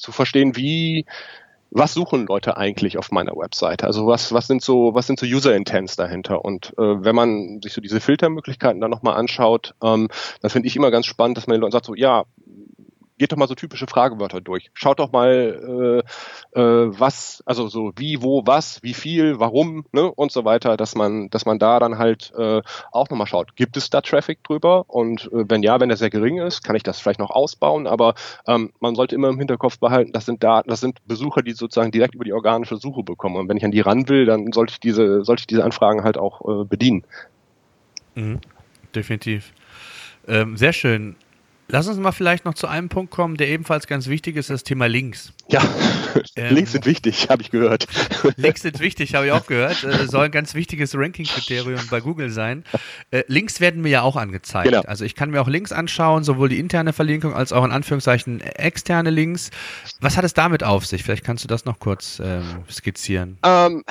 zu 0.00 0.12
verstehen, 0.12 0.56
wie 0.56 1.06
was 1.70 1.92
suchen 1.92 2.26
Leute 2.26 2.56
eigentlich 2.56 2.96
auf 2.96 3.10
meiner 3.10 3.32
Webseite? 3.36 3.86
Also 3.86 4.06
was, 4.06 4.32
was 4.32 4.46
sind 4.46 4.62
so, 4.62 4.94
was 4.94 5.06
sind 5.06 5.18
so 5.18 5.26
User 5.26 5.54
Intents 5.54 5.96
dahinter? 5.96 6.44
Und 6.44 6.72
äh, 6.78 7.04
wenn 7.04 7.14
man 7.14 7.60
sich 7.62 7.74
so 7.74 7.80
diese 7.80 8.00
Filtermöglichkeiten 8.00 8.80
dann 8.80 8.90
nochmal 8.90 9.16
anschaut, 9.16 9.74
ähm, 9.82 10.08
dann 10.40 10.50
finde 10.50 10.68
ich 10.68 10.76
immer 10.76 10.90
ganz 10.90 11.06
spannend, 11.06 11.36
dass 11.36 11.46
man 11.46 11.56
den 11.56 11.60
Leuten 11.60 11.72
sagt, 11.72 11.86
so 11.86 11.94
ja, 11.94 12.24
geht 13.18 13.32
doch 13.32 13.36
mal 13.36 13.48
so 13.48 13.54
typische 13.54 13.86
Fragewörter 13.86 14.40
durch. 14.40 14.70
Schaut 14.74 14.98
doch 14.98 15.12
mal, 15.12 16.04
äh, 16.54 16.60
äh, 16.60 16.98
was, 16.98 17.42
also 17.46 17.68
so 17.68 17.92
wie, 17.96 18.22
wo, 18.22 18.46
was, 18.46 18.82
wie 18.82 18.94
viel, 18.94 19.38
warum 19.38 19.84
ne, 19.92 20.10
und 20.10 20.32
so 20.32 20.44
weiter, 20.44 20.76
dass 20.76 20.94
man, 20.94 21.28
dass 21.30 21.44
man 21.44 21.58
da 21.58 21.78
dann 21.78 21.98
halt 21.98 22.32
äh, 22.36 22.62
auch 22.92 23.10
nochmal 23.10 23.26
schaut, 23.26 23.56
gibt 23.56 23.76
es 23.76 23.90
da 23.90 24.00
Traffic 24.00 24.42
drüber? 24.44 24.84
Und 24.88 25.26
äh, 25.32 25.44
wenn 25.48 25.62
ja, 25.62 25.80
wenn 25.80 25.88
der 25.88 25.98
sehr 25.98 26.10
gering 26.10 26.38
ist, 26.38 26.62
kann 26.62 26.76
ich 26.76 26.82
das 26.82 27.00
vielleicht 27.00 27.20
noch 27.20 27.30
ausbauen, 27.30 27.86
aber 27.86 28.14
ähm, 28.46 28.72
man 28.80 28.94
sollte 28.94 29.14
immer 29.14 29.28
im 29.28 29.38
Hinterkopf 29.38 29.78
behalten, 29.78 30.12
das 30.12 30.26
sind 30.26 30.42
Daten, 30.42 30.70
das 30.70 30.80
sind 30.80 31.06
Besucher, 31.06 31.42
die 31.42 31.52
sozusagen 31.52 31.90
direkt 31.90 32.14
über 32.14 32.24
die 32.24 32.32
organische 32.32 32.76
Suche 32.76 33.02
bekommen. 33.02 33.36
Und 33.36 33.48
wenn 33.48 33.56
ich 33.56 33.64
an 33.64 33.70
die 33.70 33.80
ran 33.80 34.08
will, 34.08 34.26
dann 34.26 34.52
sollte 34.52 34.72
ich 34.72 34.80
diese, 34.80 35.24
sollte 35.24 35.40
ich 35.40 35.46
diese 35.46 35.64
Anfragen 35.64 36.04
halt 36.04 36.18
auch 36.18 36.62
äh, 36.62 36.64
bedienen. 36.64 37.04
Mhm, 38.14 38.40
definitiv. 38.94 39.52
Ähm, 40.26 40.56
sehr 40.56 40.72
schön. 40.72 41.16
Lass 41.70 41.86
uns 41.86 41.98
mal 41.98 42.12
vielleicht 42.12 42.46
noch 42.46 42.54
zu 42.54 42.66
einem 42.66 42.88
Punkt 42.88 43.10
kommen, 43.10 43.36
der 43.36 43.48
ebenfalls 43.48 43.86
ganz 43.86 44.08
wichtig 44.08 44.36
ist, 44.36 44.48
das 44.48 44.64
Thema 44.64 44.86
Links. 44.86 45.34
Ja, 45.48 45.62
ähm, 46.34 46.54
Links 46.54 46.72
sind 46.72 46.86
wichtig, 46.86 47.28
habe 47.28 47.42
ich 47.42 47.50
gehört. 47.50 47.86
Links 48.36 48.62
sind 48.62 48.80
wichtig, 48.80 49.14
habe 49.14 49.26
ich 49.26 49.32
auch 49.32 49.46
gehört. 49.46 49.84
Äh, 49.84 50.06
soll 50.06 50.24
ein 50.24 50.30
ganz 50.30 50.54
wichtiges 50.54 50.96
Ranking-Kriterium 50.96 51.80
bei 51.90 52.00
Google 52.00 52.30
sein. 52.30 52.64
Äh, 53.10 53.24
Links 53.26 53.60
werden 53.60 53.82
mir 53.82 53.90
ja 53.90 54.02
auch 54.02 54.16
angezeigt. 54.16 54.70
Genau. 54.70 54.80
Also 54.86 55.04
ich 55.04 55.14
kann 55.14 55.30
mir 55.30 55.42
auch 55.42 55.48
Links 55.48 55.70
anschauen, 55.70 56.24
sowohl 56.24 56.48
die 56.48 56.58
interne 56.58 56.94
Verlinkung 56.94 57.34
als 57.34 57.52
auch 57.52 57.64
in 57.66 57.72
Anführungszeichen 57.72 58.40
externe 58.40 59.10
Links. 59.10 59.50
Was 60.00 60.16
hat 60.16 60.24
es 60.24 60.32
damit 60.32 60.64
auf 60.64 60.86
sich? 60.86 61.02
Vielleicht 61.02 61.24
kannst 61.24 61.44
du 61.44 61.48
das 61.48 61.66
noch 61.66 61.80
kurz 61.80 62.18
ähm, 62.24 62.64
skizzieren. 62.70 63.36
Ähm, 63.44 63.84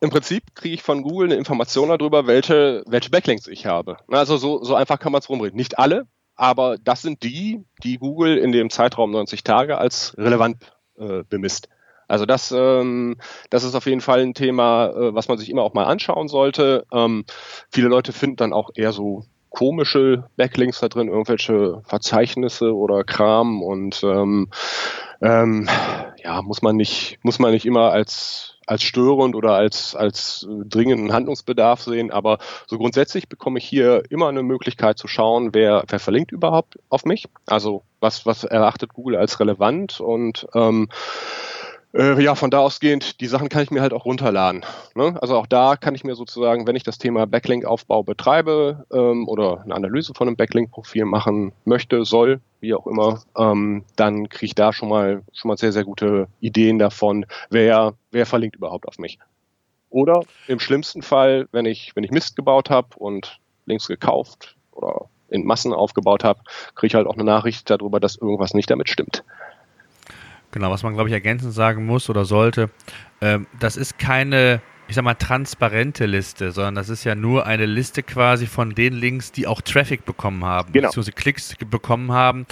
im 0.00 0.08
Prinzip 0.08 0.54
kriege 0.54 0.74
ich 0.74 0.82
von 0.82 1.02
Google 1.02 1.28
eine 1.28 1.36
Information 1.36 1.90
darüber, 1.90 2.26
welche, 2.26 2.82
welche 2.86 3.10
Backlinks 3.10 3.46
ich 3.46 3.66
habe. 3.66 3.98
Also 4.08 4.38
so, 4.38 4.64
so 4.64 4.74
einfach 4.74 4.98
kann 4.98 5.12
man 5.12 5.20
es 5.20 5.28
rumreden. 5.28 5.56
Nicht 5.56 5.78
alle, 5.78 6.06
aber 6.38 6.78
das 6.78 7.02
sind 7.02 7.22
die, 7.22 7.64
die 7.82 7.98
Google 7.98 8.38
in 8.38 8.52
dem 8.52 8.70
Zeitraum 8.70 9.10
90 9.10 9.44
Tage 9.44 9.76
als 9.76 10.16
relevant 10.16 10.72
äh, 10.96 11.24
bemisst. 11.28 11.68
Also 12.06 12.24
das, 12.24 12.52
ähm, 12.52 13.16
das 13.50 13.64
ist 13.64 13.74
auf 13.74 13.84
jeden 13.84 14.00
Fall 14.00 14.20
ein 14.20 14.32
Thema, 14.32 14.88
äh, 14.88 15.14
was 15.14 15.28
man 15.28 15.36
sich 15.36 15.50
immer 15.50 15.62
auch 15.62 15.74
mal 15.74 15.84
anschauen 15.84 16.28
sollte. 16.28 16.86
Ähm, 16.92 17.24
viele 17.70 17.88
Leute 17.88 18.12
finden 18.12 18.36
dann 18.36 18.52
auch 18.54 18.70
eher 18.74 18.92
so 18.92 19.24
komische 19.50 20.24
Backlinks 20.36 20.80
da 20.80 20.88
drin, 20.88 21.08
irgendwelche 21.08 21.82
Verzeichnisse 21.84 22.74
oder 22.74 23.02
Kram 23.02 23.62
und 23.62 24.02
ähm, 24.04 24.48
ähm, 25.20 25.68
ja, 26.22 26.40
muss 26.42 26.62
man 26.62 26.76
nicht, 26.76 27.18
muss 27.22 27.38
man 27.38 27.50
nicht 27.50 27.66
immer 27.66 27.90
als 27.90 28.57
als 28.68 28.82
störend 28.82 29.34
oder 29.34 29.54
als, 29.54 29.96
als 29.96 30.46
dringenden 30.48 31.12
Handlungsbedarf 31.12 31.82
sehen. 31.82 32.10
Aber 32.10 32.38
so 32.66 32.76
grundsätzlich 32.76 33.28
bekomme 33.28 33.58
ich 33.58 33.64
hier 33.64 34.02
immer 34.10 34.28
eine 34.28 34.42
Möglichkeit 34.42 34.98
zu 34.98 35.08
schauen, 35.08 35.54
wer, 35.54 35.84
wer 35.88 35.98
verlinkt 35.98 36.32
überhaupt 36.32 36.78
auf 36.90 37.04
mich. 37.04 37.26
Also 37.46 37.82
was, 38.00 38.26
was 38.26 38.44
erachtet 38.44 38.92
Google 38.92 39.16
als 39.16 39.40
relevant 39.40 40.00
und 40.00 40.46
ähm, 40.54 40.88
äh, 41.98 42.22
ja, 42.22 42.34
von 42.36 42.50
da 42.50 42.60
ausgehend, 42.60 43.20
die 43.20 43.26
Sachen 43.26 43.48
kann 43.48 43.62
ich 43.62 43.70
mir 43.70 43.82
halt 43.82 43.92
auch 43.92 44.04
runterladen. 44.04 44.64
Ne? 44.94 45.18
Also 45.20 45.36
auch 45.36 45.46
da 45.46 45.76
kann 45.76 45.96
ich 45.96 46.04
mir 46.04 46.14
sozusagen, 46.14 46.66
wenn 46.66 46.76
ich 46.76 46.84
das 46.84 46.98
Thema 46.98 47.26
Backlink-Aufbau 47.26 48.04
betreibe 48.04 48.86
ähm, 48.92 49.26
oder 49.28 49.62
eine 49.62 49.74
Analyse 49.74 50.14
von 50.14 50.28
einem 50.28 50.36
Backlink-Profil 50.36 51.04
machen 51.04 51.52
möchte, 51.64 52.04
soll, 52.04 52.40
wie 52.60 52.74
auch 52.74 52.86
immer, 52.86 53.22
ähm, 53.36 53.84
dann 53.96 54.28
kriege 54.28 54.46
ich 54.46 54.54
da 54.54 54.72
schon 54.72 54.88
mal 54.88 55.22
schon 55.32 55.48
mal 55.48 55.58
sehr, 55.58 55.72
sehr 55.72 55.84
gute 55.84 56.28
Ideen 56.40 56.78
davon, 56.78 57.26
wer, 57.50 57.94
wer 58.12 58.26
verlinkt 58.26 58.56
überhaupt 58.56 58.86
auf 58.86 58.98
mich. 58.98 59.18
Oder 59.90 60.22
im 60.46 60.60
schlimmsten 60.60 61.02
Fall, 61.02 61.48
wenn 61.50 61.64
ich, 61.64 61.96
wenn 61.96 62.04
ich 62.04 62.10
Mist 62.10 62.36
gebaut 62.36 62.70
habe 62.70 62.88
und 62.96 63.40
Links 63.66 63.88
gekauft 63.88 64.56
oder 64.70 65.08
in 65.28 65.44
Massen 65.44 65.72
aufgebaut 65.72 66.24
habe, 66.24 66.40
kriege 66.74 66.88
ich 66.88 66.94
halt 66.94 67.06
auch 67.06 67.14
eine 67.14 67.24
Nachricht 67.24 67.68
darüber, 67.68 68.00
dass 68.00 68.16
irgendwas 68.16 68.54
nicht 68.54 68.70
damit 68.70 68.88
stimmt. 68.88 69.24
Genau, 70.50 70.70
was 70.70 70.82
man, 70.82 70.94
glaube 70.94 71.08
ich, 71.08 71.12
ergänzend 71.12 71.52
sagen 71.52 71.84
muss 71.84 72.08
oder 72.08 72.24
sollte, 72.24 72.70
ähm, 73.20 73.46
das 73.58 73.76
ist 73.76 73.98
keine, 73.98 74.62
ich 74.88 74.94
sag 74.94 75.04
mal, 75.04 75.14
transparente 75.14 76.06
Liste, 76.06 76.52
sondern 76.52 76.74
das 76.74 76.88
ist 76.88 77.04
ja 77.04 77.14
nur 77.14 77.46
eine 77.46 77.66
Liste 77.66 78.02
quasi 78.02 78.46
von 78.46 78.74
den 78.74 78.94
Links, 78.94 79.30
die 79.30 79.46
auch 79.46 79.60
Traffic 79.60 80.04
bekommen 80.06 80.44
haben, 80.44 80.72
genau. 80.72 80.88
beziehungsweise 80.88 81.12
Klicks 81.12 81.54
bekommen 81.70 82.12
haben. 82.12 82.46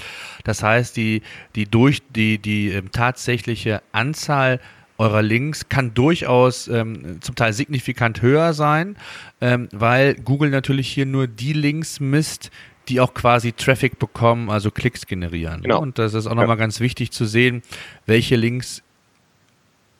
Das 0.45 0.63
heißt, 0.63 0.97
die, 0.97 1.23
die 1.55 1.67
durch 1.67 2.03
die, 2.11 2.39
die 2.39 2.71
ähm, 2.71 2.91
tatsächliche 2.91 3.83
Anzahl 3.93 4.61
eurer 4.99 5.23
Links 5.23 5.69
kann 5.69 5.95
durchaus 5.95 6.69
ähm, 6.69 7.21
zum 7.21 7.35
Teil 7.35 7.53
signifikant 7.53 8.23
höher 8.23 8.53
sein, 8.55 8.97
ähm, 9.41 9.69
weil 9.73 10.15
Google 10.15 10.51
natürlich 10.51 10.89
hier 10.89 11.07
nur 11.07 11.27
die 11.27 11.53
Links 11.53 12.01
misst, 12.01 12.51
die 12.88 13.01
auch 13.01 13.14
quasi 13.14 13.53
Traffic 13.53 13.99
bekommen, 13.99 14.51
also 14.51 14.70
Klicks 14.70 15.07
generieren. 15.07 15.62
Genau. 15.62 15.81
Und 15.81 15.99
das 15.99 16.14
ist 16.14 16.27
auch 16.27 16.35
nochmal 16.35 16.51
ja. 16.51 16.55
ganz 16.57 16.81
wichtig 16.81 17.12
zu 17.12 17.25
sehen, 17.25 17.62
welche 18.07 18.37
Links 18.37 18.83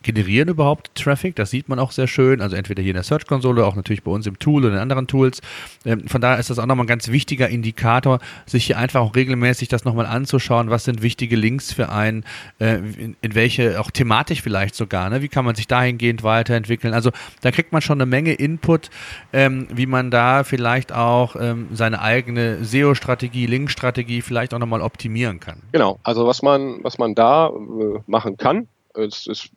generieren 0.07 0.49
überhaupt 0.49 0.95
Traffic. 0.95 1.35
Das 1.37 1.51
sieht 1.51 1.69
man 1.69 1.79
auch 1.79 1.91
sehr 1.91 2.07
schön. 2.07 2.41
Also 2.41 2.57
entweder 2.57 2.83
hier 2.83 2.93
in 2.93 2.97
der 2.97 3.03
Search-Konsole, 3.03 3.67
auch 3.67 3.75
natürlich 3.75 4.03
bei 4.03 4.11
uns 4.11 4.27
im 4.27 4.39
Tool 4.39 4.65
oder 4.65 4.75
in 4.75 4.81
anderen 4.81 5.07
Tools. 5.07 5.43
Ähm, 5.85 6.09
von 6.09 6.21
daher 6.21 6.39
ist 6.39 6.49
das 6.49 6.59
auch 6.59 6.67
nochmal 6.67 6.85
ein 6.85 6.89
ganz 6.89 7.09
wichtiger 7.09 7.49
Indikator, 7.49 8.21
sich 8.47 8.67
hier 8.67 8.79
einfach 8.79 9.01
auch 9.01 9.15
regelmäßig 9.15 9.69
das 9.69 9.85
nochmal 9.85 10.07
anzuschauen. 10.07 10.71
Was 10.71 10.85
sind 10.85 11.03
wichtige 11.03 11.37
Links 11.37 11.73
für 11.73 11.91
einen? 11.91 12.25
Äh, 12.59 12.77
in, 12.77 13.35
welche, 13.35 13.81
auch 13.81 13.91
thematisch 13.91 14.43
vielleicht 14.43 14.77
sogar. 14.77 15.11
Ne? 15.11 15.23
Wie 15.23 15.29
kann 15.29 15.45
man 15.45 15.57
sich 15.57 15.67
dahingehend 15.67 16.23
weiterentwickeln? 16.23 16.95
Also 16.95 17.11
da 17.43 17.51
kriegt 17.51 17.73
man 17.73 17.83
schon 17.83 18.01
eine 18.01 18.07
Menge 18.07 18.33
Input, 18.33 18.91
ähm, 19.33 19.67
wie 19.75 19.87
man 19.87 20.11
da 20.11 20.45
vielleicht 20.45 20.93
auch 20.93 21.35
ähm, 21.39 21.69
seine 21.73 22.01
eigene 22.01 22.65
SEO-Strategie, 22.65 23.47
Link-Strategie 23.47 24.23
vielleicht 24.23 24.55
auch 24.55 24.61
nochmal 24.61 24.83
optimieren 24.83 25.41
kann. 25.41 25.63
Genau. 25.73 25.99
Also 26.05 26.27
was 26.27 26.43
man, 26.43 26.79
was 26.83 26.99
man 26.99 27.17
da 27.17 27.49
äh, 27.49 28.01
machen 28.07 28.37
kann, 28.37 28.69
es 28.97 29.27
ist, 29.27 29.51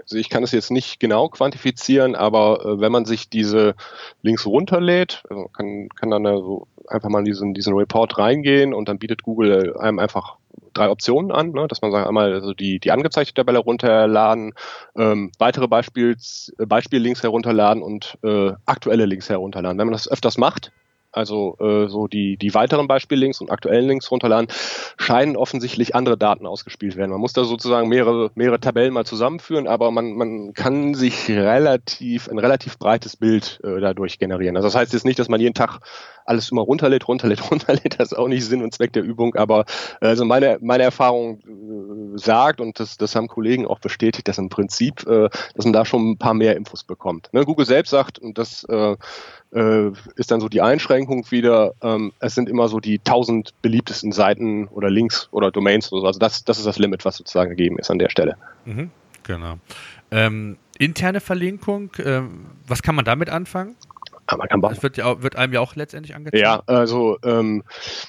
also 0.00 0.16
ich 0.16 0.28
kann 0.28 0.42
es 0.42 0.52
jetzt 0.52 0.70
nicht 0.70 1.00
genau 1.00 1.28
quantifizieren, 1.28 2.14
aber 2.14 2.64
äh, 2.64 2.80
wenn 2.80 2.92
man 2.92 3.04
sich 3.04 3.28
diese 3.28 3.74
Links 4.22 4.46
runterlädt, 4.46 5.22
also 5.28 5.48
kann, 5.48 5.88
kann 5.90 6.10
dann 6.10 6.24
so 6.24 6.66
einfach 6.86 7.08
mal 7.08 7.20
in 7.20 7.24
diesen, 7.24 7.54
diesen 7.54 7.74
Report 7.74 8.18
reingehen 8.18 8.72
und 8.74 8.88
dann 8.88 8.98
bietet 8.98 9.22
Google 9.22 9.76
einem 9.78 9.98
einfach 9.98 10.36
drei 10.74 10.90
Optionen 10.90 11.32
an, 11.32 11.50
ne, 11.52 11.66
dass 11.68 11.82
man 11.82 11.92
sagt, 11.92 12.06
einmal 12.06 12.32
also 12.32 12.54
die, 12.54 12.78
die 12.78 12.90
angezeigte 12.90 13.34
Tabelle 13.34 13.58
herunterladen, 13.58 14.54
ähm, 14.96 15.32
weitere 15.38 15.68
Beispiels, 15.68 16.52
Beispiellinks 16.58 17.22
herunterladen 17.22 17.82
und 17.82 18.18
äh, 18.22 18.52
aktuelle 18.66 19.06
Links 19.06 19.28
herunterladen. 19.28 19.78
Wenn 19.78 19.86
man 19.86 19.92
das 19.92 20.10
öfters 20.10 20.38
macht, 20.38 20.72
also 21.12 21.56
äh, 21.58 21.88
so 21.88 22.06
die, 22.06 22.36
die 22.36 22.54
weiteren 22.54 22.86
Beispiellinks 22.86 23.40
und 23.40 23.50
aktuellen 23.50 23.88
Links 23.88 24.10
runterladen, 24.10 24.48
scheinen 24.98 25.36
offensichtlich 25.36 25.94
andere 25.94 26.18
Daten 26.18 26.46
ausgespielt 26.46 26.96
werden. 26.96 27.10
Man 27.10 27.20
muss 27.20 27.32
da 27.32 27.44
sozusagen 27.44 27.88
mehrere, 27.88 28.30
mehrere 28.34 28.60
Tabellen 28.60 28.92
mal 28.92 29.06
zusammenführen, 29.06 29.66
aber 29.66 29.90
man, 29.90 30.14
man 30.14 30.52
kann 30.52 30.94
sich 30.94 31.28
relativ, 31.28 32.28
ein 32.28 32.38
relativ 32.38 32.78
breites 32.78 33.16
Bild 33.16 33.60
äh, 33.64 33.80
dadurch 33.80 34.18
generieren. 34.18 34.56
Also 34.56 34.68
das 34.68 34.74
heißt 34.74 34.92
jetzt 34.92 35.04
nicht, 35.04 35.18
dass 35.18 35.28
man 35.28 35.40
jeden 35.40 35.54
Tag 35.54 35.80
alles 36.24 36.50
immer 36.50 36.62
runterlädt, 36.62 37.08
runterlädt, 37.08 37.42
runterlädt, 37.50 37.98
das 37.98 38.12
ist 38.12 38.18
auch 38.18 38.28
nicht 38.28 38.44
Sinn 38.44 38.62
und 38.62 38.74
Zweck 38.74 38.92
der 38.92 39.02
Übung, 39.02 39.34
aber 39.34 39.64
äh, 40.00 40.08
also 40.08 40.24
meine, 40.24 40.58
meine 40.60 40.82
Erfahrung 40.82 41.40
äh, 41.40 42.18
sagt, 42.18 42.60
und 42.60 42.78
das, 42.80 42.96
das 42.98 43.16
haben 43.16 43.28
Kollegen 43.28 43.66
auch 43.66 43.80
bestätigt, 43.80 44.28
dass 44.28 44.38
im 44.38 44.50
Prinzip, 44.50 45.06
äh, 45.06 45.28
dass 45.54 45.64
man 45.64 45.72
da 45.72 45.84
schon 45.84 46.10
ein 46.10 46.18
paar 46.18 46.34
mehr 46.34 46.56
Infos 46.56 46.84
bekommt. 46.84 47.30
Ne? 47.32 47.44
Google 47.44 47.66
selbst 47.66 47.90
sagt, 47.90 48.18
und 48.18 48.36
das 48.36 48.64
äh, 48.64 48.96
äh, 49.52 49.90
ist 50.16 50.30
dann 50.30 50.40
so 50.40 50.48
die 50.48 50.60
Einschränkung 50.60 51.30
wieder, 51.30 51.74
ähm, 51.82 52.12
es 52.20 52.34
sind 52.34 52.48
immer 52.48 52.68
so 52.68 52.80
die 52.80 52.98
tausend 52.98 53.54
beliebtesten 53.62 54.12
Seiten 54.12 54.68
oder 54.68 54.90
Links 54.90 55.28
oder 55.30 55.50
Domains 55.50 55.92
oder 55.92 56.02
so. 56.02 56.06
Also 56.06 56.18
das, 56.18 56.44
das 56.44 56.58
ist 56.58 56.66
das 56.66 56.78
Limit, 56.78 57.04
was 57.04 57.16
sozusagen 57.16 57.50
gegeben 57.50 57.78
ist 57.78 57.90
an 57.90 57.98
der 57.98 58.10
Stelle. 58.10 58.36
Mhm, 58.64 58.90
genau. 59.22 59.58
Ähm, 60.10 60.56
interne 60.78 61.20
Verlinkung, 61.20 61.90
ähm, 61.98 62.46
was 62.66 62.82
kann 62.82 62.94
man 62.94 63.04
damit 63.04 63.30
anfangen? 63.30 63.76
Ah, 64.26 64.36
man 64.36 64.48
kann 64.48 64.60
das 64.60 64.82
wird, 64.82 64.98
ja, 64.98 65.22
wird 65.22 65.36
einem 65.36 65.54
ja 65.54 65.60
auch 65.60 65.74
letztendlich 65.74 66.14
angezeigt. 66.14 66.42
Ja, 66.42 66.62
also 66.66 67.18
ähm, 67.24 67.64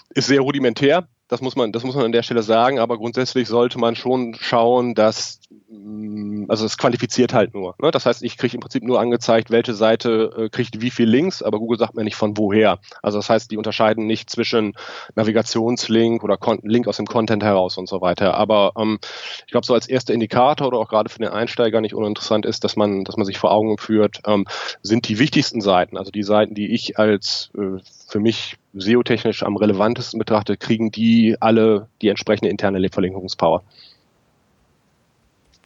ist 0.09 0.27
sehr 0.27 0.41
rudimentär 0.41 1.07
das 1.29 1.41
muss 1.41 1.55
man, 1.55 1.71
das 1.71 1.83
muss 1.83 1.95
man 1.95 2.05
an 2.05 2.11
der 2.11 2.23
Stelle 2.23 2.41
sagen, 2.41 2.79
aber 2.79 2.97
grundsätzlich 2.97 3.47
sollte 3.47 3.77
man 3.77 3.95
schon 3.95 4.33
schauen, 4.33 4.95
dass 4.95 5.39
mm, 5.69 6.45
also 6.47 6.65
es 6.65 6.77
quantifiziert 6.79 7.33
halt 7.33 7.53
nur. 7.53 7.75
Ne? 7.79 7.91
Das 7.91 8.07
heißt, 8.07 8.23
ich 8.23 8.35
kriege 8.35 8.55
im 8.55 8.61
Prinzip 8.61 8.83
nur 8.83 8.99
angezeigt, 8.99 9.51
welche 9.51 9.75
Seite 9.75 10.33
äh, 10.35 10.49
kriegt 10.49 10.81
wie 10.81 10.89
viel 10.89 11.07
Links, 11.07 11.43
aber 11.43 11.59
Google 11.59 11.77
sagt 11.77 11.93
mir 11.93 12.03
nicht 12.03 12.15
von 12.15 12.35
woher. 12.35 12.79
Also 13.03 13.19
das 13.19 13.29
heißt, 13.29 13.51
die 13.51 13.57
unterscheiden 13.57 14.07
nicht 14.07 14.31
zwischen 14.31 14.73
Navigationslink 15.15 16.23
oder 16.23 16.35
Kon 16.35 16.59
Link 16.63 16.87
aus 16.87 16.97
dem 16.97 17.05
Content 17.05 17.43
heraus 17.43 17.77
und 17.77 17.87
so 17.87 18.01
weiter. 18.01 18.33
Aber 18.33 18.73
ähm, 18.75 18.97
ich 19.45 19.51
glaube, 19.51 19.67
so 19.67 19.75
als 19.75 19.87
erster 19.87 20.15
Indikator 20.15 20.67
oder 20.67 20.79
auch 20.79 20.89
gerade 20.89 21.09
für 21.09 21.19
den 21.19 21.29
Einsteiger 21.29 21.79
nicht 21.79 21.93
uninteressant 21.93 22.47
ist, 22.47 22.63
dass 22.63 22.75
man, 22.75 23.03
dass 23.03 23.17
man 23.17 23.25
sich 23.25 23.37
vor 23.37 23.51
Augen 23.51 23.77
führt, 23.77 24.21
ähm, 24.25 24.45
sind 24.81 25.07
die 25.07 25.19
wichtigsten 25.19 25.61
Seiten, 25.61 25.95
also 25.95 26.09
die 26.09 26.23
Seiten, 26.23 26.55
die 26.55 26.73
ich 26.73 26.97
als 26.97 27.51
äh, 27.55 27.79
für 28.07 28.19
mich 28.19 28.57
SEO-technisch 28.73 29.43
am 29.43 29.57
relevantesten 29.57 30.19
betrachte, 30.19 30.57
kriegen 30.57 30.91
die 30.91 31.35
alle 31.39 31.87
die 32.01 32.09
entsprechende 32.09 32.49
interne 32.49 32.87
Verlinkungspower. 32.89 33.63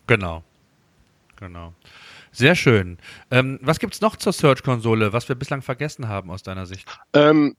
Genau. 0.08 0.44
Genau. 1.38 1.74
Sehr 2.32 2.56
schön. 2.56 2.98
Ähm, 3.30 3.60
was 3.62 3.80
gibt 3.80 3.94
es 3.94 4.02
noch 4.02 4.16
zur 4.16 4.34
Search-Konsole, 4.34 5.14
was 5.14 5.28
wir 5.30 5.36
bislang 5.36 5.62
vergessen 5.62 6.08
haben 6.08 6.32
aus 6.32 6.42
deiner 6.42 6.66
Sicht? 6.66 6.88
Ähm, 7.14 7.56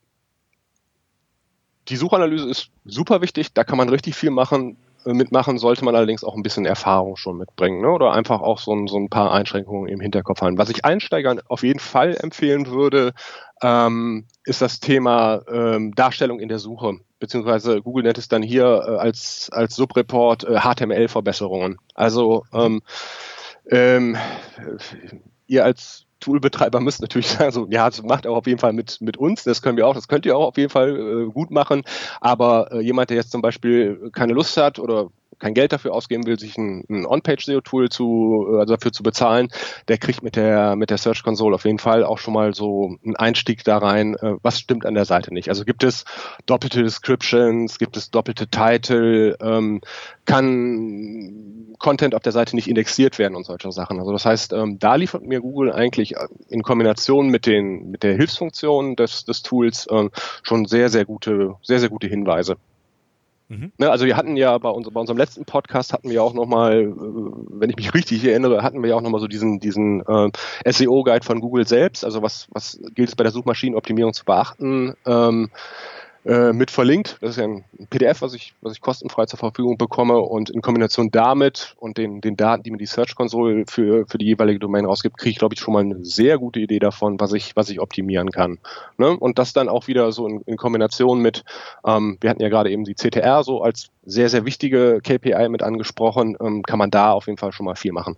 die 1.88 1.96
Suchanalyse 1.96 2.48
ist 2.48 2.70
super 2.84 3.20
wichtig, 3.20 3.52
da 3.52 3.62
kann 3.62 3.78
man 3.78 3.88
richtig 3.88 4.14
viel 4.14 4.30
machen 4.30 4.76
mitmachen, 5.06 5.58
sollte 5.58 5.84
man 5.84 5.94
allerdings 5.94 6.24
auch 6.24 6.34
ein 6.34 6.42
bisschen 6.42 6.64
Erfahrung 6.64 7.16
schon 7.16 7.36
mitbringen 7.38 7.80
ne? 7.80 7.90
oder 7.90 8.12
einfach 8.12 8.40
auch 8.40 8.58
so 8.58 8.74
ein, 8.74 8.86
so 8.86 8.96
ein 8.96 9.08
paar 9.08 9.32
Einschränkungen 9.32 9.88
im 9.88 10.00
Hinterkopf 10.00 10.40
haben. 10.40 10.58
Was 10.58 10.70
ich 10.70 10.84
Einsteigern 10.84 11.40
auf 11.48 11.62
jeden 11.62 11.80
Fall 11.80 12.16
empfehlen 12.20 12.66
würde, 12.68 13.12
ähm, 13.62 14.26
ist 14.44 14.62
das 14.62 14.80
Thema 14.80 15.42
ähm, 15.48 15.94
Darstellung 15.94 16.40
in 16.40 16.48
der 16.48 16.58
Suche, 16.58 16.98
beziehungsweise 17.18 17.82
Google 17.82 18.04
nennt 18.04 18.18
es 18.18 18.28
dann 18.28 18.42
hier 18.42 18.64
äh, 18.64 18.96
als, 18.96 19.48
als 19.52 19.76
Subreport 19.76 20.44
äh, 20.44 20.60
HTML-Verbesserungen. 20.60 21.78
Also 21.94 22.44
ähm, 22.52 22.82
ähm, 23.70 24.16
ihr 25.46 25.64
als 25.64 26.03
Toolbetreiber 26.24 26.80
müsst 26.80 27.00
natürlich 27.00 27.28
sagen, 27.28 27.52
so, 27.52 27.66
ja, 27.70 27.88
das 27.88 28.02
macht 28.02 28.26
auch 28.26 28.36
auf 28.36 28.46
jeden 28.46 28.58
Fall 28.58 28.72
mit, 28.72 29.00
mit 29.00 29.16
uns, 29.16 29.44
das 29.44 29.62
können 29.62 29.76
wir 29.76 29.86
auch, 29.86 29.94
das 29.94 30.08
könnt 30.08 30.26
ihr 30.26 30.36
auch 30.36 30.48
auf 30.48 30.56
jeden 30.56 30.70
Fall 30.70 30.96
äh, 30.96 31.30
gut 31.30 31.50
machen, 31.50 31.82
aber 32.20 32.72
äh, 32.72 32.80
jemand, 32.80 33.10
der 33.10 33.16
jetzt 33.16 33.30
zum 33.30 33.42
Beispiel 33.42 34.10
keine 34.12 34.32
Lust 34.32 34.56
hat 34.56 34.78
oder 34.78 35.10
kein 35.38 35.54
Geld 35.54 35.72
dafür 35.72 35.92
ausgeben 35.92 36.26
will, 36.26 36.38
sich 36.38 36.56
ein, 36.56 36.84
ein 36.88 37.06
On-Page-SEO-Tool 37.06 37.88
zu, 37.88 38.46
äh, 38.50 38.58
also 38.60 38.74
dafür 38.74 38.92
zu 38.92 39.02
bezahlen, 39.02 39.48
der 39.88 39.98
kriegt 39.98 40.22
mit 40.22 40.36
der, 40.36 40.76
mit 40.76 40.90
der 40.90 40.98
Search 40.98 41.22
Console 41.22 41.54
auf 41.54 41.64
jeden 41.64 41.78
Fall 41.78 42.04
auch 42.04 42.18
schon 42.18 42.34
mal 42.34 42.54
so 42.54 42.96
einen 43.04 43.16
Einstieg 43.16 43.64
da 43.64 43.78
rein, 43.78 44.14
äh, 44.16 44.34
was 44.42 44.60
stimmt 44.60 44.86
an 44.86 44.94
der 44.94 45.04
Seite 45.04 45.32
nicht. 45.32 45.48
Also 45.48 45.64
gibt 45.64 45.84
es 45.84 46.04
doppelte 46.46 46.82
Descriptions, 46.82 47.78
gibt 47.78 47.96
es 47.96 48.10
doppelte 48.10 48.48
Title, 48.48 49.36
ähm, 49.40 49.80
kann 50.24 51.74
Content 51.78 52.14
auf 52.14 52.22
der 52.22 52.32
Seite 52.32 52.56
nicht 52.56 52.68
indexiert 52.68 53.18
werden 53.18 53.34
und 53.34 53.44
solche 53.44 53.70
Sachen. 53.72 53.98
Also 53.98 54.12
das 54.12 54.24
heißt, 54.24 54.52
ähm, 54.52 54.78
da 54.78 54.94
liefert 54.94 55.22
mir 55.22 55.40
Google 55.40 55.72
eigentlich 55.72 56.16
äh, 56.16 56.26
in 56.48 56.62
Kombination 56.62 57.28
mit 57.28 57.46
den, 57.46 57.90
mit 57.90 58.02
der 58.02 58.14
Hilfsfunktion 58.14 58.96
des, 58.96 59.24
des 59.24 59.42
Tools 59.42 59.86
ähm, 59.90 60.10
schon 60.42 60.66
sehr, 60.66 60.88
sehr 60.88 61.04
gute, 61.04 61.56
sehr, 61.62 61.80
sehr 61.80 61.88
gute 61.88 62.06
Hinweise. 62.06 62.56
Mhm. 63.54 63.72
Ne, 63.78 63.90
also 63.90 64.06
wir 64.06 64.16
hatten 64.16 64.36
ja 64.36 64.56
bei, 64.58 64.68
uns, 64.68 64.88
bei 64.90 65.00
unserem 65.00 65.18
letzten 65.18 65.44
Podcast 65.44 65.92
hatten 65.92 66.10
wir 66.10 66.22
auch 66.22 66.34
nochmal, 66.34 66.82
äh, 66.82 66.92
wenn 66.96 67.70
ich 67.70 67.76
mich 67.76 67.94
richtig 67.94 68.24
erinnere, 68.24 68.62
hatten 68.62 68.82
wir 68.82 68.90
ja 68.90 68.96
auch 68.96 69.02
nochmal 69.02 69.20
so 69.20 69.28
diesen, 69.28 69.60
diesen 69.60 70.00
äh, 70.06 70.30
SEO-Guide 70.70 71.24
von 71.24 71.40
Google 71.40 71.66
selbst. 71.66 72.04
Also 72.04 72.22
was, 72.22 72.48
was 72.50 72.80
gilt 72.94 73.08
es 73.10 73.16
bei 73.16 73.24
der 73.24 73.32
Suchmaschinenoptimierung 73.32 74.12
zu 74.12 74.24
beachten? 74.24 74.94
Ähm, 75.06 75.50
äh, 76.24 76.52
mit 76.52 76.70
verlinkt. 76.70 77.18
Das 77.20 77.30
ist 77.30 77.36
ja 77.36 77.44
ein 77.44 77.64
PDF, 77.90 78.22
was 78.22 78.34
ich, 78.34 78.54
was 78.62 78.72
ich 78.72 78.80
kostenfrei 78.80 79.26
zur 79.26 79.38
Verfügung 79.38 79.76
bekomme 79.76 80.18
und 80.18 80.50
in 80.50 80.62
Kombination 80.62 81.10
damit 81.10 81.74
und 81.78 81.98
den, 81.98 82.20
den 82.20 82.36
Daten, 82.36 82.62
die 82.62 82.70
mir 82.70 82.78
die 82.78 82.86
Search 82.86 83.14
Console 83.14 83.64
für, 83.68 84.06
für 84.06 84.18
die 84.18 84.26
jeweilige 84.26 84.58
Domain 84.58 84.86
rausgibt, 84.86 85.18
kriege 85.18 85.32
ich, 85.32 85.38
glaube 85.38 85.54
ich, 85.54 85.60
schon 85.60 85.74
mal 85.74 85.80
eine 85.80 86.04
sehr 86.04 86.38
gute 86.38 86.60
Idee 86.60 86.78
davon, 86.78 87.20
was 87.20 87.32
ich, 87.32 87.56
was 87.56 87.68
ich 87.68 87.80
optimieren 87.80 88.30
kann. 88.30 88.58
Ne? 88.96 89.10
Und 89.10 89.38
das 89.38 89.52
dann 89.52 89.68
auch 89.68 89.86
wieder 89.86 90.12
so 90.12 90.26
in, 90.26 90.40
in 90.42 90.56
Kombination 90.56 91.20
mit, 91.20 91.44
ähm, 91.86 92.16
wir 92.20 92.30
hatten 92.30 92.42
ja 92.42 92.48
gerade 92.48 92.70
eben 92.70 92.84
die 92.84 92.94
CTR 92.94 93.44
so 93.44 93.62
als 93.62 93.90
sehr, 94.06 94.28
sehr 94.28 94.44
wichtige 94.44 95.00
KPI 95.02 95.48
mit 95.48 95.62
angesprochen, 95.62 96.36
ähm, 96.40 96.62
kann 96.62 96.78
man 96.78 96.90
da 96.90 97.12
auf 97.12 97.26
jeden 97.26 97.38
Fall 97.38 97.52
schon 97.52 97.66
mal 97.66 97.76
viel 97.76 97.92
machen. 97.92 98.16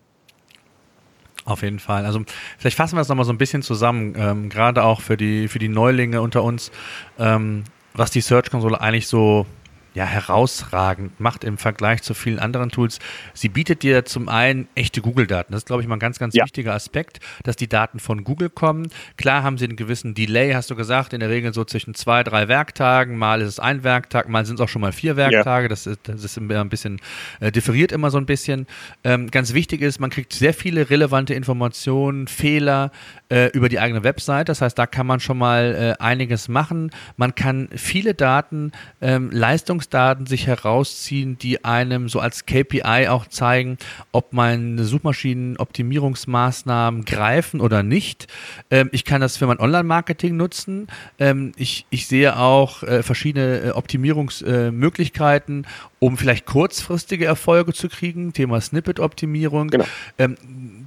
Auf 1.44 1.62
jeden 1.62 1.78
Fall. 1.78 2.04
Also 2.04 2.22
vielleicht 2.58 2.76
fassen 2.76 2.96
wir 2.96 3.02
es 3.02 3.08
nochmal 3.08 3.24
so 3.24 3.32
ein 3.32 3.38
bisschen 3.38 3.62
zusammen, 3.62 4.14
ähm, 4.18 4.48
gerade 4.48 4.82
auch 4.82 5.00
für 5.00 5.16
die, 5.16 5.46
für 5.46 5.60
die 5.60 5.68
Neulinge 5.68 6.20
unter 6.20 6.42
uns. 6.42 6.72
Ähm, 7.20 7.62
was 7.96 8.10
die 8.10 8.20
Search-Konsole 8.20 8.80
eigentlich 8.80 9.08
so 9.08 9.46
ja, 9.96 10.04
herausragend 10.04 11.18
macht 11.20 11.42
im 11.42 11.56
Vergleich 11.56 12.02
zu 12.02 12.12
vielen 12.12 12.38
anderen 12.38 12.68
Tools. 12.70 12.98
Sie 13.32 13.48
bietet 13.48 13.82
dir 13.82 14.04
zum 14.04 14.28
einen 14.28 14.68
echte 14.74 15.00
Google-Daten. 15.00 15.52
Das 15.52 15.60
ist, 15.60 15.66
glaube 15.66 15.80
ich, 15.80 15.88
mal 15.88 15.96
ein 15.96 16.00
ganz, 16.00 16.18
ganz 16.18 16.34
ja. 16.34 16.44
wichtiger 16.44 16.74
Aspekt, 16.74 17.18
dass 17.44 17.56
die 17.56 17.66
Daten 17.66 17.98
von 17.98 18.22
Google 18.22 18.50
kommen. 18.50 18.90
Klar 19.16 19.42
haben 19.42 19.56
sie 19.56 19.64
einen 19.64 19.76
gewissen 19.76 20.12
Delay, 20.12 20.52
hast 20.52 20.70
du 20.70 20.76
gesagt, 20.76 21.14
in 21.14 21.20
der 21.20 21.30
Regel 21.30 21.54
so 21.54 21.64
zwischen 21.64 21.94
zwei, 21.94 22.22
drei 22.24 22.46
Werktagen. 22.46 23.16
Mal 23.16 23.40
ist 23.40 23.48
es 23.48 23.58
ein 23.58 23.84
Werktag, 23.84 24.28
mal 24.28 24.44
sind 24.44 24.56
es 24.56 24.60
auch 24.60 24.68
schon 24.68 24.82
mal 24.82 24.92
vier 24.92 25.16
Werktage. 25.16 25.64
Ja. 25.64 25.68
Das, 25.68 25.86
ist, 25.86 26.00
das 26.02 26.22
ist 26.22 26.36
ein 26.36 26.68
bisschen 26.68 27.00
äh, 27.40 27.50
differiert 27.50 27.90
immer 27.90 28.10
so 28.10 28.18
ein 28.18 28.26
bisschen. 28.26 28.66
Ähm, 29.02 29.30
ganz 29.30 29.54
wichtig 29.54 29.80
ist, 29.80 29.98
man 29.98 30.10
kriegt 30.10 30.34
sehr 30.34 30.52
viele 30.52 30.90
relevante 30.90 31.32
Informationen, 31.32 32.28
Fehler 32.28 32.92
äh, 33.30 33.46
über 33.52 33.70
die 33.70 33.80
eigene 33.80 34.04
Website. 34.04 34.50
Das 34.50 34.60
heißt, 34.60 34.78
da 34.78 34.86
kann 34.86 35.06
man 35.06 35.20
schon 35.20 35.38
mal 35.38 35.96
äh, 35.98 36.02
einiges 36.02 36.48
machen. 36.48 36.90
Man 37.16 37.34
kann 37.34 37.70
viele 37.74 38.12
Daten, 38.12 38.72
ähm, 39.00 39.30
Leistungs 39.32 39.85
Trainingsdaten 39.86 40.26
sich 40.26 40.46
herausziehen, 40.46 41.38
die 41.38 41.64
einem 41.64 42.08
so 42.08 42.20
als 42.20 42.46
KPI 42.46 43.08
auch 43.08 43.26
zeigen, 43.26 43.78
ob 44.12 44.32
meine 44.32 44.84
Suchmaschinenoptimierungsmaßnahmen 44.84 47.04
greifen 47.04 47.60
oder 47.60 47.82
nicht. 47.82 48.28
Ähm, 48.70 48.88
ich 48.92 49.04
kann 49.04 49.20
das 49.20 49.36
für 49.36 49.46
mein 49.46 49.58
Online-Marketing 49.58 50.36
nutzen. 50.36 50.86
Ähm, 51.18 51.52
ich, 51.56 51.86
ich 51.90 52.06
sehe 52.06 52.38
auch 52.38 52.82
äh, 52.82 53.02
verschiedene 53.02 53.58
äh, 53.58 53.70
Optimierungsmöglichkeiten, 53.70 55.64
äh, 55.64 55.66
um 55.98 56.16
vielleicht 56.16 56.46
kurzfristige 56.46 57.26
Erfolge 57.26 57.72
zu 57.72 57.88
kriegen. 57.88 58.32
Thema 58.32 58.60
Snippet-Optimierung. 58.60 59.68
Genau. 59.68 59.86
Ähm, 60.18 60.36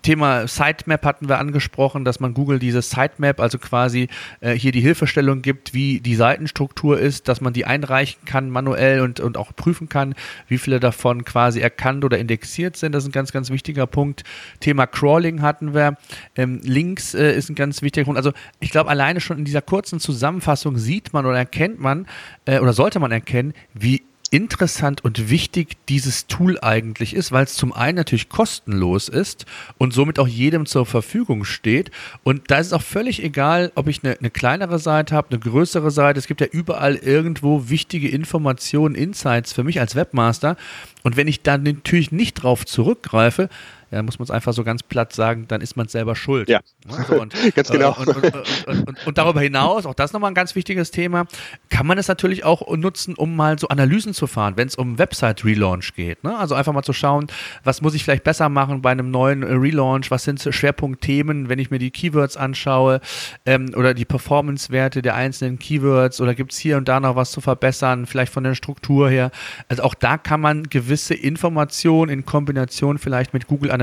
Thema 0.01 0.47
Sitemap 0.47 1.05
hatten 1.05 1.29
wir 1.29 1.39
angesprochen, 1.39 2.05
dass 2.05 2.19
man 2.19 2.33
Google 2.33 2.59
diese 2.59 2.81
Sitemap, 2.81 3.39
also 3.39 3.57
quasi 3.57 4.07
äh, 4.41 4.53
hier 4.53 4.71
die 4.71 4.81
Hilfestellung 4.81 5.41
gibt, 5.41 5.73
wie 5.73 5.99
die 5.99 6.15
Seitenstruktur 6.15 6.99
ist, 6.99 7.27
dass 7.27 7.41
man 7.41 7.53
die 7.53 7.65
einreichen 7.65 8.25
kann 8.25 8.49
manuell 8.49 9.01
und, 9.01 9.19
und 9.19 9.37
auch 9.37 9.55
prüfen 9.55 9.89
kann, 9.89 10.15
wie 10.47 10.57
viele 10.57 10.79
davon 10.79 11.25
quasi 11.25 11.59
erkannt 11.59 12.03
oder 12.05 12.17
indexiert 12.17 12.77
sind. 12.77 12.93
Das 12.93 13.03
ist 13.03 13.09
ein 13.09 13.13
ganz, 13.13 13.31
ganz 13.31 13.49
wichtiger 13.49 13.87
Punkt. 13.87 14.23
Thema 14.59 14.87
Crawling 14.87 15.41
hatten 15.41 15.73
wir. 15.73 15.97
Ähm, 16.35 16.59
Links 16.63 17.13
äh, 17.13 17.35
ist 17.35 17.49
ein 17.49 17.55
ganz 17.55 17.81
wichtiger 17.81 18.05
Punkt. 18.05 18.17
Also 18.17 18.31
ich 18.59 18.71
glaube, 18.71 18.89
alleine 18.89 19.21
schon 19.21 19.37
in 19.37 19.45
dieser 19.45 19.61
kurzen 19.61 19.99
Zusammenfassung 19.99 20.77
sieht 20.77 21.13
man 21.13 21.25
oder 21.25 21.37
erkennt 21.37 21.79
man 21.79 22.07
äh, 22.45 22.59
oder 22.59 22.73
sollte 22.73 22.99
man 22.99 23.11
erkennen, 23.11 23.53
wie 23.73 24.03
interessant 24.31 25.03
und 25.03 25.29
wichtig 25.29 25.77
dieses 25.87 26.27
Tool 26.27 26.59
eigentlich 26.61 27.15
ist, 27.15 27.31
weil 27.31 27.45
es 27.45 27.55
zum 27.55 27.73
einen 27.73 27.97
natürlich 27.97 28.29
kostenlos 28.29 29.09
ist 29.09 29.45
und 29.77 29.93
somit 29.93 30.19
auch 30.19 30.27
jedem 30.27 30.65
zur 30.65 30.85
Verfügung 30.85 31.45
steht. 31.45 31.91
Und 32.23 32.51
da 32.51 32.57
ist 32.57 32.67
es 32.67 32.73
auch 32.73 32.81
völlig 32.81 33.23
egal, 33.23 33.71
ob 33.75 33.87
ich 33.87 34.03
eine, 34.03 34.17
eine 34.17 34.29
kleinere 34.29 34.79
Seite 34.79 35.15
habe, 35.15 35.29
eine 35.31 35.39
größere 35.39 35.91
Seite. 35.91 36.19
Es 36.19 36.27
gibt 36.27 36.41
ja 36.41 36.47
überall 36.47 36.95
irgendwo 36.95 37.69
wichtige 37.69 38.09
Informationen, 38.09 38.95
Insights 38.95 39.53
für 39.53 39.63
mich 39.63 39.79
als 39.79 39.95
Webmaster. 39.95 40.57
Und 41.03 41.17
wenn 41.17 41.27
ich 41.27 41.41
dann 41.41 41.63
natürlich 41.63 42.11
nicht 42.11 42.35
drauf 42.35 42.65
zurückgreife, 42.65 43.49
ja, 43.91 44.03
muss 44.03 44.19
man 44.19 44.25
es 44.25 44.31
einfach 44.31 44.53
so 44.53 44.63
ganz 44.63 44.83
platt 44.83 45.13
sagen, 45.13 45.45
dann 45.47 45.61
ist 45.61 45.75
man 45.75 45.87
selber 45.87 46.15
schuld. 46.15 46.47
Ja, 46.47 46.59
so, 47.07 47.19
und, 47.19 47.33
ganz 47.55 47.69
genau. 47.69 47.95
Äh, 47.99 48.69
und, 48.69 48.87
und, 48.87 49.07
und, 49.07 49.17
darüber 49.17 49.41
hinaus, 49.41 49.85
auch 49.85 49.95
das 49.95 50.13
nochmal 50.13 50.31
ein 50.31 50.35
ganz 50.35 50.55
wichtiges 50.55 50.91
Thema, 50.91 51.25
kann 51.69 51.87
man 51.87 51.97
es 51.97 52.07
natürlich 52.07 52.43
auch 52.43 52.67
nutzen, 52.75 53.15
um 53.15 53.35
mal 53.35 53.57
so 53.57 53.67
Analysen 53.69 54.13
zu 54.13 54.27
fahren, 54.27 54.57
wenn 54.57 54.67
es 54.67 54.75
um 54.75 54.99
Website-Relaunch 54.99 55.95
geht. 55.95 56.23
Ne? 56.23 56.37
Also 56.37 56.55
einfach 56.55 56.73
mal 56.73 56.83
zu 56.83 56.93
schauen, 56.93 57.27
was 57.63 57.81
muss 57.81 57.95
ich 57.95 58.03
vielleicht 58.03 58.23
besser 58.23 58.49
machen 58.49 58.81
bei 58.81 58.91
einem 58.91 59.09
neuen 59.09 59.43
äh, 59.43 59.53
Relaunch, 59.53 60.11
was 60.11 60.23
sind 60.23 60.39
Schwerpunktthemen, 60.39 61.49
wenn 61.49 61.59
ich 61.59 61.71
mir 61.71 61.79
die 61.79 61.91
Keywords 61.91 62.37
anschaue 62.37 63.01
ähm, 63.45 63.71
oder 63.75 63.93
die 63.93 64.05
Performance-Werte 64.05 65.01
der 65.01 65.15
einzelnen 65.15 65.57
Keywords 65.57 66.21
oder 66.21 66.35
gibt 66.35 66.51
es 66.51 66.59
hier 66.59 66.77
und 66.77 66.87
da 66.87 66.99
noch 66.99 67.15
was 67.15 67.31
zu 67.31 67.41
verbessern, 67.41 68.05
vielleicht 68.05 68.31
von 68.31 68.43
der 68.43 68.55
Struktur 68.55 69.09
her. 69.09 69.31
Also 69.67 69.83
auch 69.83 69.95
da 69.95 70.17
kann 70.17 70.41
man 70.41 70.63
gewisse 70.63 71.15
Informationen 71.15 72.11
in 72.11 72.25
Kombination 72.25 72.97
vielleicht 72.97 73.33
mit 73.33 73.47
Google 73.47 73.71
Analytics 73.71 73.78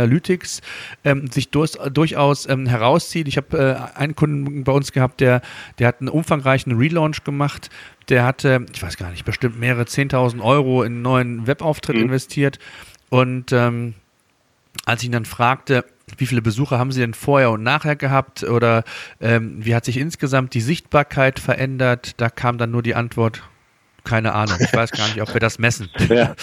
ähm, 1.05 1.29
sich 1.31 1.51
durch, 1.51 1.73
durchaus 1.93 2.49
ähm, 2.49 2.67
herauszieht. 2.67 3.29
Ich 3.29 3.37
habe 3.37 3.91
äh, 3.95 3.99
einen 3.99 4.15
Kunden 4.15 4.65
bei 4.65 4.73
uns 4.73 4.93
gehabt, 4.93 5.21
der, 5.21 5.43
der 5.79 5.89
hat 5.89 6.01
einen 6.01 6.09
umfangreichen 6.09 6.77
Relaunch 6.77 7.25
gemacht. 7.25 7.71
Der 8.09 8.25
hatte, 8.25 8.67
ich 8.73 8.83
weiß 8.83 8.97
gar 8.97 9.11
nicht, 9.11 9.25
bestimmt 9.25 9.59
mehrere 9.59 9.85
10.000 9.85 10.41
Euro 10.43 10.83
in 10.83 10.95
einen 10.95 11.03
neuen 11.03 11.47
Webauftritt 11.47 11.97
mhm. 11.97 12.05
investiert. 12.05 12.59
Und 13.09 13.53
ähm, 13.53 13.95
als 14.85 15.03
ich 15.03 15.07
ihn 15.07 15.13
dann 15.13 15.25
fragte, 15.25 15.85
wie 16.19 16.27
viele 16.27 16.43
Besucher 16.43 16.79
haben 16.79 16.93
Sie 16.93 17.01
denn 17.01 17.15
vorher 17.15 17.51
und 17.51 17.63
nachher 17.63 17.97
gehabt 17.97 18.45
oder 18.45 18.85
ähm, 19.21 19.65
wie 19.65 19.75
hat 19.75 19.85
sich 19.85 19.97
insgesamt 19.97 20.55
die 20.55 20.61
Sichtbarkeit 20.61 21.41
verändert, 21.41 22.21
da 22.21 22.31
kam 22.31 22.59
dann 22.59 22.71
nur 22.71 22.83
die 22.83 22.95
Antwort, 22.95 23.43
keine 24.07 24.33
Ahnung. 24.33 24.57
Ich 24.61 24.73
weiß 24.73 24.93
gar 24.93 25.07
nicht, 25.09 25.21
ob 25.21 25.35
wir 25.35 25.41
das 25.41 25.59
messen. 25.59 25.91
Ja, 26.09 26.35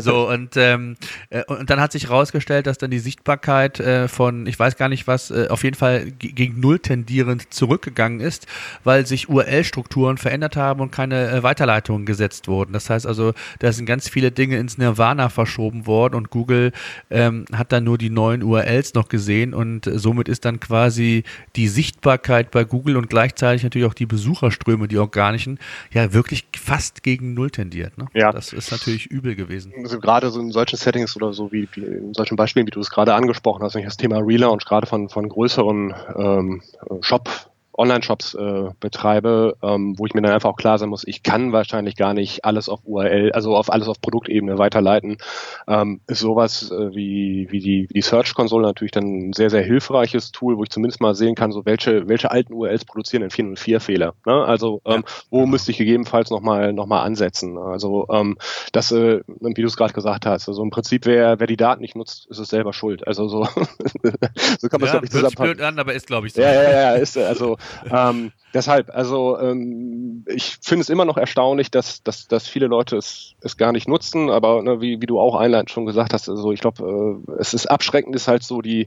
so 0.00 0.28
und, 0.28 0.56
ähm, 0.56 0.96
äh, 1.30 1.44
und 1.44 1.70
dann 1.70 1.80
hat 1.80 1.92
sich 1.92 2.08
herausgestellt, 2.08 2.66
dass 2.66 2.76
dann 2.76 2.90
die 2.90 2.98
Sichtbarkeit 2.98 3.78
äh, 3.80 4.08
von, 4.08 4.46
ich 4.46 4.58
weiß 4.58 4.76
gar 4.76 4.88
nicht 4.88 5.06
was, 5.06 5.30
äh, 5.30 5.46
auf 5.48 5.62
jeden 5.64 5.76
Fall 5.76 6.10
gegen 6.18 6.60
null 6.60 6.80
tendierend 6.80 7.54
zurückgegangen 7.54 8.20
ist, 8.20 8.46
weil 8.84 9.06
sich 9.06 9.28
URL-Strukturen 9.28 10.18
verändert 10.18 10.56
haben 10.56 10.80
und 10.80 10.90
keine 10.90 11.30
äh, 11.30 11.42
Weiterleitungen 11.42 12.04
gesetzt 12.04 12.48
wurden. 12.48 12.72
Das 12.72 12.90
heißt 12.90 13.06
also, 13.06 13.32
da 13.60 13.72
sind 13.72 13.86
ganz 13.86 14.08
viele 14.08 14.32
Dinge 14.32 14.58
ins 14.58 14.76
Nirvana 14.76 15.28
verschoben 15.28 15.86
worden 15.86 16.16
und 16.16 16.30
Google 16.30 16.72
ähm, 17.10 17.44
hat 17.52 17.72
dann 17.72 17.84
nur 17.84 17.98
die 17.98 18.10
neuen 18.10 18.42
URLs 18.42 18.94
noch 18.94 19.08
gesehen 19.08 19.54
und 19.54 19.86
äh, 19.86 19.98
somit 19.98 20.28
ist 20.28 20.44
dann 20.44 20.58
quasi 20.60 21.22
die 21.54 21.68
Sichtbarkeit 21.68 22.50
bei 22.50 22.64
Google 22.64 22.96
und 22.96 23.08
gleichzeitig 23.08 23.62
natürlich 23.62 23.86
auch 23.86 23.94
die 23.94 24.06
Besucherströme, 24.06 24.88
die 24.88 24.98
organischen, 24.98 25.58
ja 25.92 26.12
wirklich 26.12 26.44
fast 26.56 27.02
gegen 27.02 27.11
Null 27.20 27.50
tendiert. 27.50 27.98
Ne? 27.98 28.06
Ja. 28.14 28.32
Das 28.32 28.52
ist 28.52 28.70
natürlich 28.70 29.06
übel 29.06 29.34
gewesen. 29.34 29.72
Also 29.82 30.00
gerade 30.00 30.30
so 30.30 30.40
in 30.40 30.50
solchen 30.50 30.76
Settings 30.76 31.16
oder 31.16 31.32
so 31.32 31.52
wie, 31.52 31.68
wie 31.74 31.82
in 31.82 32.14
solchen 32.14 32.36
Beispielen, 32.36 32.66
wie 32.66 32.70
du 32.70 32.80
es 32.80 32.90
gerade 32.90 33.14
angesprochen 33.14 33.62
hast, 33.62 33.74
wenn 33.74 33.80
ich 33.80 33.86
das 33.86 33.96
Thema 33.96 34.18
Relaunch 34.18 34.64
gerade 34.64 34.86
von, 34.86 35.08
von 35.08 35.28
größeren 35.28 35.94
ähm, 36.16 36.62
Shop 37.00 37.28
Online-Shops 37.76 38.34
äh, 38.34 38.70
betreibe, 38.80 39.56
ähm, 39.62 39.98
wo 39.98 40.06
ich 40.06 40.14
mir 40.14 40.22
dann 40.22 40.32
einfach 40.32 40.50
auch 40.50 40.56
klar 40.56 40.78
sein 40.78 40.88
muss, 40.88 41.06
ich 41.06 41.22
kann 41.22 41.52
wahrscheinlich 41.52 41.96
gar 41.96 42.14
nicht 42.14 42.44
alles 42.44 42.68
auf 42.68 42.80
URL, 42.84 43.32
also 43.32 43.56
auf 43.56 43.72
alles 43.72 43.88
auf 43.88 44.00
Produktebene 44.00 44.58
weiterleiten, 44.58 45.18
ähm, 45.66 46.00
ist 46.06 46.20
sowas 46.20 46.70
äh, 46.70 46.94
wie, 46.94 47.48
wie 47.50 47.60
die, 47.60 47.86
wie 47.88 47.94
die 47.94 48.02
Search-Konsole 48.02 48.66
natürlich 48.66 48.92
dann 48.92 49.28
ein 49.28 49.32
sehr, 49.32 49.50
sehr 49.50 49.62
hilfreiches 49.62 50.32
Tool, 50.32 50.58
wo 50.58 50.62
ich 50.64 50.70
zumindest 50.70 51.00
mal 51.00 51.14
sehen 51.14 51.34
kann, 51.34 51.52
so 51.52 51.64
welche, 51.64 52.08
welche 52.08 52.30
alten 52.30 52.52
URLs 52.52 52.84
produzieren 52.84 53.22
denn 53.22 53.30
404-Fehler. 53.30 54.14
Ne? 54.26 54.44
Also 54.44 54.82
ähm, 54.84 55.04
wo 55.30 55.40
ja. 55.40 55.46
müsste 55.46 55.70
ich 55.70 55.78
gegebenenfalls 55.78 56.30
nochmal 56.30 56.72
noch 56.72 56.86
mal 56.86 57.02
ansetzen? 57.02 57.56
Also 57.58 58.06
ähm, 58.10 58.36
das, 58.72 58.92
äh, 58.92 59.20
wie 59.26 59.54
du 59.54 59.66
es 59.66 59.76
gerade 59.76 59.92
gesagt 59.92 60.26
hast, 60.26 60.48
also 60.48 60.62
im 60.62 60.70
Prinzip, 60.70 61.06
wer, 61.06 61.40
wer 61.40 61.46
die 61.46 61.56
Daten 61.56 61.80
nicht 61.80 61.96
nutzt, 61.96 62.26
ist 62.28 62.38
es 62.38 62.48
selber 62.48 62.72
schuld. 62.72 63.06
Also 63.06 63.28
so, 63.28 63.44
so 64.58 64.68
kann 64.68 64.80
man 64.80 64.88
es 64.88 64.92
ja, 64.92 64.92
glaube 64.92 65.06
ich 65.06 65.10
zusammenfassen. 65.10 65.56
blöd 65.56 65.60
an, 65.60 65.78
aber 65.78 65.94
ist 65.94 66.06
glaube 66.06 66.26
ich 66.26 66.34
so. 66.34 66.42
Ja, 66.42 66.52
ja, 66.52 66.70
ja, 66.70 66.92
ist 66.94 67.16
also 67.16 67.56
ähm, 67.90 68.32
deshalb, 68.54 68.90
also 68.94 69.38
ähm, 69.38 70.24
ich 70.26 70.58
finde 70.60 70.82
es 70.82 70.90
immer 70.90 71.04
noch 71.04 71.16
erstaunlich, 71.16 71.70
dass, 71.70 72.02
dass, 72.02 72.28
dass 72.28 72.48
viele 72.48 72.66
Leute 72.66 72.96
es, 72.96 73.34
es 73.40 73.56
gar 73.56 73.72
nicht 73.72 73.88
nutzen, 73.88 74.30
aber 74.30 74.62
ne, 74.62 74.80
wie, 74.80 75.00
wie 75.00 75.06
du 75.06 75.18
auch 75.18 75.34
einleitend 75.34 75.70
schon 75.70 75.86
gesagt 75.86 76.12
hast, 76.12 76.28
also 76.28 76.52
ich 76.52 76.60
glaube, 76.60 77.22
äh, 77.28 77.32
es 77.40 77.54
ist 77.54 77.66
abschreckend, 77.66 78.14
ist 78.14 78.28
halt 78.28 78.42
so 78.42 78.60
die, 78.60 78.86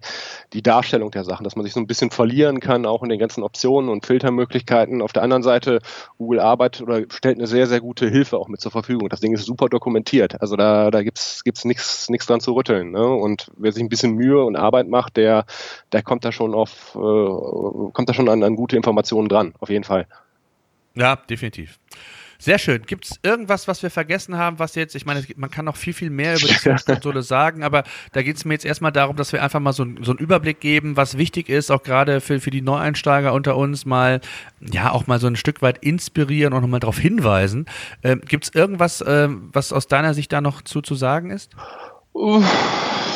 die 0.54 0.62
Darstellung 0.62 1.12
der 1.12 1.24
Sachen, 1.24 1.44
dass 1.44 1.56
man 1.56 1.66
sich 1.66 1.74
so 1.74 1.80
ein 1.80 1.88
bisschen 1.88 2.12
verlieren 2.12 2.60
kann, 2.60 2.86
auch 2.86 3.04
in 3.04 3.10
den 3.10 3.20
ganzen 3.20 3.44
Optionen 3.44 3.90
und 3.90 4.06
Filtermöglichkeiten. 4.06 5.02
Auf 5.02 5.14
der 5.14 5.24
anderen 5.24 5.44
Seite, 5.44 5.80
Google 6.18 6.40
arbeitet 6.40 6.84
oder 6.84 7.04
stellt 7.10 7.38
eine 7.38 7.48
sehr, 7.48 7.68
sehr 7.68 7.82
gute 7.82 8.10
Hilfe 8.10 8.38
auch 8.38 8.48
mit 8.48 8.62
zur 8.62 8.72
Verfügung. 8.72 9.10
Das 9.10 9.20
Ding 9.20 9.34
ist 9.34 9.46
super 9.46 9.68
dokumentiert. 9.70 10.42
Also 10.42 10.56
da, 10.56 10.92
da 10.92 11.04
gibt's 11.04 11.44
gibt's 11.44 11.66
nichts 11.66 12.10
nichts 12.10 12.28
dran 12.28 12.40
zu 12.40 12.54
rütteln. 12.54 12.92
Ne? 12.92 13.06
Und 13.06 13.52
wer 13.58 13.72
sich 13.72 13.84
ein 13.84 13.90
bisschen 13.90 14.14
Mühe 14.14 14.44
und 14.44 14.56
Arbeit 14.56 14.88
macht, 14.88 15.18
der, 15.18 15.46
der 15.92 16.04
kommt 16.04 16.26
da 16.26 16.32
schon 16.32 16.54
auf, 16.54 16.96
äh, 16.96 17.92
kommt 17.92 18.10
da 18.10 18.14
schon 18.14 18.30
an, 18.30 18.44
an 18.44 18.56
gute 18.56 18.76
Informationen 18.76 19.30
dran 19.30 19.55
auf 19.60 19.70
jeden 19.70 19.84
Fall. 19.84 20.08
Ja, 20.96 21.16
definitiv. 21.16 21.78
Sehr 22.38 22.60
schön. 22.60 22.84
Gibt 22.84 23.06
es 23.06 23.20
irgendwas, 23.24 23.68
was 23.68 23.82
wir 23.82 23.90
vergessen 23.90 24.38
haben, 24.38 24.60
was 24.60 24.76
jetzt, 24.76 24.96
ich 24.96 25.06
meine, 25.06 25.24
man 25.38 25.50
kann 25.50 25.66
noch 25.66 25.78
viel, 25.78 25.94
viel 25.94 26.10
mehr 26.10 26.38
über 26.38 26.48
die 26.48 26.54
Search-Konsole 26.60 27.22
sagen, 27.22 27.64
aber 27.64 27.84
da 28.12 28.22
geht 28.24 28.38
es 28.38 28.46
mir 28.46 28.54
jetzt 28.54 28.66
erstmal 28.66 28.92
darum, 28.92 29.16
dass 29.16 29.32
wir 29.32 29.42
einfach 29.42 29.60
mal 29.60 29.74
so, 29.74 29.86
so 30.02 30.12
einen 30.12 30.20
Überblick 30.20 30.60
geben, 30.60 30.98
was 30.98 31.18
wichtig 31.18 31.50
ist, 31.50 31.72
auch 31.72 31.84
gerade 31.84 32.22
für, 32.22 32.40
für 32.40 32.52
die 32.52 32.62
Neueinsteiger 32.62 33.34
unter 33.34 33.56
uns 33.56 33.86
mal, 33.86 34.22
ja, 34.60 34.92
auch 34.92 35.08
mal 35.08 35.20
so 35.20 35.28
ein 35.28 35.36
Stück 35.36 35.62
weit 35.62 35.78
inspirieren 35.80 36.54
und 36.54 36.62
nochmal 36.62 36.82
darauf 36.82 36.98
hinweisen. 36.98 37.66
Ähm, 38.04 38.22
Gibt 38.26 38.46
es 38.46 38.54
irgendwas, 38.54 39.04
ähm, 39.08 39.50
was 39.54 39.72
aus 39.72 39.88
deiner 39.88 40.14
Sicht 40.14 40.34
da 40.34 40.42
noch 40.42 40.62
zu, 40.62 40.82
zu 40.82 40.96
sagen 40.96 41.32
ist? 41.32 41.56
Uff 42.14 43.15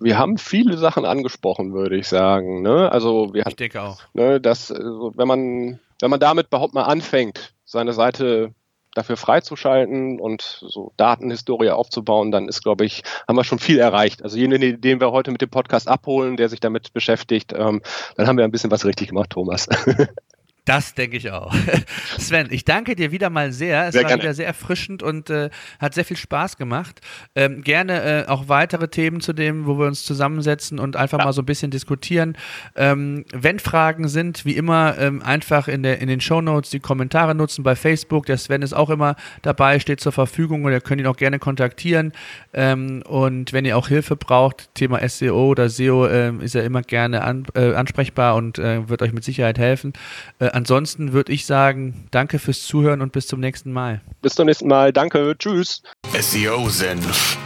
wir 0.00 0.18
haben 0.18 0.38
viele 0.38 0.76
Sachen 0.76 1.04
angesprochen, 1.04 1.72
würde 1.72 1.96
ich 1.96 2.08
sagen. 2.08 2.62
Ne? 2.62 2.90
Also 2.90 3.32
wir 3.32 3.46
ich 3.46 3.56
denke 3.56 3.82
auch. 3.82 4.00
Ne, 4.14 4.40
dass, 4.40 4.72
also 4.72 5.12
wenn 5.14 5.28
man, 5.28 5.80
wenn 6.00 6.10
man 6.10 6.20
damit 6.20 6.48
überhaupt 6.48 6.74
mal 6.74 6.84
anfängt, 6.84 7.54
seine 7.64 7.92
Seite 7.92 8.54
dafür 8.94 9.16
freizuschalten 9.16 10.18
und 10.18 10.64
so 10.66 10.92
Datenhistorie 10.96 11.70
aufzubauen, 11.70 12.32
dann 12.32 12.48
ist, 12.48 12.62
glaube 12.62 12.84
ich, 12.84 13.02
haben 13.28 13.36
wir 13.36 13.44
schon 13.44 13.60
viel 13.60 13.78
erreicht. 13.78 14.22
Also 14.24 14.36
jenen, 14.36 14.80
den 14.80 15.00
wir 15.00 15.12
heute 15.12 15.30
mit 15.30 15.40
dem 15.40 15.50
Podcast 15.50 15.86
abholen, 15.86 16.36
der 16.36 16.48
sich 16.48 16.60
damit 16.60 16.92
beschäftigt, 16.92 17.52
ähm, 17.56 17.82
dann 18.16 18.26
haben 18.26 18.36
wir 18.36 18.44
ein 18.44 18.50
bisschen 18.50 18.70
was 18.70 18.84
richtig 18.84 19.08
gemacht, 19.08 19.30
Thomas. 19.30 19.68
Das 20.64 20.94
denke 20.94 21.16
ich 21.16 21.30
auch. 21.30 21.54
Sven, 22.18 22.48
ich 22.50 22.64
danke 22.64 22.94
dir 22.94 23.12
wieder 23.12 23.30
mal 23.30 23.52
sehr. 23.52 23.86
Es 23.86 23.92
sehr 23.92 24.02
war 24.02 24.08
gerne. 24.08 24.22
wieder 24.22 24.34
sehr 24.34 24.46
erfrischend 24.46 25.02
und 25.02 25.30
äh, 25.30 25.50
hat 25.78 25.94
sehr 25.94 26.04
viel 26.04 26.16
Spaß 26.16 26.56
gemacht. 26.58 27.00
Ähm, 27.34 27.62
gerne 27.62 28.24
äh, 28.24 28.28
auch 28.28 28.48
weitere 28.48 28.88
Themen 28.88 29.20
zu 29.20 29.32
dem, 29.32 29.66
wo 29.66 29.78
wir 29.78 29.86
uns 29.86 30.04
zusammensetzen 30.04 30.78
und 30.78 30.96
einfach 30.96 31.18
ja. 31.18 31.24
mal 31.24 31.32
so 31.32 31.42
ein 31.42 31.46
bisschen 31.46 31.70
diskutieren. 31.70 32.36
Ähm, 32.76 33.24
wenn 33.32 33.58
Fragen 33.58 34.08
sind, 34.08 34.44
wie 34.44 34.56
immer, 34.56 34.98
ähm, 34.98 35.22
einfach 35.22 35.66
in, 35.66 35.82
der, 35.82 36.00
in 36.00 36.08
den 36.08 36.20
Show 36.20 36.40
Notes 36.40 36.70
die 36.70 36.80
Kommentare 36.80 37.34
nutzen 37.34 37.62
bei 37.62 37.74
Facebook. 37.74 38.26
Der 38.26 38.36
Sven 38.36 38.62
ist 38.62 38.74
auch 38.74 38.90
immer 38.90 39.16
dabei, 39.42 39.80
steht 39.80 40.00
zur 40.00 40.12
Verfügung 40.12 40.64
und 40.64 40.72
ihr 40.72 40.80
könnt 40.80 41.00
ihn 41.00 41.06
auch 41.06 41.16
gerne 41.16 41.38
kontaktieren. 41.38 42.12
Ähm, 42.52 43.02
und 43.06 43.52
wenn 43.52 43.64
ihr 43.64 43.78
auch 43.78 43.88
Hilfe 43.88 44.16
braucht, 44.16 44.74
Thema 44.74 45.06
SEO 45.08 45.50
oder 45.50 45.68
SEO, 45.68 46.06
äh, 46.06 46.32
ist 46.40 46.54
er 46.54 46.64
immer 46.64 46.82
gerne 46.82 47.24
an, 47.24 47.46
äh, 47.54 47.74
ansprechbar 47.74 48.34
und 48.34 48.58
äh, 48.58 48.88
wird 48.88 49.02
euch 49.02 49.12
mit 49.12 49.24
Sicherheit 49.24 49.58
helfen 49.58 49.94
äh, 50.38 50.49
ansonsten 50.52 51.12
würde 51.12 51.32
ich 51.32 51.46
sagen, 51.46 52.06
danke 52.10 52.38
fürs 52.38 52.62
Zuhören 52.62 53.00
und 53.00 53.12
bis 53.12 53.26
zum 53.26 53.40
nächsten 53.40 53.72
Mal. 53.72 54.00
Bis 54.22 54.34
zum 54.34 54.46
nächsten 54.46 54.68
Mal. 54.68 54.92
Danke. 54.92 55.34
Tschüss. 55.38 55.82
SEO 56.18 56.68
Senf. 56.68 57.38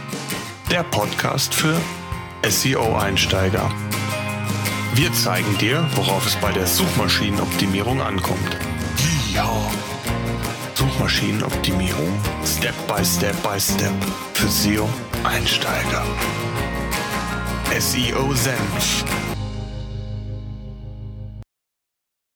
Der 0.71 0.83
Podcast 0.83 1.53
für 1.53 1.75
SEO-Einsteiger. 2.47 3.71
Wir 4.93 5.11
zeigen 5.13 5.57
dir, 5.57 5.85
worauf 5.95 6.25
es 6.25 6.35
bei 6.37 6.51
der 6.51 6.65
Suchmaschinenoptimierung 6.65 8.01
ankommt. 8.01 8.57
Ja. 9.33 9.49
Suchmaschinenoptimierung. 10.73 12.11
Step 12.45 12.75
by 12.87 13.03
Step 13.03 13.35
by 13.43 13.59
Step. 13.59 13.93
Für 14.33 14.47
SEO-Einsteiger. 14.47 16.03
SEO 17.79 18.33
Senf 18.33 19.03